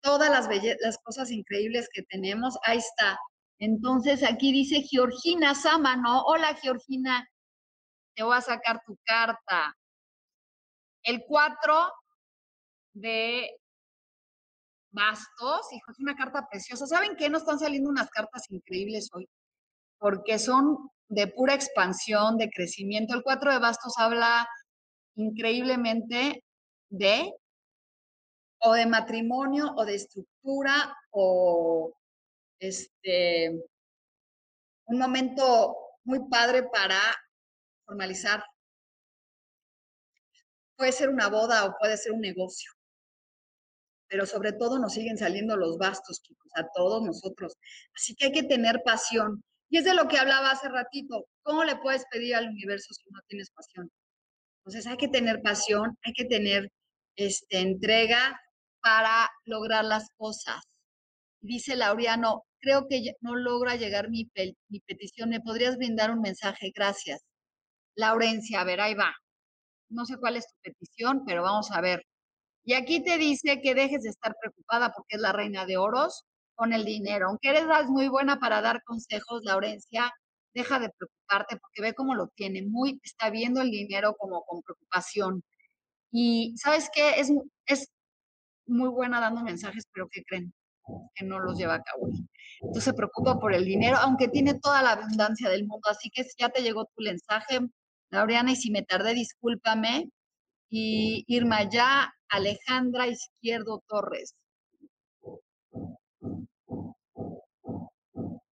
todas 0.00 0.30
las, 0.30 0.98
cosas 0.98 1.30
increíbles 1.30 1.88
que 1.92 2.02
tenemos. 2.02 2.56
Ahí 2.64 2.78
está. 2.78 3.18
Entonces 3.58 4.22
aquí 4.22 4.52
dice 4.52 4.82
Georgina 4.82 5.54
Sámano. 5.54 6.22
Hola 6.22 6.54
Georgina, 6.54 7.28
te 8.14 8.22
voy 8.22 8.36
a 8.36 8.40
sacar 8.40 8.80
tu 8.86 8.96
carta. 9.04 9.76
El 11.02 11.24
4 11.26 11.92
de 12.94 13.50
bastos, 14.96 15.72
hijo, 15.72 15.92
es 15.92 16.00
una 16.00 16.16
carta 16.16 16.48
preciosa. 16.50 16.86
¿Saben 16.86 17.16
qué? 17.16 17.28
Nos 17.28 17.42
están 17.42 17.58
saliendo 17.58 17.90
unas 17.90 18.08
cartas 18.10 18.50
increíbles 18.50 19.10
hoy, 19.12 19.28
porque 19.98 20.38
son 20.38 20.90
de 21.08 21.28
pura 21.28 21.54
expansión, 21.54 22.38
de 22.38 22.50
crecimiento. 22.50 23.14
El 23.14 23.22
4 23.22 23.52
de 23.52 23.58
bastos 23.58 23.94
habla 23.98 24.48
increíblemente 25.14 26.42
de 26.88 27.32
o 28.60 28.72
de 28.72 28.86
matrimonio 28.86 29.72
o 29.76 29.84
de 29.84 29.94
estructura 29.94 30.96
o 31.10 31.94
este 32.58 33.50
un 34.86 34.98
momento 34.98 35.76
muy 36.04 36.28
padre 36.28 36.62
para 36.62 36.98
formalizar. 37.84 38.42
Puede 40.76 40.92
ser 40.92 41.08
una 41.10 41.28
boda 41.28 41.66
o 41.66 41.76
puede 41.78 41.96
ser 41.96 42.12
un 42.12 42.20
negocio. 42.20 42.75
Pero 44.08 44.26
sobre 44.26 44.52
todo 44.52 44.78
nos 44.78 44.94
siguen 44.94 45.18
saliendo 45.18 45.56
los 45.56 45.78
bastos, 45.78 46.22
chicos, 46.22 46.50
a 46.54 46.66
todos 46.74 47.02
nosotros. 47.02 47.54
Así 47.94 48.14
que 48.14 48.26
hay 48.26 48.32
que 48.32 48.44
tener 48.44 48.82
pasión. 48.84 49.42
Y 49.68 49.78
es 49.78 49.84
de 49.84 49.94
lo 49.94 50.06
que 50.06 50.18
hablaba 50.18 50.50
hace 50.50 50.68
ratito. 50.68 51.26
¿Cómo 51.42 51.64
le 51.64 51.76
puedes 51.76 52.04
pedir 52.10 52.36
al 52.36 52.48
universo 52.48 52.94
si 52.94 53.10
no 53.10 53.20
tienes 53.26 53.50
pasión? 53.50 53.90
Entonces 54.60 54.86
hay 54.86 54.96
que 54.96 55.08
tener 55.08 55.42
pasión, 55.42 55.96
hay 56.02 56.12
que 56.12 56.24
tener 56.24 56.70
este, 57.16 57.60
entrega 57.60 58.40
para 58.80 59.30
lograr 59.44 59.84
las 59.84 60.08
cosas. 60.16 60.62
Dice 61.40 61.76
Laureano, 61.76 62.44
creo 62.60 62.86
que 62.88 63.14
no 63.20 63.36
logra 63.36 63.76
llegar 63.76 64.10
mi, 64.10 64.30
mi 64.68 64.80
petición. 64.80 65.30
¿Me 65.30 65.40
podrías 65.40 65.76
brindar 65.76 66.10
un 66.10 66.20
mensaje? 66.20 66.72
Gracias. 66.74 67.22
Laurencia, 67.96 68.60
a 68.60 68.64
ver, 68.64 68.80
ahí 68.80 68.94
va. 68.94 69.14
No 69.88 70.04
sé 70.04 70.16
cuál 70.18 70.36
es 70.36 70.46
tu 70.46 70.54
petición, 70.62 71.24
pero 71.24 71.42
vamos 71.42 71.70
a 71.70 71.80
ver. 71.80 72.04
Y 72.66 72.74
aquí 72.74 73.00
te 73.02 73.16
dice 73.16 73.60
que 73.62 73.76
dejes 73.76 74.02
de 74.02 74.10
estar 74.10 74.34
preocupada 74.40 74.92
porque 74.92 75.16
es 75.16 75.20
la 75.20 75.32
reina 75.32 75.64
de 75.66 75.76
oros 75.76 76.24
con 76.56 76.72
el 76.72 76.84
dinero. 76.84 77.28
Aunque 77.28 77.50
eres 77.50 77.64
muy 77.88 78.08
buena 78.08 78.40
para 78.40 78.60
dar 78.60 78.82
consejos, 78.82 79.42
Laurencia, 79.44 80.12
deja 80.52 80.80
de 80.80 80.90
preocuparte 80.90 81.58
porque 81.58 81.80
ve 81.80 81.94
cómo 81.94 82.16
lo 82.16 82.26
tiene, 82.34 82.62
muy, 82.62 82.98
está 83.04 83.30
viendo 83.30 83.60
el 83.60 83.70
dinero 83.70 84.16
como 84.18 84.42
con 84.42 84.62
preocupación. 84.62 85.44
Y 86.10 86.54
sabes 86.56 86.90
qué, 86.92 87.20
es, 87.20 87.30
es 87.66 87.88
muy 88.66 88.88
buena 88.88 89.20
dando 89.20 89.42
mensajes, 89.42 89.86
pero 89.92 90.08
¿qué 90.10 90.24
creen? 90.24 90.52
Que 91.14 91.24
no 91.24 91.38
los 91.38 91.56
lleva 91.56 91.74
a 91.74 91.82
cabo. 91.82 92.08
Entonces 92.62 92.82
se 92.82 92.94
preocupa 92.94 93.38
por 93.38 93.54
el 93.54 93.64
dinero, 93.64 93.96
aunque 93.98 94.26
tiene 94.26 94.58
toda 94.58 94.82
la 94.82 94.92
abundancia 94.92 95.48
del 95.48 95.68
mundo. 95.68 95.88
Así 95.88 96.10
que 96.10 96.26
ya 96.36 96.48
te 96.48 96.62
llegó 96.62 96.86
tu 96.86 97.04
mensaje, 97.04 97.60
Laureana, 98.10 98.50
y 98.50 98.56
si 98.56 98.72
me 98.72 98.82
tardé, 98.82 99.14
discúlpame. 99.14 100.10
Y 100.68 101.24
Irma 101.28 101.62
ya, 101.68 102.12
Alejandra 102.28 103.06
Izquierdo 103.06 103.82
Torres. 103.86 104.34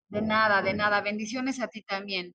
De 0.07 0.21
nada, 0.21 0.61
de 0.61 0.73
nada. 0.73 1.01
Bendiciones 1.01 1.59
a 1.59 1.67
ti 1.67 1.81
también. 1.81 2.33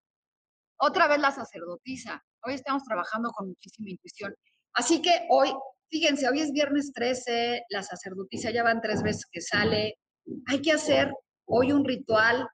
Otra 0.81 1.09
vez 1.09 1.19
la 1.21 1.31
sacerdotisa. 1.31 2.23
Hoy 2.45 2.55
estamos 2.55 2.85
trabajando 2.85 3.31
con 3.31 3.49
muchísima 3.49 3.91
intuición. 3.91 4.35
Así 4.75 5.03
que 5.03 5.27
hoy, 5.31 5.53
fíjense, 5.91 6.29
hoy 6.29 6.41
es 6.41 6.53
viernes 6.53 6.93
13, 6.93 7.65
la 7.71 7.83
sacerdotisa 7.83 8.51
ya 8.51 8.63
van 8.63 8.81
tres 8.81 9.03
veces 9.03 9.25
que 9.31 9.41
sale. 9.41 9.99
Hay 10.47 10.63
que 10.63 10.73
hacer 10.73 11.13
hoy 11.47 11.73
un 11.73 11.85
ritual 11.85 12.49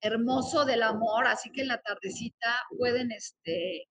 hermoso 0.00 0.64
del 0.64 0.82
amor, 0.82 1.26
así 1.26 1.50
que 1.52 1.62
en 1.62 1.68
la 1.68 1.80
tardecita 1.80 2.54
pueden, 2.76 3.12
este, 3.12 3.86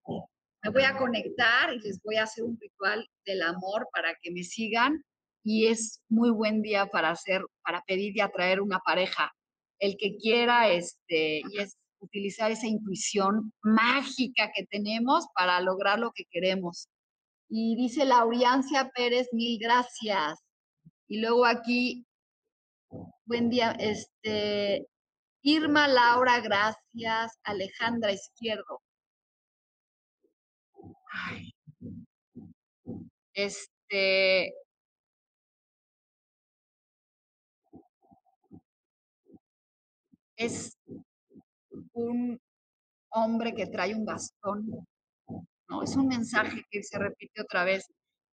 me 0.62 0.70
voy 0.70 0.82
a 0.82 0.96
conectar 0.96 1.72
y 1.74 1.80
les 1.80 2.02
voy 2.02 2.16
a 2.16 2.24
hacer 2.24 2.44
un 2.44 2.58
ritual 2.60 3.06
del 3.24 3.42
amor 3.42 3.88
para 3.92 4.14
que 4.20 4.30
me 4.30 4.42
sigan 4.42 5.02
y 5.42 5.66
es 5.66 6.02
muy 6.08 6.30
buen 6.30 6.62
día 6.62 6.86
para 6.86 7.10
hacer, 7.10 7.42
para 7.62 7.82
pedir 7.82 8.16
y 8.16 8.20
atraer 8.20 8.60
una 8.60 8.78
pareja 8.80 9.32
el 9.78 9.96
que 9.96 10.16
quiera, 10.16 10.68
este, 10.68 11.40
y 11.50 11.58
es 11.58 11.76
utilizar 12.00 12.50
esa 12.50 12.66
intuición 12.66 13.52
mágica 13.62 14.50
que 14.54 14.66
tenemos 14.66 15.26
para 15.34 15.60
lograr 15.60 15.98
lo 15.98 16.12
que 16.12 16.24
queremos. 16.30 16.88
Y 17.48 17.76
dice 17.76 18.04
Lauriancia 18.04 18.90
Pérez, 18.94 19.28
mil 19.32 19.58
gracias. 19.58 20.38
Y 21.08 21.20
luego 21.20 21.46
aquí, 21.46 22.06
buen 23.24 23.48
día, 23.48 23.72
este, 23.72 24.86
Irma 25.42 25.88
Laura, 25.88 26.40
gracias. 26.40 27.38
Alejandra 27.42 28.12
Izquierdo. 28.12 28.82
Este, 33.34 34.54
es 40.36 40.76
un 41.92 42.40
hombre 43.10 43.54
que 43.54 43.66
trae 43.66 43.94
un 43.94 44.04
bastón, 44.04 44.86
¿no? 45.68 45.82
Es 45.82 45.96
un 45.96 46.08
mensaje 46.08 46.62
que 46.70 46.82
se 46.82 46.98
repite 46.98 47.42
otra 47.42 47.64
vez 47.64 47.86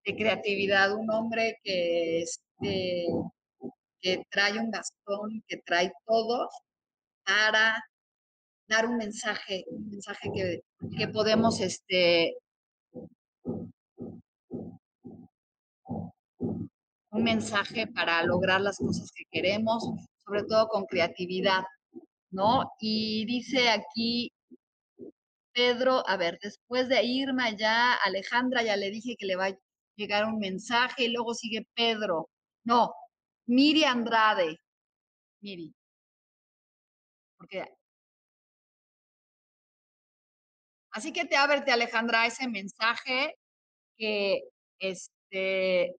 de 0.06 0.16
creatividad, 0.16 0.94
un 0.94 1.10
hombre 1.12 1.58
que, 1.64 2.22
este, 2.22 3.08
que 4.02 4.24
trae 4.30 4.60
un 4.60 4.72
bastón, 4.72 5.44
que 5.48 5.58
trae 5.66 5.92
todo 6.06 6.50
para 7.26 7.78
dar 8.68 8.86
un 8.88 8.98
mensaje, 8.98 9.66
un 9.70 9.90
mensaje 9.90 10.30
que, 10.34 10.62
que 10.98 11.08
podemos 11.08 11.60
este, 11.62 12.38
un 17.10 17.24
mensaje 17.24 17.88
para 17.88 18.24
lograr 18.24 18.62
las 18.62 18.78
cosas 18.78 19.12
que 19.12 19.24
queremos, 19.32 19.84
sobre 20.24 20.44
todo 20.44 20.68
con 20.68 20.86
creatividad. 20.86 21.64
¿no? 22.32 22.72
Y 22.80 23.26
dice 23.26 23.70
aquí 23.70 24.32
Pedro, 25.54 26.08
a 26.08 26.18
ver, 26.18 26.38
después 26.42 26.88
de 26.88 27.04
Irma 27.04 27.50
ya, 27.50 27.96
Alejandra 27.96 28.64
ya 28.64 28.76
le 28.76 28.92
dije 28.92 29.16
que 29.18 29.26
le 29.26 29.36
va 29.36 29.48
a 29.48 29.58
llegar 29.96 30.26
un 30.26 30.38
mensaje 30.40 31.06
y 31.06 31.10
luego 31.10 31.34
sigue 31.34 31.68
Pedro. 31.74 32.30
No, 32.64 32.94
Miri 33.48 33.84
Andrade. 33.84 34.60
Miri. 35.42 35.74
Porque 37.38 37.77
Así 40.92 41.14
que 41.14 41.26
te 41.26 41.36
ábrete, 41.36 41.72
Alejandra, 41.72 42.26
ese 42.26 42.48
mensaje 42.48 43.36
que 43.98 44.44
este 44.80 45.96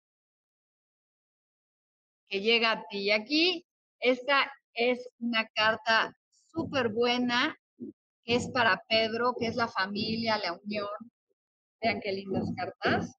que 2.29 2.41
llega 2.41 2.73
a 2.73 2.85
ti. 2.89 3.11
Aquí 3.11 3.67
esta 4.01 4.53
es 4.75 5.09
una 5.19 5.47
carta 5.55 6.15
súper 6.53 6.91
buena, 6.91 7.57
que 8.25 8.37
es 8.37 8.49
para 8.51 8.83
Pedro, 8.89 9.35
que 9.39 9.47
es 9.47 9.57
la 9.57 9.69
familia, 9.69 10.39
la 10.39 10.53
unión. 10.53 10.89
Vean 11.81 12.01
qué 12.01 12.13
lindas 12.13 12.49
cartas. 12.57 13.15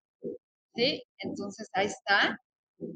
¿Sí? 0.76 1.04
Entonces 1.18 1.70
ahí 1.74 1.88
está. 1.88 2.40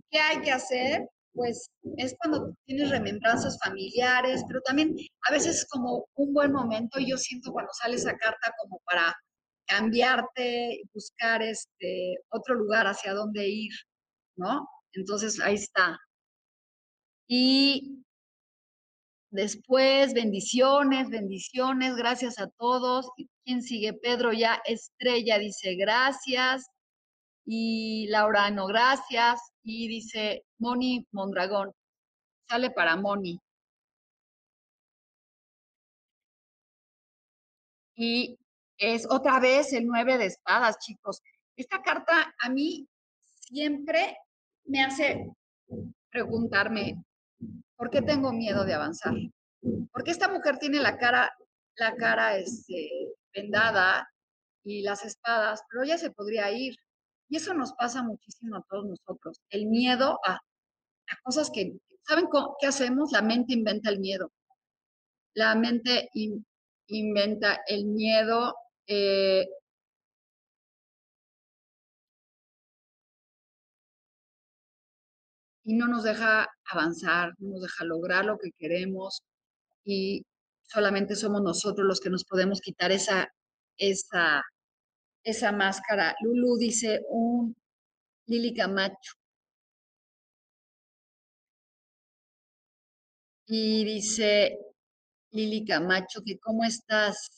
¿Qué 0.09 0.19
hay 0.19 0.41
que 0.41 0.51
hacer? 0.51 1.07
Pues 1.33 1.69
es 1.97 2.15
cuando 2.19 2.55
tienes 2.65 2.89
remembranzas 2.91 3.57
familiares, 3.63 4.43
pero 4.47 4.61
también 4.61 4.95
a 5.27 5.31
veces 5.31 5.65
como 5.69 6.07
un 6.15 6.33
buen 6.33 6.51
momento, 6.51 6.99
yo 6.99 7.17
siento 7.17 7.51
cuando 7.51 7.71
sale 7.73 7.95
esa 7.95 8.15
carta 8.17 8.53
como 8.61 8.79
para 8.85 9.15
cambiarte, 9.67 10.81
buscar 10.93 11.41
este 11.41 12.17
otro 12.29 12.55
lugar 12.55 12.85
hacia 12.87 13.13
dónde 13.13 13.47
ir, 13.47 13.73
¿no? 14.35 14.67
Entonces 14.93 15.39
ahí 15.39 15.55
está. 15.55 15.97
Y 17.27 18.03
Después, 19.33 20.13
bendiciones, 20.13 21.09
bendiciones, 21.09 21.95
gracias 21.95 22.37
a 22.37 22.49
todos. 22.59 23.09
¿Quién 23.43 23.63
sigue? 23.63 23.93
Pedro 23.93 24.31
ya, 24.31 24.61
Estrella 24.63 25.39
dice 25.39 25.73
gracias. 25.73 26.65
Y 27.45 28.07
Laura, 28.09 28.49
no, 28.51 28.67
gracias. 28.67 29.41
Y 29.63 29.87
dice 29.87 30.45
Moni 30.59 31.05
Mondragón, 31.11 31.73
sale 32.47 32.71
para 32.71 32.95
Moni. 32.95 33.39
Y 37.95 38.37
es 38.77 39.05
otra 39.09 39.39
vez 39.39 39.71
el 39.73 39.85
nueve 39.85 40.17
de 40.17 40.25
espadas, 40.25 40.79
chicos. 40.79 41.21
Esta 41.55 41.81
carta 41.81 42.33
a 42.39 42.49
mí 42.49 42.87
siempre 43.39 44.17
me 44.65 44.83
hace 44.83 45.29
preguntarme, 46.09 47.03
¿por 47.75 47.89
qué 47.89 48.01
tengo 48.01 48.31
miedo 48.31 48.65
de 48.65 48.73
avanzar? 48.73 49.13
Porque 49.91 50.11
esta 50.11 50.27
mujer 50.27 50.57
tiene 50.57 50.79
la 50.79 50.97
cara, 50.97 51.31
la 51.75 51.95
cara 51.95 52.37
este, 52.37 52.89
vendada 53.33 54.09
y 54.63 54.81
las 54.81 55.05
espadas, 55.05 55.61
pero 55.69 55.83
ella 55.83 55.97
se 55.97 56.11
podría 56.11 56.51
ir. 56.51 56.75
Y 57.29 57.37
eso 57.37 57.53
nos 57.53 57.73
pasa 57.73 58.03
muchísimo 58.03 58.57
a 58.57 58.65
todos 58.69 58.85
nosotros. 58.85 59.41
El 59.49 59.67
miedo 59.67 60.19
a, 60.25 60.39
cosas 61.23 61.49
que, 61.51 61.73
¿saben 62.07 62.27
qué 62.59 62.67
hacemos? 62.67 63.11
La 63.11 63.21
mente 63.21 63.53
inventa 63.53 63.89
el 63.89 63.99
miedo. 63.99 64.31
La 65.35 65.55
mente 65.55 66.09
inventa 66.87 67.61
el 67.67 67.85
miedo. 67.85 68.55
Eh, 68.87 69.47
y 75.63 75.73
no 75.75 75.87
nos 75.87 76.03
deja 76.03 76.47
avanzar, 76.65 77.33
no 77.39 77.51
nos 77.51 77.61
deja 77.61 77.85
lograr 77.85 78.25
lo 78.25 78.37
que 78.37 78.51
queremos 78.57 79.23
y 79.85 80.25
solamente 80.63 81.15
somos 81.15 81.41
nosotros 81.41 81.87
los 81.87 81.99
que 81.99 82.09
nos 82.09 82.25
podemos 82.25 82.61
quitar 82.61 82.91
esa, 82.91 83.29
esa, 83.77 84.43
esa 85.23 85.51
máscara. 85.51 86.15
Lulu 86.21 86.57
dice 86.57 87.01
un 87.09 87.55
Lili 88.27 88.53
Camacho. 88.53 89.13
Y 93.45 93.83
dice 93.85 94.57
Lili 95.31 95.65
Camacho 95.65 96.21
que 96.25 96.39
cómo 96.39 96.63
estás. 96.63 97.29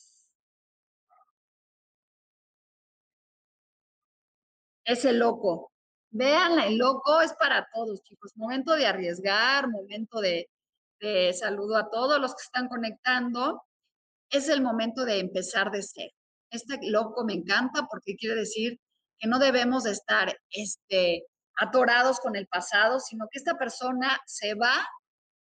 Ese 4.84 5.12
loco. 5.12 5.72
Veanla, 6.10 6.66
el 6.66 6.78
loco 6.78 7.20
es 7.20 7.32
para 7.34 7.68
todos, 7.74 8.02
chicos. 8.02 8.32
Momento 8.36 8.74
de 8.74 8.86
arriesgar, 8.86 9.68
momento 9.68 10.20
de, 10.20 10.48
de 11.00 11.32
saludo 11.34 11.76
a 11.76 11.90
todos 11.90 12.20
los 12.20 12.34
que 12.34 12.42
están 12.42 12.68
conectando. 12.68 13.62
Es 14.30 14.48
el 14.48 14.62
momento 14.62 15.04
de 15.04 15.18
empezar 15.20 15.70
de 15.70 15.82
ser. 15.82 16.15
Este 16.56 16.78
loco 16.82 17.24
me 17.24 17.34
encanta 17.34 17.86
porque 17.90 18.16
quiere 18.16 18.36
decir 18.36 18.78
que 19.18 19.28
no 19.28 19.38
debemos 19.38 19.84
de 19.84 19.92
estar 19.92 20.36
este, 20.50 21.24
atorados 21.56 22.20
con 22.20 22.36
el 22.36 22.46
pasado, 22.46 23.00
sino 23.00 23.26
que 23.30 23.38
esta 23.38 23.56
persona 23.56 24.20
se 24.26 24.54
va 24.54 24.86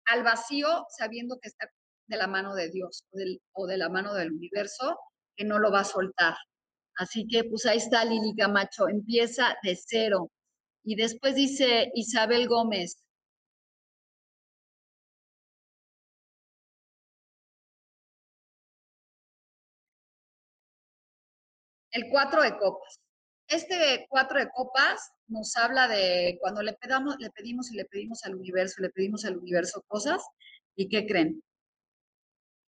al 0.06 0.22
vacío 0.22 0.87
sabiendo 0.96 1.38
que 1.40 1.48
está 1.48 1.68
de 2.09 2.16
la 2.16 2.26
mano 2.26 2.54
de 2.54 2.70
Dios 2.70 3.04
o, 3.52 3.66
de 3.66 3.76
la 3.76 3.88
mano 3.88 4.14
del 4.14 4.32
universo, 4.32 4.98
que 5.37 5.44
no 5.44 5.59
lo 5.59 5.72
va 5.72 5.80
a 5.80 5.85
soltar. 5.85 6.37
Así 6.96 7.26
que 7.26 7.44
pues 7.44 7.66
ahí 7.66 7.78
está 7.78 8.04
Lili 8.04 8.35
Camacho, 8.37 8.88
empieza 8.88 9.56
de 9.62 9.76
cero, 9.76 10.30
y 10.87 10.94
después 10.94 11.35
dice 11.35 11.90
Isabel 11.94 12.46
Gómez. 12.46 13.02
El 21.96 22.11
cuatro 22.11 22.42
de 22.42 22.59
copas. 22.59 23.00
Este 23.48 24.04
cuatro 24.11 24.38
de 24.38 24.50
copas 24.50 25.12
nos 25.28 25.56
habla 25.56 25.88
de 25.88 26.37
cuando 26.42 26.61
le, 26.61 26.74
pedamos, 26.74 27.16
le 27.18 27.30
pedimos 27.30 27.72
y 27.72 27.74
le 27.74 27.87
pedimos 27.87 28.22
al 28.24 28.35
universo, 28.35 28.82
le 28.82 28.90
pedimos 28.90 29.24
al 29.24 29.38
universo 29.38 29.82
cosas, 29.88 30.22
¿y 30.76 30.90
qué 30.90 31.06
creen? 31.06 31.42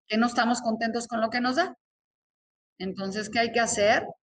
Que 0.06 0.16
no 0.16 0.28
estamos 0.28 0.62
contentos 0.62 1.06
con 1.06 1.20
lo 1.20 1.28
que 1.28 1.42
nos 1.42 1.56
da. 1.56 1.76
Entonces, 2.78 3.28
¿qué 3.28 3.40
hay 3.40 3.52
que 3.52 3.60
hacer? 3.60 4.04
O 4.04 4.14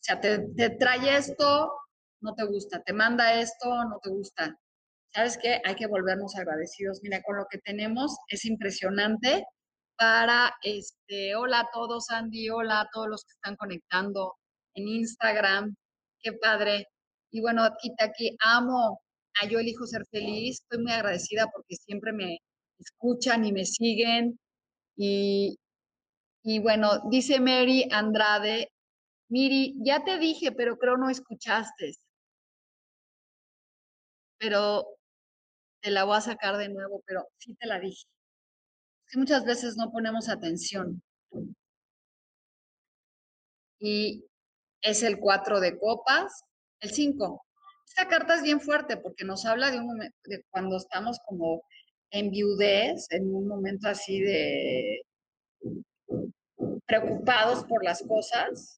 sea, 0.00 0.20
te, 0.20 0.46
te 0.56 0.70
trae 0.70 1.16
esto, 1.16 1.72
no 2.20 2.36
te 2.36 2.44
gusta, 2.44 2.80
te 2.80 2.92
manda 2.92 3.40
esto, 3.40 3.84
no 3.84 3.98
te 4.00 4.10
gusta. 4.10 4.56
¿Sabes 5.12 5.38
qué? 5.42 5.60
Hay 5.64 5.74
que 5.74 5.88
volvernos 5.88 6.36
agradecidos. 6.36 7.00
Mira, 7.02 7.20
con 7.24 7.36
lo 7.36 7.46
que 7.50 7.58
tenemos 7.58 8.16
es 8.28 8.44
impresionante 8.44 9.44
para, 9.98 10.54
este, 10.62 11.36
hola 11.36 11.60
a 11.60 11.68
todos, 11.72 12.10
Andy, 12.10 12.48
hola 12.50 12.80
a 12.82 12.88
todos 12.92 13.08
los 13.08 13.24
que 13.24 13.32
están 13.32 13.56
conectando 13.56 14.36
en 14.74 14.88
Instagram, 14.88 15.74
qué 16.22 16.32
padre. 16.34 16.86
Y 17.30 17.40
bueno, 17.40 17.62
aquí, 17.64 17.90
amo 18.40 19.00
a 19.42 19.46
Yo 19.46 19.58
Elijo 19.58 19.86
Ser 19.86 20.06
Feliz, 20.10 20.60
estoy 20.62 20.82
muy 20.82 20.92
agradecida 20.92 21.48
porque 21.52 21.76
siempre 21.76 22.12
me 22.12 22.38
escuchan 22.78 23.44
y 23.44 23.52
me 23.52 23.64
siguen. 23.64 24.38
Y, 24.96 25.58
y 26.42 26.60
bueno, 26.60 27.00
dice 27.10 27.40
Mary 27.40 27.88
Andrade, 27.90 28.70
Miri, 29.30 29.74
ya 29.84 30.04
te 30.04 30.18
dije, 30.18 30.52
pero 30.52 30.78
creo 30.78 30.96
no 30.96 31.10
escuchaste 31.10 31.94
pero 34.38 34.86
te 35.82 35.90
la 35.90 36.04
voy 36.04 36.16
a 36.16 36.20
sacar 36.20 36.56
de 36.56 36.68
nuevo, 36.68 37.02
pero 37.06 37.28
sí 37.38 37.54
te 37.54 37.66
la 37.66 37.78
dije. 37.78 38.06
Que 39.10 39.18
muchas 39.18 39.44
veces 39.44 39.76
no 39.76 39.90
ponemos 39.90 40.28
atención. 40.28 41.02
Y 43.80 44.24
es 44.82 45.02
el 45.02 45.18
4 45.18 45.60
de 45.60 45.78
copas, 45.78 46.44
el 46.80 46.90
5. 46.90 47.44
Esta 47.86 48.06
carta 48.06 48.34
es 48.34 48.42
bien 48.42 48.60
fuerte 48.60 48.96
porque 48.96 49.24
nos 49.24 49.46
habla 49.46 49.70
de, 49.70 49.80
un 49.80 49.98
de 49.98 50.44
cuando 50.50 50.76
estamos 50.76 51.18
como 51.26 51.62
en 52.10 52.30
viudez, 52.30 53.06
en 53.10 53.34
un 53.34 53.48
momento 53.48 53.88
así 53.88 54.20
de 54.20 55.02
preocupados 56.86 57.64
por 57.64 57.84
las 57.84 58.02
cosas, 58.02 58.77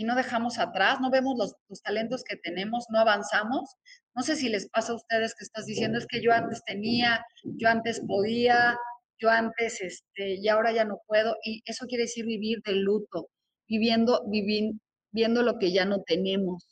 y 0.00 0.04
no 0.04 0.14
dejamos 0.14 0.58
atrás, 0.58 0.98
no 0.98 1.10
vemos 1.10 1.36
los, 1.36 1.82
talentos 1.82 2.24
que 2.24 2.36
tenemos, 2.36 2.86
no 2.88 3.00
avanzamos. 3.00 3.76
No 4.14 4.22
sé 4.22 4.34
si 4.34 4.48
les 4.48 4.66
pasa 4.70 4.92
a 4.92 4.94
ustedes 4.94 5.34
que 5.34 5.44
estás 5.44 5.66
diciendo, 5.66 5.98
es 5.98 6.06
que 6.06 6.22
yo 6.22 6.32
antes 6.32 6.62
tenía, 6.64 7.22
yo 7.44 7.68
antes 7.68 8.00
podía, 8.08 8.78
yo 9.18 9.28
antes, 9.28 9.82
este, 9.82 10.36
y 10.40 10.48
ahora 10.48 10.72
ya 10.72 10.86
no 10.86 11.02
puedo. 11.06 11.36
Y 11.44 11.60
eso 11.66 11.84
quiere 11.84 12.04
decir 12.04 12.24
vivir 12.24 12.62
de 12.64 12.76
luto, 12.76 13.28
viviendo, 13.68 14.22
viviendo 14.26 15.42
lo 15.42 15.58
que 15.58 15.70
ya 15.70 15.84
no 15.84 16.02
tenemos. 16.02 16.66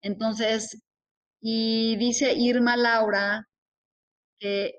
Entonces, 0.00 0.82
y 1.42 1.96
dice 1.96 2.32
Irma 2.32 2.78
Laura 2.78 3.46
que 4.38 4.74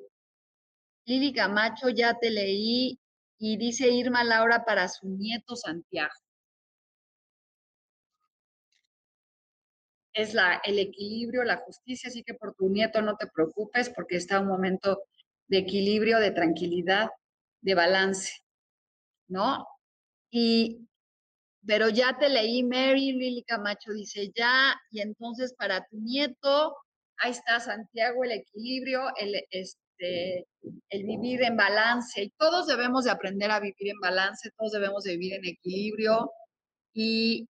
Lili 1.06 1.32
Camacho 1.34 1.90
ya 1.90 2.18
te 2.20 2.32
leí 2.32 3.00
y 3.38 3.58
dice 3.58 3.90
Irma 3.90 4.24
Laura 4.24 4.66
para 4.66 4.88
su 4.88 5.08
nieto 5.08 5.56
Santiago. 5.56 6.23
Es 10.14 10.34
la, 10.34 10.62
el 10.64 10.80
equilibrio, 10.80 11.44
la 11.44 11.58
justicia, 11.58 12.10
así 12.10 12.24
que 12.24 12.34
por 12.34 12.56
tu 12.56 12.70
nieto 12.70 13.02
no 13.02 13.18
te 13.18 13.28
preocupes 13.28 13.90
porque 13.90 14.18
está 14.18 14.40
un 14.40 14.48
momento 14.48 15.04
de 15.48 15.60
equilibrio, 15.60 16.20
de 16.20 16.32
tranquilidad, 16.32 17.10
de 17.62 17.76
balance, 17.76 18.32
¿no? 19.28 19.68
Y, 20.32 20.88
pero 21.66 21.90
ya 21.90 22.18
te 22.18 22.30
leí, 22.30 22.64
Mary 22.64 23.14
Lili 23.14 23.44
Camacho 23.44 23.92
dice 23.94 24.32
ya, 24.36 24.80
y 24.92 25.02
entonces 25.02 25.54
para 25.54 25.86
tu 25.86 25.98
nieto, 26.00 26.76
ahí 27.18 27.32
está 27.32 27.60
Santiago, 27.60 28.24
el 28.24 28.32
equilibrio, 28.32 29.08
el, 29.18 29.36
este, 29.50 30.48
el 30.90 31.04
vivir 31.06 31.44
en 31.44 31.56
balance, 31.58 32.24
y 32.24 32.30
todos 32.32 32.68
debemos 32.68 33.06
de 33.06 33.12
aprender 33.12 33.50
a 33.52 33.60
vivir 33.60 33.90
en 33.90 34.00
balance, 34.00 34.52
todos 34.58 34.74
debemos 34.74 35.04
de 35.04 35.18
vivir 35.18 35.34
en 35.34 35.46
equilibrio, 35.46 36.32
y 36.94 37.48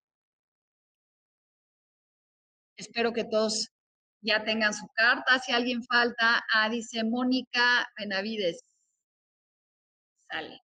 Espero 2.76 3.12
que 3.12 3.24
todos 3.24 3.70
ya 4.22 4.44
tengan 4.44 4.74
su 4.74 4.86
carta. 4.94 5.38
Si 5.38 5.52
alguien 5.52 5.82
falta, 5.84 6.42
ah, 6.52 6.68
dice 6.68 7.04
Mónica 7.04 7.86
Benavides. 7.98 8.62
Sale. 10.28 10.60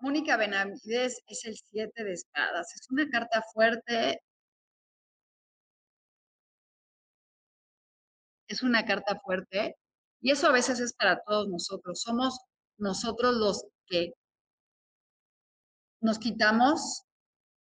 Mónica 0.00 0.36
Benavides 0.36 1.22
es 1.26 1.44
el 1.44 1.56
siete 1.56 2.04
de 2.04 2.12
espadas. 2.14 2.74
Es 2.74 2.90
una 2.90 3.08
carta 3.08 3.42
fuerte. 3.54 4.20
Es 8.48 8.62
una 8.62 8.84
carta 8.84 9.18
fuerte. 9.20 9.76
Y 10.20 10.30
eso 10.32 10.48
a 10.48 10.52
veces 10.52 10.80
es 10.80 10.92
para 10.94 11.22
todos 11.22 11.48
nosotros. 11.48 12.00
Somos 12.00 12.38
nosotros 12.78 13.34
los 13.36 13.64
que 13.86 14.12
nos 16.02 16.18
quitamos 16.18 17.04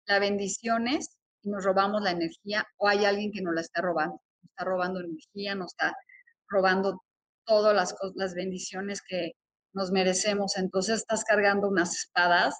las 0.05 0.19
bendiciones 0.19 1.17
y 1.41 1.49
nos 1.49 1.63
robamos 1.65 2.01
la 2.01 2.11
energía 2.11 2.65
o 2.77 2.87
hay 2.87 3.05
alguien 3.05 3.31
que 3.31 3.41
nos 3.41 3.53
la 3.53 3.61
está 3.61 3.81
robando, 3.81 4.21
nos 4.41 4.49
está 4.51 4.63
robando 4.65 4.99
energía, 5.01 5.55
nos 5.55 5.73
está 5.73 5.95
robando 6.47 7.03
todas 7.45 7.75
las, 7.75 7.95
las 8.15 8.33
bendiciones 8.35 9.01
que 9.01 9.33
nos 9.73 9.91
merecemos. 9.91 10.57
Entonces 10.57 10.99
estás 10.99 11.23
cargando 11.23 11.67
unas 11.67 11.95
espadas 11.95 12.55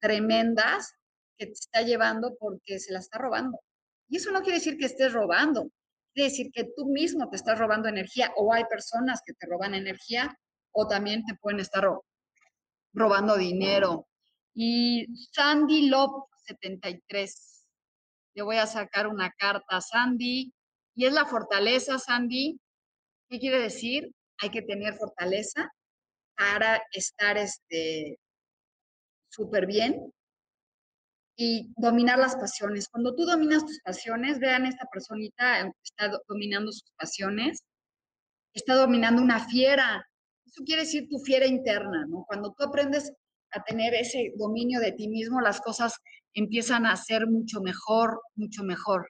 tremendas 0.00 0.92
que 1.38 1.46
te 1.46 1.52
está 1.52 1.82
llevando 1.82 2.36
porque 2.38 2.80
se 2.80 2.92
la 2.92 2.98
está 2.98 3.18
robando. 3.18 3.60
Y 4.08 4.16
eso 4.16 4.32
no 4.32 4.42
quiere 4.42 4.58
decir 4.58 4.76
que 4.76 4.86
estés 4.86 5.12
robando, 5.12 5.70
quiere 6.12 6.30
decir 6.30 6.50
que 6.52 6.64
tú 6.76 6.86
mismo 6.86 7.30
te 7.30 7.36
estás 7.36 7.58
robando 7.58 7.88
energía 7.88 8.32
o 8.36 8.52
hay 8.52 8.64
personas 8.64 9.22
que 9.24 9.34
te 9.34 9.46
roban 9.46 9.74
energía 9.74 10.36
o 10.72 10.88
también 10.88 11.24
te 11.24 11.34
pueden 11.36 11.60
estar 11.60 11.84
robando 12.92 13.36
dinero, 13.36 14.06
Y 14.54 15.06
Sandy 15.32 15.88
Lop 15.88 16.28
73. 16.46 17.68
Le 18.34 18.42
voy 18.42 18.56
a 18.56 18.66
sacar 18.66 19.06
una 19.06 19.30
carta 19.32 19.76
a 19.76 19.80
Sandy. 19.80 20.52
Y 20.94 21.06
es 21.06 21.12
la 21.12 21.26
fortaleza, 21.26 21.98
Sandy. 21.98 22.58
¿Qué 23.28 23.38
quiere 23.38 23.60
decir? 23.60 24.12
Hay 24.42 24.50
que 24.50 24.62
tener 24.62 24.94
fortaleza 24.94 25.70
para 26.36 26.82
estar 26.92 27.38
este 27.38 28.18
súper 29.28 29.66
bien 29.66 30.12
y 31.36 31.72
dominar 31.76 32.18
las 32.18 32.36
pasiones. 32.36 32.88
Cuando 32.88 33.14
tú 33.14 33.24
dominas 33.24 33.64
tus 33.64 33.80
pasiones, 33.80 34.38
vean 34.38 34.66
esta 34.66 34.86
personita 34.86 35.72
está 35.82 36.10
dominando 36.28 36.72
sus 36.72 36.90
pasiones, 36.96 37.64
está 38.54 38.74
dominando 38.74 39.22
una 39.22 39.46
fiera. 39.48 40.06
Eso 40.44 40.62
quiere 40.64 40.82
decir 40.82 41.08
tu 41.08 41.18
fiera 41.18 41.46
interna, 41.46 42.04
¿no? 42.06 42.24
Cuando 42.26 42.52
tú 42.52 42.64
aprendes 42.64 43.12
a 43.52 43.62
tener 43.62 43.94
ese 43.94 44.32
dominio 44.36 44.80
de 44.80 44.92
ti 44.92 45.08
mismo, 45.08 45.40
las 45.40 45.60
cosas 45.60 45.94
empiezan 46.34 46.86
a 46.86 46.96
ser 46.96 47.26
mucho 47.26 47.60
mejor, 47.60 48.20
mucho 48.34 48.62
mejor. 48.64 49.08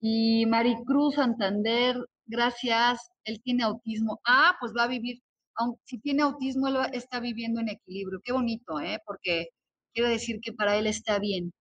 Y 0.00 0.46
Maricruz 0.46 1.16
Santander, 1.16 1.96
gracias, 2.26 3.00
él 3.24 3.40
tiene 3.42 3.64
autismo. 3.64 4.20
Ah, 4.26 4.56
pues 4.60 4.72
va 4.76 4.84
a 4.84 4.88
vivir, 4.88 5.20
aunque 5.56 5.80
si 5.84 5.98
tiene 5.98 6.22
autismo, 6.22 6.68
él 6.68 6.76
está 6.92 7.20
viviendo 7.20 7.60
en 7.60 7.68
equilibrio. 7.68 8.20
Qué 8.24 8.32
bonito, 8.32 8.80
¿eh? 8.80 8.98
Porque 9.06 9.48
quiere 9.94 10.10
decir 10.10 10.40
que 10.40 10.52
para 10.52 10.76
él 10.76 10.86
está 10.86 11.18
bien. 11.18 11.52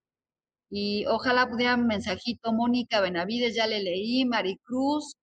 Y 0.69 1.05
ojalá 1.07 1.47
pudiera 1.47 1.75
un 1.75 1.87
mensajito, 1.87 2.53
Mónica 2.53 3.01
Benavides, 3.01 3.55
ya 3.55 3.67
le 3.67 3.81
leí, 3.81 4.25
Maricruz, 4.25 5.13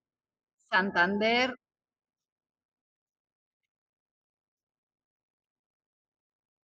Santander, 0.70 1.54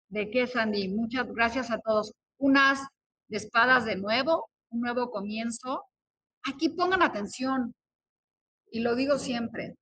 ¿De 0.09 0.31
qué, 0.31 0.47
Sandy? 0.47 0.89
Muchas 0.89 1.27
gracias 1.33 1.71
a 1.71 1.79
todos. 1.79 2.13
Unas 2.39 2.81
de 3.29 3.37
espadas 3.37 3.85
de 3.85 3.97
nuevo, 3.97 4.49
un 4.71 4.81
nuevo 4.81 5.11
comienzo. 5.11 5.85
Aquí 6.45 6.71
pongan 6.71 7.03
atención, 7.03 7.75
y 8.71 8.81
lo 8.81 8.95
digo 8.95 9.19
siempre, 9.19 9.77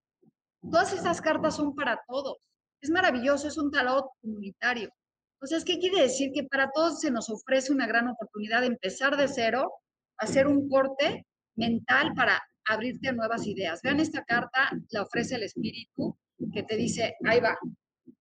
todas 0.62 0.92
estas 0.92 1.20
cartas 1.20 1.56
son 1.56 1.74
para 1.74 2.00
todos. 2.06 2.38
Es 2.80 2.90
maravilloso, 2.90 3.48
es 3.48 3.58
un 3.58 3.70
tarot 3.70 4.06
comunitario. 4.20 4.90
Entonces, 5.34 5.64
¿qué 5.64 5.78
quiere 5.78 6.02
decir? 6.02 6.32
Que 6.32 6.44
para 6.44 6.70
todos 6.70 7.00
se 7.00 7.10
nos 7.10 7.28
ofrece 7.30 7.72
una 7.72 7.86
gran 7.86 8.08
oportunidad 8.08 8.60
de 8.60 8.68
empezar 8.68 9.16
de 9.16 9.28
cero, 9.28 9.72
hacer 10.18 10.46
un 10.46 10.68
corte 10.68 11.26
mental 11.56 12.14
para 12.14 12.42
abrirte 12.64 13.08
a 13.08 13.12
nuevas 13.12 13.46
ideas. 13.46 13.80
Vean 13.82 14.00
esta 14.00 14.24
carta, 14.24 14.70
la 14.90 15.02
ofrece 15.02 15.36
el 15.36 15.44
espíritu, 15.44 16.16
que 16.52 16.62
te 16.62 16.76
dice, 16.76 17.14
ahí 17.24 17.40
va, 17.40 17.56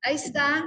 ahí 0.01 0.15
está, 0.15 0.63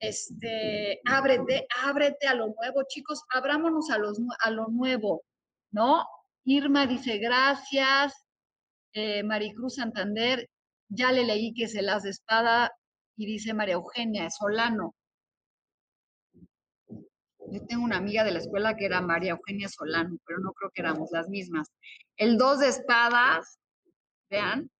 este, 0.00 1.00
ábrete, 1.04 1.66
ábrete 1.82 2.26
a 2.26 2.34
lo 2.34 2.48
nuevo, 2.48 2.82
chicos, 2.88 3.22
abrámonos 3.30 3.90
a, 3.90 3.98
los, 3.98 4.18
a 4.40 4.50
lo 4.50 4.68
nuevo, 4.68 5.22
¿no? 5.70 6.06
Irma 6.44 6.86
dice, 6.86 7.18
gracias. 7.18 8.14
Eh, 8.92 9.22
Maricruz 9.22 9.74
Santander, 9.74 10.48
ya 10.88 11.12
le 11.12 11.24
leí 11.24 11.52
que 11.52 11.68
se 11.68 11.82
las 11.82 12.04
de 12.04 12.10
espada 12.10 12.72
y 13.16 13.26
dice 13.26 13.52
María 13.52 13.74
Eugenia 13.74 14.30
Solano. 14.30 14.94
Yo 16.88 17.64
tengo 17.66 17.84
una 17.84 17.98
amiga 17.98 18.24
de 18.24 18.32
la 18.32 18.38
escuela 18.38 18.76
que 18.76 18.86
era 18.86 19.00
María 19.00 19.32
Eugenia 19.32 19.68
Solano, 19.68 20.18
pero 20.26 20.40
no 20.40 20.52
creo 20.52 20.70
que 20.72 20.82
éramos 20.82 21.10
las 21.12 21.28
mismas. 21.28 21.68
El 22.16 22.38
dos 22.38 22.60
de 22.60 22.68
espadas, 22.68 23.58
vean, 24.30 24.70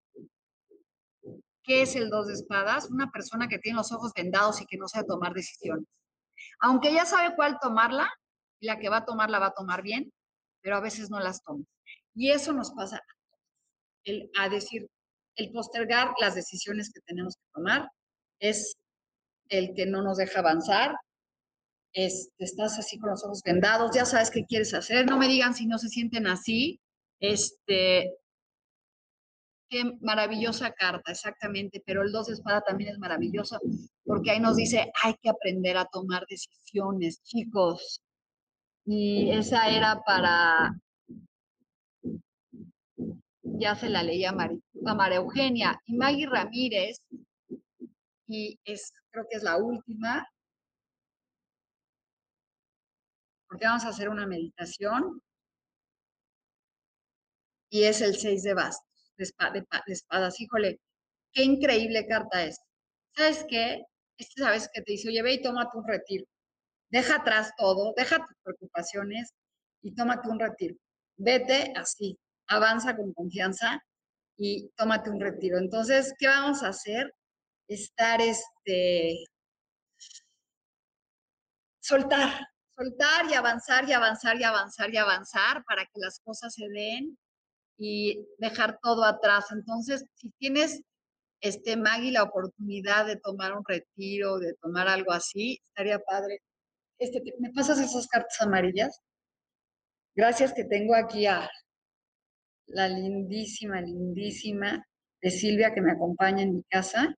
¿Qué 1.67 1.81
es 1.81 1.97
el 1.97 2.09
dos 2.09 2.27
de 2.27 2.33
espadas? 2.33 2.89
Una 2.89 3.11
persona 3.11 3.49
que 3.49 3.59
tiene 3.59 3.75
los 3.75 3.91
ojos 3.91 4.13
vendados 4.15 4.61
y 4.61 4.65
que 4.65 4.77
no 4.77 4.87
sabe 4.87 5.05
tomar 5.05 5.33
decisiones. 5.33 5.85
Aunque 6.61 6.93
ya 6.93 7.05
sabe 7.05 7.35
cuál 7.35 7.59
tomarla, 7.59 8.09
la 8.61 8.79
que 8.79 8.87
va 8.87 8.97
a 8.97 9.05
tomarla 9.05 9.37
va 9.37 9.47
a 9.47 9.53
tomar 9.53 9.81
bien, 9.81 10.09
pero 10.61 10.77
a 10.77 10.79
veces 10.79 11.09
no 11.09 11.19
las 11.19 11.43
toma. 11.43 11.65
Y 12.15 12.31
eso 12.31 12.53
nos 12.53 12.71
pasa 12.71 13.03
el, 14.05 14.31
a 14.39 14.47
decir, 14.47 14.87
el 15.35 15.51
postergar 15.51 16.13
las 16.21 16.35
decisiones 16.35 16.89
que 16.89 17.01
tenemos 17.01 17.35
que 17.35 17.49
tomar 17.53 17.91
es 18.39 18.77
el 19.49 19.73
que 19.75 19.85
no 19.85 20.01
nos 20.01 20.17
deja 20.17 20.39
avanzar. 20.39 20.95
Es, 21.91 22.29
estás 22.37 22.79
así 22.79 22.97
con 22.97 23.09
los 23.09 23.25
ojos 23.25 23.41
vendados, 23.43 23.91
ya 23.93 24.05
sabes 24.05 24.31
qué 24.31 24.45
quieres 24.45 24.73
hacer. 24.73 25.05
No 25.05 25.17
me 25.17 25.27
digan 25.27 25.53
si 25.53 25.67
no 25.67 25.77
se 25.79 25.89
sienten 25.89 26.27
así. 26.27 26.79
Este, 27.19 28.15
Qué 29.69 29.83
maravillosa 29.99 30.71
carta, 30.71 31.11
exactamente, 31.11 31.83
pero 31.85 32.01
el 32.01 32.11
dos 32.11 32.27
de 32.27 32.33
espada 32.33 32.61
también 32.61 32.91
es 32.91 32.99
maravilloso 32.99 33.59
porque 34.05 34.31
ahí 34.31 34.39
nos 34.39 34.55
dice, 34.55 34.91
hay 35.03 35.13
que 35.21 35.29
aprender 35.29 35.75
a 35.77 35.85
tomar 35.85 36.25
decisiones, 36.29 37.21
chicos. 37.23 38.01
Y 38.85 39.29
esa 39.31 39.69
era 39.69 40.01
para, 40.05 40.73
ya 43.43 43.75
se 43.75 43.89
la 43.89 44.03
leía 44.03 44.29
a, 44.29 44.93
María 44.95 45.17
Eugenia. 45.17 45.81
Y 45.85 45.97
Maggie 45.97 46.27
Ramírez, 46.27 47.01
y 48.27 48.57
es, 48.63 48.93
creo 49.11 49.25
que 49.29 49.35
es 49.37 49.43
la 49.43 49.57
última, 49.57 50.25
porque 53.49 53.65
vamos 53.65 53.83
a 53.83 53.89
hacer 53.89 54.07
una 54.07 54.25
meditación, 54.25 55.21
y 57.69 57.83
es 57.83 57.99
el 57.99 58.15
6 58.15 58.43
de 58.43 58.53
bastos 58.53 58.86
de, 59.17 59.65
espadas. 59.87 60.39
Híjole, 60.39 60.79
qué 61.33 61.43
increíble 61.43 62.05
carta 62.07 62.43
es. 62.43 62.59
¿Sabes 63.15 63.45
qué? 63.49 63.83
Este 64.17 64.41
sabes 64.41 64.69
que 64.73 64.81
te 64.81 64.93
dice, 64.93 65.09
oye, 65.09 65.33
y 65.33 65.41
tómate 65.41 65.77
un 65.77 65.87
retiro. 65.87 66.25
Deja 66.89 67.17
atrás 67.17 67.51
todo, 67.57 67.93
deja 67.95 68.17
tus 68.17 68.37
preocupaciones 68.43 69.33
y 69.81 69.93
tómate 69.93 70.29
un 70.29 70.39
retiro. 70.39 70.75
Vete 71.17 71.73
así, 71.75 72.17
avanza 72.47 72.95
con 72.95 73.13
confianza 73.13 73.81
y 74.37 74.69
tómate 74.75 75.09
un 75.09 75.19
retiro. 75.19 75.57
Entonces, 75.57 76.13
¿qué 76.17 76.27
vamos 76.27 76.63
a 76.63 76.69
hacer? 76.69 77.13
Estar 77.67 78.21
este 78.21 79.25
soltar, 81.81 82.47
soltar 82.75 83.29
y 83.29 83.33
avanzar 83.33 83.87
y 83.89 83.93
avanzar 83.93 84.39
y 84.39 84.43
avanzar 84.43 84.93
y 84.93 84.97
avanzar 84.97 85.63
para 85.65 85.83
que 85.85 85.99
las 85.99 86.19
cosas 86.19 86.53
se 86.53 86.67
den 86.69 87.17
y 87.77 88.25
dejar 88.37 88.79
todo 88.81 89.03
atrás. 89.03 89.45
Entonces, 89.51 90.03
si 90.15 90.31
tienes, 90.39 90.81
este, 91.41 91.77
Maggie, 91.77 92.11
la 92.11 92.23
oportunidad 92.23 93.05
de 93.05 93.17
tomar 93.17 93.55
un 93.55 93.63
retiro, 93.65 94.39
de 94.39 94.53
tomar 94.55 94.87
algo 94.87 95.11
así, 95.11 95.59
estaría 95.67 95.99
padre. 95.99 96.41
Este, 96.99 97.21
¿Me 97.39 97.51
pasas 97.51 97.79
esas 97.79 98.07
cartas 98.07 98.41
amarillas? 98.41 99.01
Gracias 100.15 100.53
que 100.53 100.63
tengo 100.63 100.95
aquí 100.95 101.27
a 101.27 101.49
la 102.67 102.89
lindísima, 102.89 103.81
lindísima 103.81 104.83
de 105.21 105.29
Silvia 105.29 105.73
que 105.73 105.81
me 105.81 105.91
acompaña 105.91 106.41
en 106.41 106.55
mi 106.55 106.63
casa, 106.63 107.15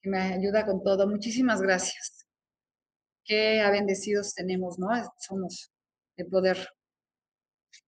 que 0.00 0.08
me 0.08 0.18
ayuda 0.18 0.64
con 0.64 0.82
todo. 0.82 1.08
Muchísimas 1.08 1.60
gracias. 1.60 2.26
Qué 3.24 3.60
bendecidos 3.70 4.34
tenemos, 4.34 4.78
¿no? 4.78 4.88
Somos 5.18 5.72
de 6.16 6.24
poder 6.24 6.68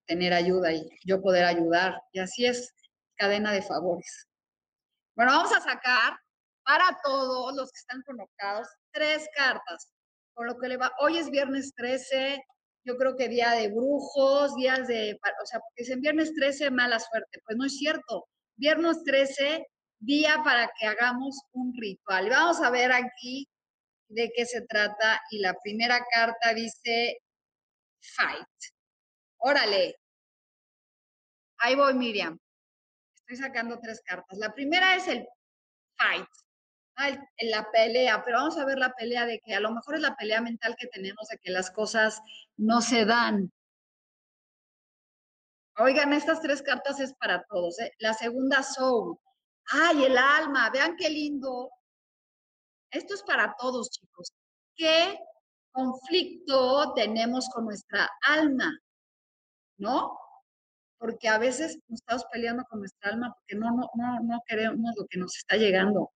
tener 0.07 0.32
ayuda 0.32 0.72
y 0.72 0.88
yo 1.05 1.20
poder 1.20 1.44
ayudar. 1.44 2.00
Y 2.12 2.20
así 2.20 2.46
es, 2.46 2.72
cadena 3.16 3.53
de 3.53 3.62
favores. 3.62 4.28
Bueno, 5.14 5.32
vamos 5.32 5.53
a 5.53 5.61
sacar 5.61 6.18
para 6.64 6.98
todos 7.03 7.55
los 7.55 7.70
que 7.70 7.78
están 7.78 8.03
conectados 8.03 8.68
tres 8.92 9.28
cartas. 9.36 9.92
Por 10.34 10.46
lo 10.46 10.59
que 10.59 10.68
le 10.68 10.76
va, 10.76 10.92
hoy 11.00 11.18
es 11.18 11.30
viernes 11.30 11.74
13, 11.74 12.42
yo 12.84 12.96
creo 12.96 13.16
que 13.16 13.28
día 13.28 13.53
de 13.53 13.68
brujos, 13.68 14.55
días 14.57 14.88
de, 14.88 15.18
o 15.42 15.46
sea, 15.46 15.61
porque 15.61 15.82
dicen 15.82 16.00
viernes 16.00 16.32
13, 16.34 16.70
mala 16.70 16.98
suerte. 16.98 17.40
Pues 17.44 17.57
no 17.57 17.66
es 17.66 17.76
cierto. 17.76 18.26
Viernes 18.57 19.03
13, 19.05 19.66
día 20.00 20.40
para 20.44 20.70
que 20.78 20.86
hagamos 20.86 21.38
un 21.53 21.72
ritual. 21.78 22.28
vamos 22.28 22.61
a 22.61 22.70
ver 22.70 22.92
aquí 22.92 23.48
de 24.09 24.32
qué 24.34 24.46
se 24.46 24.62
trata. 24.62 25.20
Y 25.30 25.38
la 25.38 25.55
primera 25.62 26.05
carta 26.11 26.55
dice 26.55 27.18
fight. 28.00 28.48
Órale. 29.45 29.97
Ahí 31.59 31.74
voy, 31.74 31.95
Miriam. 31.95 32.38
Estoy 33.16 33.36
sacando 33.36 33.78
tres 33.80 34.01
cartas. 34.05 34.38
La 34.38 34.55
primera 34.55 34.95
es 34.95 35.09
el 35.09 35.26
fight, 35.97 36.28
la 37.40 37.70
pelea, 37.72 38.22
pero 38.24 38.38
vamos 38.38 38.57
a 38.59 38.64
ver 38.64 38.78
la 38.78 38.93
pelea 38.93 39.26
de 39.26 39.40
que 39.40 39.55
a 39.55 39.61
lo 39.61 39.72
mejor 39.72 39.97
es 39.97 40.01
la 40.01 40.14
pelea 40.16 40.40
mental 40.40 40.76
que 40.78 40.86
tenemos 40.86 41.26
de 41.28 41.38
que 41.38 41.51
las 41.51 41.70
cosas 41.72 42.20
no 42.57 42.80
se 42.80 43.05
dan. 43.05 43.51
Oigan, 45.78 46.12
estas 46.12 46.40
tres 46.40 46.62
cartas 46.62 47.01
es 47.01 47.12
para 47.14 47.43
todos. 47.45 47.80
¿eh? 47.80 47.93
La 47.99 48.14
segunda, 48.14 48.62
soul. 48.62 49.18
Ay, 49.72 50.05
el 50.05 50.18
alma, 50.18 50.70
vean 50.70 50.97
qué 50.97 51.11
lindo. 51.11 51.70
Esto 52.90 53.14
es 53.14 53.22
para 53.24 53.57
todos, 53.59 53.90
chicos. 53.90 54.32
¿Qué 54.76 55.18
conflicto 55.72 56.93
tenemos 56.95 57.49
con 57.49 57.64
nuestra 57.64 58.09
alma? 58.28 58.72
¿No? 59.82 60.18
Porque 60.98 61.28
a 61.28 61.38
veces 61.38 61.78
nos 61.88 62.00
estamos 62.00 62.24
peleando 62.32 62.64
con 62.64 62.78
nuestra 62.78 63.10
alma 63.10 63.34
porque 63.34 63.56
no, 63.56 63.70
no, 63.72 63.90
no, 63.94 64.20
no 64.20 64.40
queremos 64.46 64.94
lo 64.96 65.06
que 65.06 65.18
nos 65.18 65.36
está 65.36 65.56
llegando. 65.56 66.12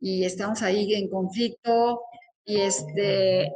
Y 0.00 0.24
estamos 0.24 0.60
ahí 0.62 0.92
en 0.94 1.08
conflicto 1.08 2.02
y 2.44 2.60
este 2.60 3.52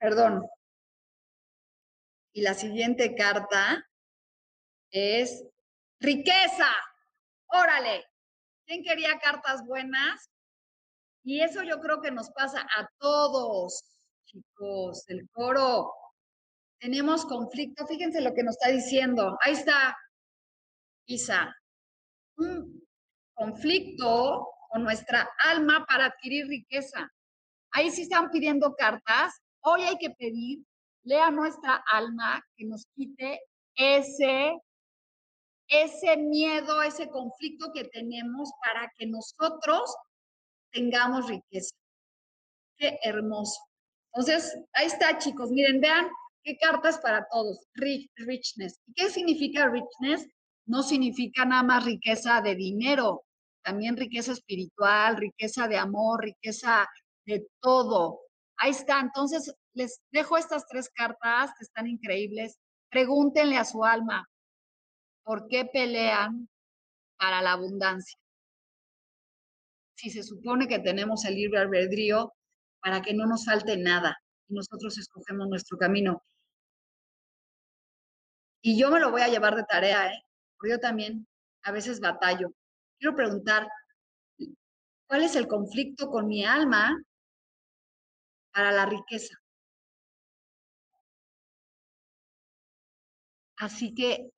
Perdón. 0.00 0.48
Y 2.32 2.40
la 2.40 2.54
siguiente 2.54 3.14
carta 3.14 3.86
es 4.90 5.44
riqueza. 6.00 6.68
Órale. 7.48 8.06
¿Quién 8.66 8.82
quería 8.82 9.18
cartas 9.18 9.64
buenas? 9.66 10.30
Y 11.22 11.42
eso 11.42 11.62
yo 11.62 11.80
creo 11.80 12.00
que 12.00 12.10
nos 12.10 12.30
pasa 12.30 12.66
a 12.78 12.88
todos, 12.98 13.84
chicos, 14.30 15.04
el 15.08 15.28
coro. 15.30 15.92
Tenemos 16.78 17.26
conflicto. 17.26 17.86
Fíjense 17.86 18.20
lo 18.20 18.32
que 18.32 18.42
nos 18.42 18.56
está 18.56 18.70
diciendo. 18.70 19.36
Ahí 19.44 19.52
está, 19.52 19.96
Isa. 21.06 21.54
Un 22.36 22.86
conflicto 23.34 24.48
con 24.68 24.84
nuestra 24.84 25.28
alma 25.44 25.84
para 25.86 26.06
adquirir 26.06 26.46
riqueza. 26.46 27.10
Ahí 27.72 27.90
sí 27.90 28.02
están 28.02 28.30
pidiendo 28.30 28.74
cartas. 28.74 29.40
Hoy 29.62 29.82
hay 29.82 29.98
que 29.98 30.10
pedir, 30.10 30.64
lea 31.04 31.30
nuestra 31.30 31.82
alma 31.92 32.42
que 32.56 32.64
nos 32.64 32.86
quite 32.94 33.40
ese 33.74 34.56
ese 35.70 36.16
miedo, 36.16 36.82
ese 36.82 37.08
conflicto 37.08 37.70
que 37.72 37.84
tenemos 37.84 38.50
para 38.60 38.90
que 38.98 39.06
nosotros 39.06 39.94
tengamos 40.72 41.28
riqueza. 41.28 41.76
Qué 42.76 42.98
hermoso. 43.04 43.69
Entonces, 44.12 44.58
ahí 44.72 44.86
está, 44.86 45.18
chicos. 45.18 45.50
Miren, 45.50 45.80
vean 45.80 46.08
qué 46.42 46.56
cartas 46.56 46.98
para 46.98 47.26
todos. 47.30 47.66
Rich, 47.74 48.10
richness. 48.16 48.80
¿Y 48.86 48.94
qué 48.94 49.10
significa 49.10 49.68
richness? 49.68 50.28
No 50.66 50.82
significa 50.82 51.44
nada 51.44 51.62
más 51.62 51.84
riqueza 51.84 52.40
de 52.40 52.54
dinero, 52.54 53.24
también 53.62 53.96
riqueza 53.96 54.32
espiritual, 54.32 55.16
riqueza 55.16 55.68
de 55.68 55.76
amor, 55.76 56.24
riqueza 56.24 56.88
de 57.26 57.46
todo. 57.60 58.20
Ahí 58.56 58.70
está. 58.70 59.00
Entonces, 59.00 59.54
les 59.74 60.00
dejo 60.10 60.36
estas 60.36 60.66
tres 60.66 60.88
cartas 60.90 61.50
que 61.56 61.64
están 61.64 61.86
increíbles. 61.86 62.58
Pregúntenle 62.90 63.56
a 63.56 63.64
su 63.64 63.84
alma, 63.84 64.28
¿por 65.24 65.46
qué 65.46 65.64
pelean 65.64 66.48
para 67.16 67.40
la 67.40 67.52
abundancia? 67.52 68.18
Si 69.96 70.10
se 70.10 70.22
supone 70.22 70.66
que 70.66 70.78
tenemos 70.78 71.24
el 71.24 71.34
libre 71.34 71.60
albedrío 71.60 72.32
para 72.80 73.02
que 73.02 73.14
no 73.14 73.26
nos 73.26 73.44
falte 73.44 73.76
nada 73.76 74.16
y 74.48 74.54
nosotros 74.54 74.98
escogemos 74.98 75.48
nuestro 75.48 75.78
camino. 75.78 76.22
Y 78.62 78.78
yo 78.78 78.90
me 78.90 79.00
lo 79.00 79.10
voy 79.10 79.22
a 79.22 79.28
llevar 79.28 79.56
de 79.56 79.64
tarea, 79.64 80.12
¿eh? 80.12 80.22
porque 80.56 80.72
yo 80.72 80.80
también 80.80 81.26
a 81.62 81.72
veces 81.72 82.00
batallo. 82.00 82.52
Quiero 82.98 83.16
preguntar, 83.16 83.68
¿cuál 85.08 85.22
es 85.22 85.36
el 85.36 85.46
conflicto 85.46 86.10
con 86.10 86.26
mi 86.26 86.44
alma 86.44 86.98
para 88.52 88.70
la 88.72 88.84
riqueza? 88.86 89.36
Así 93.56 93.94
que 93.94 94.30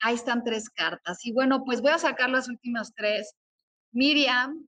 ahí 0.00 0.14
están 0.14 0.42
tres 0.42 0.70
cartas. 0.70 1.24
Y 1.24 1.32
bueno, 1.32 1.64
pues 1.64 1.80
voy 1.82 1.92
a 1.92 1.98
sacar 1.98 2.30
las 2.30 2.48
últimas 2.48 2.92
tres. 2.94 3.34
Miriam, 3.92 4.66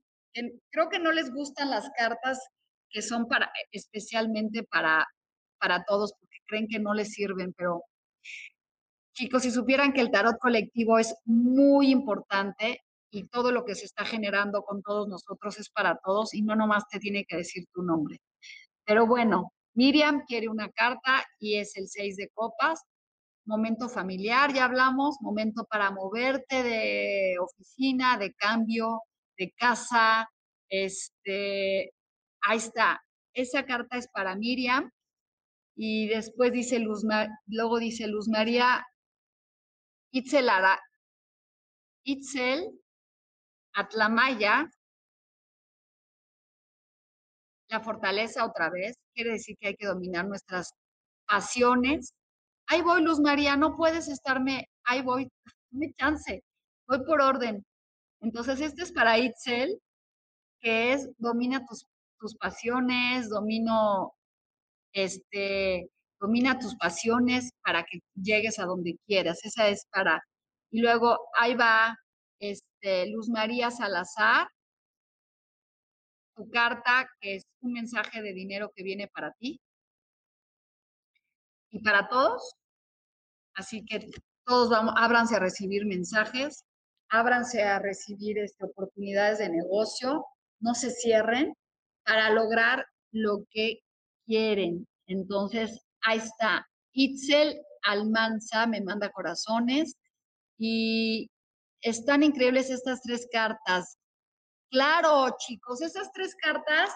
creo 0.70 0.89
que 0.91 0.99
no 0.99 1.12
les 1.12 1.30
gustan 1.30 1.70
las 1.70 1.91
cartas 1.97 2.39
que 2.93 3.03
son 3.03 3.26
para 3.26 3.53
especialmente 3.70 4.62
para, 4.62 5.07
para 5.59 5.84
todos, 5.84 6.12
porque 6.18 6.38
creen 6.47 6.68
que 6.68 6.78
no 6.78 6.95
les 6.95 7.12
sirven, 7.12 7.53
pero 7.55 7.84
chicos, 9.14 9.43
si 9.43 9.51
supieran 9.51 9.93
que 9.93 10.01
el 10.01 10.11
tarot 10.11 10.38
colectivo 10.38 10.99
es 10.99 11.14
muy 11.24 11.90
importante 11.90 12.80
y 13.11 13.26
todo 13.28 13.53
lo 13.53 13.64
que 13.64 13.74
se 13.74 13.84
está 13.84 14.05
generando 14.05 14.62
con 14.62 14.82
todos 14.82 15.09
nosotros 15.09 15.59
es 15.59 15.68
para 15.70 15.99
todos 16.05 16.34
y 16.34 16.43
no 16.43 16.57
nomás 16.57 16.84
te 16.88 16.99
tiene 16.99 17.24
que 17.24 17.36
decir 17.36 17.64
tu 17.72 17.82
nombre. 17.82 18.20
Pero 18.84 19.07
bueno, 19.07 19.53
Miriam 19.74 20.24
quiere 20.26 20.49
una 20.49 20.70
carta 20.70 21.24
y 21.38 21.57
es 21.57 21.76
el 21.76 21.88
seis 21.88 22.16
de 22.16 22.28
copas 22.34 22.82
momento 23.45 23.88
familiar, 23.88 24.53
ya 24.53 24.64
hablamos, 24.64 25.16
momento 25.20 25.64
para 25.64 25.90
moverte 25.90 26.62
de 26.62 27.36
oficina, 27.40 28.16
de 28.18 28.32
cambio, 28.34 29.03
de 29.36 29.53
casa. 29.53 30.28
Este, 30.68 31.93
ahí 32.43 32.59
está. 32.59 33.03
Esa 33.34 33.64
carta 33.64 33.97
es 33.97 34.09
para 34.09 34.36
Miriam. 34.36 34.90
Y 35.74 36.09
después 36.09 36.53
dice 36.53 36.78
Luz, 36.78 37.03
luego 37.47 37.78
dice 37.78 38.07
Luz 38.07 38.28
María 38.28 38.84
Itzel, 40.12 40.51
Itzel 42.05 42.78
Atlamaya, 43.74 44.70
la 47.70 47.80
fortaleza 47.80 48.45
otra 48.45 48.68
vez, 48.68 48.99
quiere 49.14 49.32
decir 49.32 49.57
que 49.59 49.68
hay 49.68 49.76
que 49.76 49.86
dominar 49.86 50.26
nuestras 50.26 50.72
pasiones, 51.26 52.12
ahí 52.66 52.82
voy, 52.82 53.03
Luz 53.03 53.20
María, 53.20 53.57
no 53.57 53.74
puedes 53.74 54.09
estarme, 54.09 54.68
ahí 54.84 55.01
voy, 55.01 55.30
me 55.70 55.90
chance, 55.95 56.45
voy 56.86 57.03
por 57.07 57.22
orden. 57.22 57.64
Entonces, 58.20 58.61
este 58.61 58.82
es 58.82 58.93
para 58.93 59.18
Itzel, 59.18 59.80
que 60.61 60.93
es 60.93 61.09
domina 61.16 61.64
tus, 61.64 61.86
tus 62.22 62.36
pasiones, 62.36 63.28
domino, 63.28 64.14
este, 64.94 65.90
domina 66.20 66.58
tus 66.60 66.76
pasiones 66.76 67.50
para 67.64 67.82
que 67.82 67.98
llegues 68.14 68.60
a 68.60 68.66
donde 68.66 68.96
quieras. 69.06 69.44
Esa 69.44 69.68
es 69.68 69.86
para. 69.90 70.22
Y 70.70 70.80
luego 70.80 71.18
ahí 71.36 71.54
va 71.56 71.98
este, 72.40 73.08
Luz 73.10 73.28
María 73.28 73.72
Salazar, 73.72 74.48
tu 76.36 76.48
carta, 76.48 77.10
que 77.20 77.36
es 77.36 77.42
un 77.60 77.72
mensaje 77.72 78.22
de 78.22 78.32
dinero 78.32 78.70
que 78.74 78.84
viene 78.84 79.08
para 79.08 79.32
ti. 79.32 79.60
Y 81.72 81.80
para 81.80 82.08
todos, 82.08 82.54
Así 83.54 83.84
que 83.84 84.10
todos 84.46 84.70
vamos, 84.70 84.94
ábranse 84.96 85.36
a 85.36 85.40
recibir 85.40 85.84
mensajes, 85.84 86.64
ábranse 87.10 87.62
a 87.62 87.78
recibir 87.78 88.38
este, 88.38 88.64
oportunidades 88.64 89.38
de 89.38 89.50
negocio, 89.50 90.24
no 90.60 90.74
se 90.74 90.90
cierren 90.90 91.54
para 92.05 92.30
lograr 92.30 92.86
lo 93.12 93.44
que 93.50 93.80
quieren. 94.26 94.86
Entonces, 95.07 95.84
ahí 96.03 96.18
está. 96.18 96.66
Itzel 96.92 97.61
Almanza 97.82 98.66
me 98.66 98.80
manda 98.80 99.11
corazones 99.11 99.96
y 100.59 101.30
están 101.80 102.22
increíbles 102.22 102.70
estas 102.70 103.03
tres 103.03 103.28
cartas. 103.30 103.98
Claro, 104.70 105.34
chicos, 105.38 105.82
estas 105.82 106.12
tres 106.12 106.34
cartas 106.36 106.90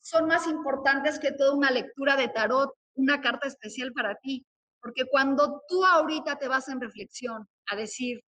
son 0.00 0.26
más 0.26 0.46
importantes 0.46 1.18
que 1.18 1.32
toda 1.32 1.54
una 1.54 1.70
lectura 1.70 2.16
de 2.16 2.28
tarot, 2.28 2.72
una 2.94 3.20
carta 3.20 3.48
especial 3.48 3.92
para 3.92 4.14
ti. 4.16 4.46
Porque 4.80 5.06
cuando 5.06 5.62
tú 5.68 5.84
ahorita 5.84 6.36
te 6.38 6.46
vas 6.46 6.68
en 6.68 6.80
reflexión 6.80 7.48
a 7.68 7.76
decir, 7.76 8.22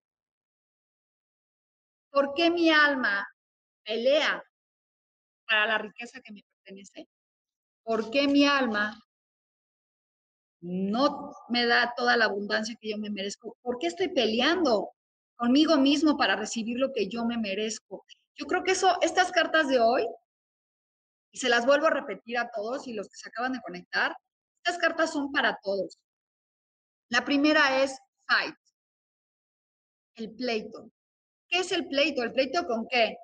¿por 2.10 2.34
qué 2.34 2.50
mi 2.50 2.70
alma 2.70 3.24
pelea 3.84 4.42
para 5.48 5.66
la 5.66 5.78
riqueza 5.78 6.20
que 6.20 6.32
me 6.32 6.42
pertenece? 6.42 7.08
¿Por 7.82 8.10
qué 8.10 8.28
mi 8.28 8.44
alma 8.44 9.00
no 10.60 11.32
me 11.48 11.66
da 11.66 11.94
toda 11.96 12.16
la 12.16 12.26
abundancia 12.26 12.76
que 12.80 12.90
yo 12.90 12.98
me 12.98 13.10
merezco? 13.10 13.56
¿Por 13.62 13.78
qué 13.78 13.86
estoy 13.86 14.08
peleando 14.08 14.90
conmigo 15.36 15.76
mismo 15.78 16.16
para 16.16 16.36
recibir 16.36 16.78
lo 16.78 16.92
que 16.92 17.08
yo 17.08 17.24
me 17.24 17.38
merezco? 17.38 18.04
Yo 18.36 18.46
creo 18.46 18.62
que 18.62 18.72
eso, 18.72 18.98
estas 19.00 19.32
cartas 19.32 19.68
de 19.68 19.80
hoy, 19.80 20.06
y 21.32 21.38
se 21.38 21.48
las 21.48 21.66
vuelvo 21.66 21.86
a 21.86 21.90
repetir 21.90 22.38
a 22.38 22.50
todos 22.50 22.86
y 22.86 22.92
los 22.92 23.08
que 23.08 23.16
se 23.16 23.28
acaban 23.28 23.52
de 23.52 23.60
conectar, 23.60 24.16
estas 24.62 24.78
cartas 24.78 25.12
son 25.12 25.32
para 25.32 25.58
todos. 25.62 25.98
La 27.10 27.24
primera 27.24 27.82
es 27.82 27.98
fight, 28.26 28.54
el 30.16 30.34
pleito. 30.34 30.90
¿Qué 31.48 31.60
es 31.60 31.72
el 31.72 31.88
pleito? 31.88 32.22
¿El 32.22 32.32
pleito 32.32 32.66
con 32.66 32.86
qué? 32.88 33.16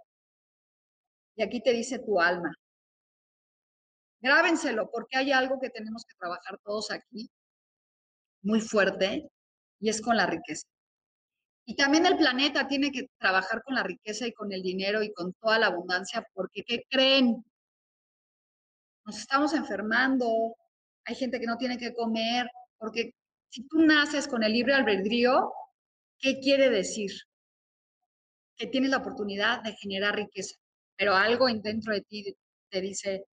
Y 1.36 1.42
aquí 1.42 1.60
te 1.60 1.72
dice 1.72 1.98
tu 1.98 2.20
alma. 2.20 2.54
Grábenselo 4.20 4.90
porque 4.90 5.18
hay 5.18 5.32
algo 5.32 5.60
que 5.60 5.70
tenemos 5.70 6.04
que 6.04 6.14
trabajar 6.18 6.58
todos 6.64 6.90
aquí, 6.90 7.28
muy 8.42 8.60
fuerte, 8.60 9.28
y 9.80 9.88
es 9.90 10.00
con 10.00 10.16
la 10.16 10.26
riqueza. 10.26 10.66
Y 11.66 11.76
también 11.76 12.06
el 12.06 12.16
planeta 12.16 12.66
tiene 12.68 12.90
que 12.90 13.08
trabajar 13.18 13.62
con 13.62 13.74
la 13.74 13.82
riqueza 13.82 14.26
y 14.26 14.32
con 14.32 14.52
el 14.52 14.62
dinero 14.62 15.02
y 15.02 15.12
con 15.12 15.32
toda 15.34 15.58
la 15.58 15.66
abundancia, 15.66 16.26
porque 16.32 16.62
¿qué 16.62 16.84
creen? 16.88 17.44
Nos 19.04 19.18
estamos 19.18 19.52
enfermando, 19.54 20.56
hay 21.04 21.14
gente 21.14 21.40
que 21.40 21.46
no 21.46 21.56
tiene 21.56 21.76
que 21.76 21.94
comer, 21.94 22.48
porque 22.78 23.14
si 23.50 23.66
tú 23.66 23.78
naces 23.78 24.26
con 24.26 24.42
el 24.42 24.52
libre 24.52 24.74
albedrío, 24.74 25.52
¿qué 26.18 26.38
quiere 26.40 26.70
decir? 26.70 27.12
Que 28.56 28.66
tienes 28.66 28.90
la 28.90 28.98
oportunidad 28.98 29.62
de 29.62 29.74
generar 29.74 30.16
riqueza, 30.16 30.56
pero 30.96 31.14
algo 31.14 31.46
dentro 31.46 31.92
de 31.92 32.02
ti 32.02 32.36
te 32.70 32.80
dice, 32.80 33.24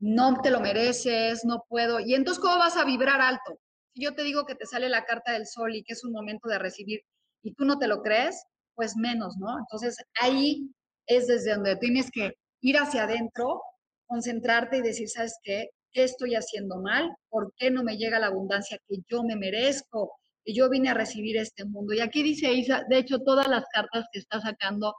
no 0.00 0.40
te 0.42 0.50
lo 0.50 0.60
mereces, 0.60 1.44
no 1.44 1.64
puedo. 1.68 2.00
Y 2.00 2.14
entonces, 2.14 2.42
¿cómo 2.42 2.58
vas 2.58 2.76
a 2.76 2.84
vibrar 2.84 3.20
alto? 3.20 3.58
Si 3.94 4.02
yo 4.02 4.14
te 4.14 4.24
digo 4.24 4.44
que 4.44 4.54
te 4.54 4.66
sale 4.66 4.88
la 4.88 5.04
carta 5.04 5.32
del 5.32 5.46
sol 5.46 5.74
y 5.74 5.84
que 5.84 5.92
es 5.92 6.04
un 6.04 6.12
momento 6.12 6.48
de 6.48 6.58
recibir 6.58 7.02
y 7.42 7.54
tú 7.54 7.64
no 7.64 7.78
te 7.78 7.86
lo 7.86 8.02
crees, 8.02 8.42
pues 8.74 8.96
menos, 8.96 9.36
¿no? 9.38 9.58
Entonces, 9.58 9.96
ahí 10.20 10.68
es 11.06 11.26
desde 11.26 11.54
donde 11.54 11.76
tienes 11.76 12.10
que 12.10 12.32
ir 12.62 12.78
hacia 12.78 13.04
adentro, 13.04 13.62
concentrarte 14.06 14.78
y 14.78 14.82
decir, 14.82 15.08
¿sabes 15.08 15.38
qué? 15.42 15.70
¿Qué 15.92 16.04
estoy 16.04 16.34
haciendo 16.34 16.80
mal? 16.80 17.14
¿Por 17.28 17.52
qué 17.56 17.70
no 17.70 17.84
me 17.84 17.96
llega 17.96 18.18
la 18.18 18.28
abundancia 18.28 18.78
que 18.88 18.96
yo 19.08 19.22
me 19.22 19.36
merezco? 19.36 20.18
Que 20.44 20.54
yo 20.54 20.68
vine 20.70 20.88
a 20.88 20.94
recibir 20.94 21.36
este 21.36 21.64
mundo. 21.64 21.92
Y 21.92 22.00
aquí 22.00 22.22
dice 22.22 22.52
Isa, 22.52 22.82
de 22.88 22.98
hecho, 22.98 23.20
todas 23.20 23.46
las 23.46 23.64
cartas 23.72 24.06
que 24.10 24.18
está 24.18 24.40
sacando, 24.40 24.94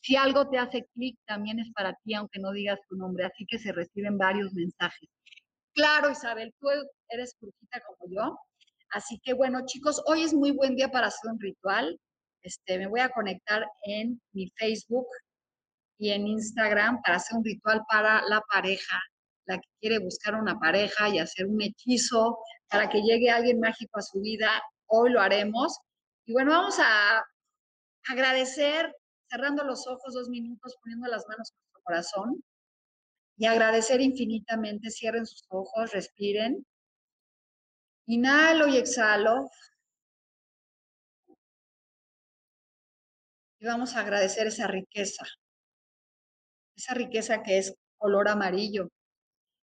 si 0.00 0.16
algo 0.16 0.48
te 0.48 0.58
hace 0.58 0.86
clic, 0.94 1.18
también 1.26 1.58
es 1.58 1.70
para 1.72 1.94
ti, 2.04 2.14
aunque 2.14 2.38
no 2.38 2.52
digas 2.52 2.78
tu 2.88 2.96
nombre. 2.96 3.24
Así 3.24 3.44
que 3.46 3.58
se 3.58 3.72
reciben 3.72 4.18
varios 4.18 4.52
mensajes. 4.52 5.08
Claro, 5.74 6.10
Isabel, 6.10 6.54
tú 6.60 6.68
eres 7.08 7.36
brujita 7.40 7.80
como 7.86 8.12
yo. 8.12 8.38
Así 8.90 9.18
que 9.22 9.34
bueno, 9.34 9.64
chicos, 9.66 10.02
hoy 10.06 10.22
es 10.22 10.32
muy 10.32 10.52
buen 10.52 10.76
día 10.76 10.90
para 10.90 11.08
hacer 11.08 11.30
un 11.30 11.40
ritual. 11.40 11.98
Este, 12.42 12.78
me 12.78 12.86
voy 12.86 13.00
a 13.00 13.10
conectar 13.10 13.66
en 13.84 14.20
mi 14.32 14.48
Facebook 14.56 15.06
y 15.98 16.10
en 16.10 16.26
Instagram 16.26 17.02
para 17.02 17.16
hacer 17.16 17.36
un 17.36 17.44
ritual 17.44 17.82
para 17.90 18.22
la 18.22 18.40
pareja, 18.42 19.00
la 19.46 19.58
que 19.58 19.68
quiere 19.80 19.98
buscar 19.98 20.34
una 20.36 20.58
pareja 20.58 21.08
y 21.08 21.18
hacer 21.18 21.46
un 21.46 21.60
hechizo 21.60 22.38
para 22.70 22.88
que 22.88 23.02
llegue 23.02 23.30
alguien 23.30 23.60
mágico 23.60 23.98
a 23.98 24.02
su 24.02 24.20
vida. 24.20 24.62
Hoy 24.86 25.10
lo 25.10 25.20
haremos. 25.20 25.78
Y 26.24 26.32
bueno, 26.32 26.52
vamos 26.52 26.78
a 26.78 27.22
agradecer, 28.08 28.94
cerrando 29.28 29.64
los 29.64 29.86
ojos 29.86 30.14
dos 30.14 30.28
minutos, 30.28 30.76
poniendo 30.82 31.06
las 31.08 31.26
manos 31.28 31.50
en 31.50 31.56
nuestro 31.58 31.82
corazón 31.82 32.44
y 33.36 33.46
agradecer 33.46 34.00
infinitamente. 34.00 34.90
Cierren 34.90 35.26
sus 35.26 35.44
ojos, 35.48 35.92
respiren. 35.92 36.66
Inhalo 38.06 38.68
y 38.68 38.76
exhalo. 38.76 39.50
Y 43.60 43.66
vamos 43.66 43.94
a 43.96 44.00
agradecer 44.00 44.46
esa 44.46 44.68
riqueza, 44.68 45.26
esa 46.76 46.94
riqueza 46.94 47.42
que 47.42 47.58
es 47.58 47.74
color 47.98 48.28
amarillo. 48.28 48.88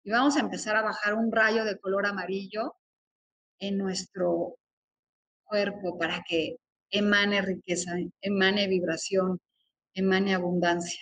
Y 0.04 0.10
vamos 0.10 0.36
a 0.36 0.40
empezar 0.40 0.76
a 0.76 0.82
bajar 0.82 1.14
un 1.14 1.32
rayo 1.32 1.64
de 1.64 1.78
color 1.78 2.06
amarillo 2.06 2.74
en 3.58 3.78
nuestro 3.78 4.56
cuerpo 5.44 5.98
para 5.98 6.22
que 6.26 6.56
emane 6.90 7.42
riqueza, 7.42 7.92
emane 8.20 8.68
vibración, 8.68 9.40
emane 9.98 10.34
abundancia. 10.34 11.00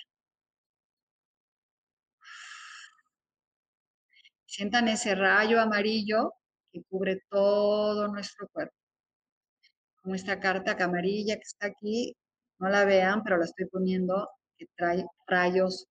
Sientan 4.47 4.89
ese 4.89 5.15
rayo 5.15 5.61
amarillo 5.61 6.33
que 6.73 6.83
cubre 6.85 7.21
todo 7.29 8.09
nuestro 8.09 8.49
cuerpo. 8.49 8.75
Como 10.03 10.15
esta 10.15 10.41
carta 10.41 10.77
amarilla 10.83 11.37
que 11.37 11.43
está 11.43 11.67
aquí, 11.67 12.17
no 12.59 12.69
la 12.69 12.85
vean, 12.85 13.23
pero 13.23 13.37
la 13.37 13.45
estoy 13.45 13.67
poniendo, 13.67 14.29
que 14.57 14.67
trae 14.77 15.05
rayos 15.27 15.87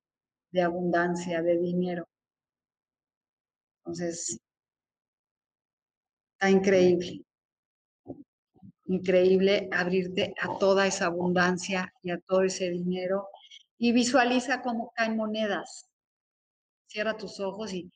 de 0.52 0.62
abundancia, 0.64 1.42
de 1.44 1.58
dinero. 1.60 2.08
Entonces, 3.80 4.40
está 6.34 6.50
increíble. 6.50 7.24
Increíble 8.88 9.68
abrirte 9.72 10.36
a 10.40 10.58
toda 10.58 10.86
esa 10.86 11.08
abundancia 11.08 11.92
y 12.04 12.12
a 12.12 12.20
todo 12.20 12.44
ese 12.44 12.70
dinero. 12.70 13.28
Y 13.78 13.92
visualiza 13.92 14.62
cómo 14.62 14.92
caen 14.96 15.18
monedas. 15.18 15.90
Cierra 16.88 17.18
tus 17.18 17.40
ojos 17.40 17.74
y 17.74 17.92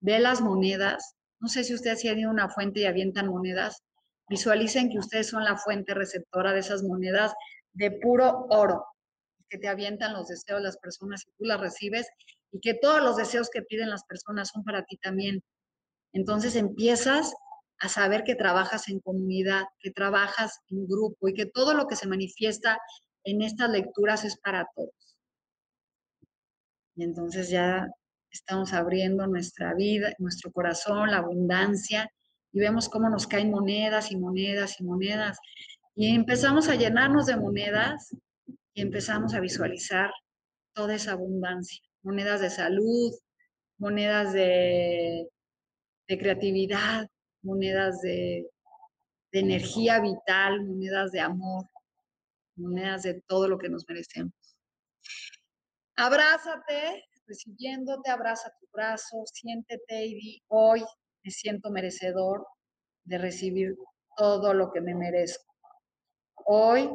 ve 0.00 0.18
las 0.20 0.40
monedas. 0.40 1.14
No 1.40 1.48
sé 1.48 1.64
si 1.64 1.74
ustedes 1.74 2.00
tienen 2.00 2.28
una 2.28 2.48
fuente 2.48 2.80
y 2.80 2.84
avientan 2.84 3.28
monedas. 3.28 3.82
Visualicen 4.28 4.90
que 4.90 4.98
ustedes 4.98 5.28
son 5.28 5.44
la 5.44 5.56
fuente 5.56 5.94
receptora 5.94 6.52
de 6.52 6.60
esas 6.60 6.82
monedas 6.82 7.32
de 7.72 7.92
puro 7.92 8.46
oro, 8.50 8.84
que 9.48 9.58
te 9.58 9.68
avientan 9.68 10.14
los 10.14 10.28
deseos 10.28 10.60
de 10.60 10.64
las 10.64 10.78
personas 10.78 11.24
y 11.26 11.30
tú 11.38 11.44
las 11.44 11.60
recibes 11.60 12.08
y 12.52 12.60
que 12.60 12.74
todos 12.74 13.02
los 13.02 13.16
deseos 13.16 13.50
que 13.50 13.62
piden 13.62 13.90
las 13.90 14.04
personas 14.04 14.50
son 14.52 14.64
para 14.64 14.84
ti 14.84 14.96
también. 14.96 15.42
Entonces 16.12 16.56
empiezas 16.56 17.34
a 17.78 17.88
saber 17.88 18.24
que 18.24 18.34
trabajas 18.34 18.88
en 18.88 19.00
comunidad, 19.00 19.64
que 19.78 19.90
trabajas 19.90 20.60
en 20.70 20.86
grupo 20.86 21.28
y 21.28 21.34
que 21.34 21.46
todo 21.46 21.74
lo 21.74 21.86
que 21.86 21.96
se 21.96 22.08
manifiesta 22.08 22.78
en 23.24 23.42
estas 23.42 23.70
lecturas 23.70 24.24
es 24.24 24.38
para 24.38 24.66
todos. 24.74 25.16
Y 26.94 27.04
entonces 27.04 27.50
ya 27.50 27.86
estamos 28.30 28.72
abriendo 28.72 29.26
nuestra 29.26 29.74
vida, 29.74 30.12
nuestro 30.18 30.50
corazón, 30.52 31.10
la 31.10 31.18
abundancia, 31.18 32.10
y 32.52 32.60
vemos 32.60 32.88
cómo 32.88 33.10
nos 33.10 33.26
caen 33.26 33.50
monedas 33.50 34.10
y 34.10 34.16
monedas 34.16 34.80
y 34.80 34.84
monedas. 34.84 35.38
Y 35.94 36.14
empezamos 36.14 36.68
a 36.68 36.74
llenarnos 36.74 37.26
de 37.26 37.36
monedas 37.36 38.14
y 38.72 38.80
empezamos 38.80 39.34
a 39.34 39.40
visualizar 39.40 40.10
toda 40.74 40.94
esa 40.94 41.12
abundancia. 41.12 41.82
Monedas 42.02 42.40
de 42.40 42.50
salud, 42.50 43.12
monedas 43.78 44.32
de, 44.32 45.28
creatividad, 46.06 47.08
monedas 47.46 48.00
de, 48.02 48.50
de 49.32 49.40
energía 49.40 50.00
vital, 50.00 50.64
monedas 50.64 51.12
de 51.12 51.20
amor, 51.20 51.64
monedas 52.56 53.04
de 53.04 53.22
todo 53.22 53.48
lo 53.48 53.58
que 53.58 53.68
nos 53.68 53.84
merecemos. 53.88 54.34
Abrázate, 55.96 57.04
recibiéndote, 57.26 58.10
abraza 58.10 58.52
tu 58.60 58.66
brazo, 58.72 59.22
siéntete 59.26 60.04
y 60.04 60.14
di, 60.14 60.42
hoy 60.48 60.84
me 61.22 61.30
siento 61.30 61.70
merecedor 61.70 62.46
de 63.04 63.18
recibir 63.18 63.76
todo 64.16 64.52
lo 64.52 64.72
que 64.72 64.80
me 64.80 64.94
merezco. 64.94 65.54
Hoy 66.44 66.90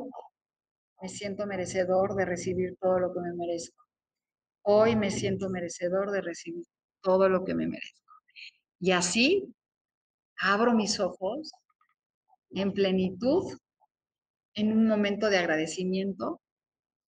me 1.02 1.10
siento 1.10 1.46
merecedor 1.46 2.16
de 2.16 2.26
recibir 2.26 2.78
todo 2.80 3.00
lo 3.00 3.14
que 3.14 3.22
me 3.22 3.34
merezco. 3.34 3.84
Hoy 4.64 4.96
me 4.96 5.10
siento 5.10 5.50
merecedor 5.50 6.12
de 6.12 6.22
recibir 6.22 6.66
todo 7.02 7.28
lo 7.28 7.44
que 7.44 7.56
me 7.56 7.68
merezco. 7.68 8.12
Y 8.80 8.92
así 8.92 9.54
abro 10.42 10.74
mis 10.74 11.00
ojos 11.00 11.52
en 12.50 12.74
plenitud, 12.74 13.58
en 14.56 14.74
un 14.74 14.88
momento 14.88 15.30
de 15.30 15.38
agradecimiento, 15.38 16.42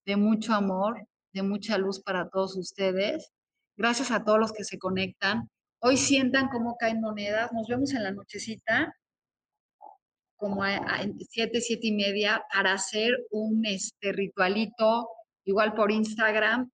de 0.05 0.15
mucho 0.15 0.53
amor, 0.53 1.07
de 1.33 1.43
mucha 1.43 1.77
luz 1.77 2.01
para 2.01 2.29
todos 2.29 2.55
ustedes. 2.55 3.33
Gracias 3.75 4.11
a 4.11 4.23
todos 4.23 4.39
los 4.39 4.53
que 4.53 4.63
se 4.63 4.77
conectan. 4.77 5.49
Hoy 5.79 5.97
sientan 5.97 6.47
cómo 6.49 6.77
caen 6.77 7.01
monedas. 7.01 7.51
Nos 7.51 7.67
vemos 7.67 7.93
en 7.93 8.03
la 8.03 8.11
nochecita 8.11 8.95
como 10.35 10.63
a, 10.63 10.79
siete, 11.29 11.61
siete 11.61 11.87
y 11.87 11.93
media 11.93 12.45
para 12.53 12.73
hacer 12.73 13.25
un 13.31 13.65
este, 13.65 14.11
ritualito, 14.11 15.09
igual 15.45 15.73
por 15.73 15.91
Instagram, 15.91 16.69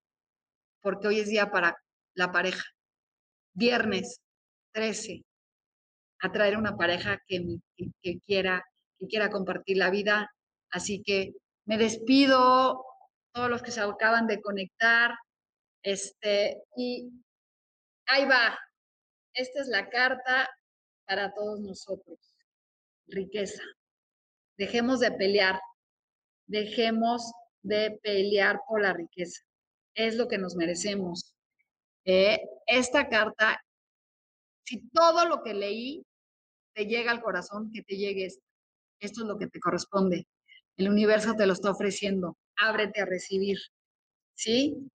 porque 0.81 1.07
hoy 1.07 1.19
es 1.19 1.29
día 1.29 1.51
para 1.51 1.77
la 2.15 2.31
pareja. 2.31 2.63
Viernes 3.53 4.21
13, 4.73 5.23
atraer 6.21 6.57
una 6.57 6.75
pareja 6.77 7.21
que, 7.27 7.43
que, 8.01 8.19
quiera, 8.25 8.65
que 8.97 9.07
quiera 9.07 9.29
compartir 9.29 9.77
la 9.77 9.89
vida. 9.89 10.31
Así 10.71 11.01
que 11.03 11.33
me 11.65 11.77
despido, 11.77 12.85
todos 13.31 13.49
los 13.49 13.61
que 13.61 13.71
se 13.71 13.81
acaban 13.81 14.27
de 14.27 14.41
conectar, 14.41 15.11
este, 15.83 16.61
y 16.75 17.09
ahí 18.07 18.25
va. 18.25 18.59
Esta 19.33 19.61
es 19.61 19.67
la 19.67 19.89
carta 19.89 20.49
para 21.05 21.33
todos 21.33 21.59
nosotros 21.59 22.35
riqueza. 23.09 23.63
Dejemos 24.57 24.99
de 24.99 25.11
pelear, 25.11 25.59
dejemos 26.47 27.31
de 27.61 27.99
pelear 28.03 28.61
por 28.67 28.81
la 28.81 28.93
riqueza. 28.93 29.41
Es 29.95 30.15
lo 30.15 30.27
que 30.27 30.37
nos 30.37 30.55
merecemos. 30.55 31.33
Eh, 32.05 32.39
esta 32.67 33.09
carta, 33.09 33.61
si 34.65 34.87
todo 34.89 35.25
lo 35.25 35.43
que 35.43 35.53
leí 35.53 36.03
te 36.79 36.85
llega 36.85 37.11
al 37.11 37.21
corazón, 37.21 37.69
que 37.73 37.83
te 37.83 37.97
llegue 37.97 38.27
esto. 38.27 38.41
Es 39.01 39.17
lo 39.17 39.37
que 39.37 39.47
te 39.47 39.59
corresponde. 39.59 40.27
El 40.77 40.87
universo 40.87 41.33
te 41.33 41.45
lo 41.45 41.51
está 41.51 41.71
ofreciendo. 41.71 42.37
Ábrete 42.55 43.01
a 43.01 43.05
recibir. 43.05 43.57
¿Sí? 44.33 44.89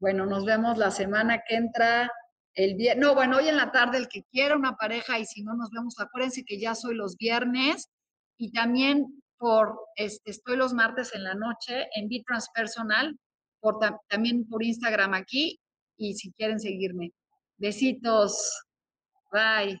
Bueno, 0.00 0.26
nos 0.26 0.44
vemos 0.44 0.76
la 0.76 0.90
semana 0.90 1.42
que 1.46 1.54
entra. 1.54 2.10
El 2.54 2.74
viernes, 2.74 3.06
no, 3.06 3.14
bueno, 3.14 3.36
hoy 3.36 3.46
en 3.46 3.56
la 3.56 3.70
tarde 3.70 3.98
el 3.98 4.08
que 4.08 4.24
quiera 4.24 4.56
una 4.56 4.74
pareja 4.74 5.20
y 5.20 5.24
si 5.24 5.44
no 5.44 5.54
nos 5.54 5.70
vemos, 5.70 6.00
acuérdense 6.00 6.44
que 6.44 6.58
ya 6.58 6.74
soy 6.74 6.96
los 6.96 7.16
viernes 7.16 7.88
y 8.36 8.50
también 8.50 9.22
por, 9.38 9.78
este, 9.94 10.32
estoy 10.32 10.56
los 10.56 10.72
martes 10.72 11.14
en 11.14 11.22
la 11.22 11.34
noche 11.34 11.86
en 11.94 12.08
Personal, 12.52 13.16
por, 13.60 13.78
también 14.08 14.48
por 14.48 14.64
Instagram 14.64 15.14
aquí 15.14 15.60
y 15.96 16.14
si 16.14 16.32
quieren 16.32 16.58
seguirme. 16.58 17.12
Besitos. 17.56 18.64
Bye. 19.30 19.80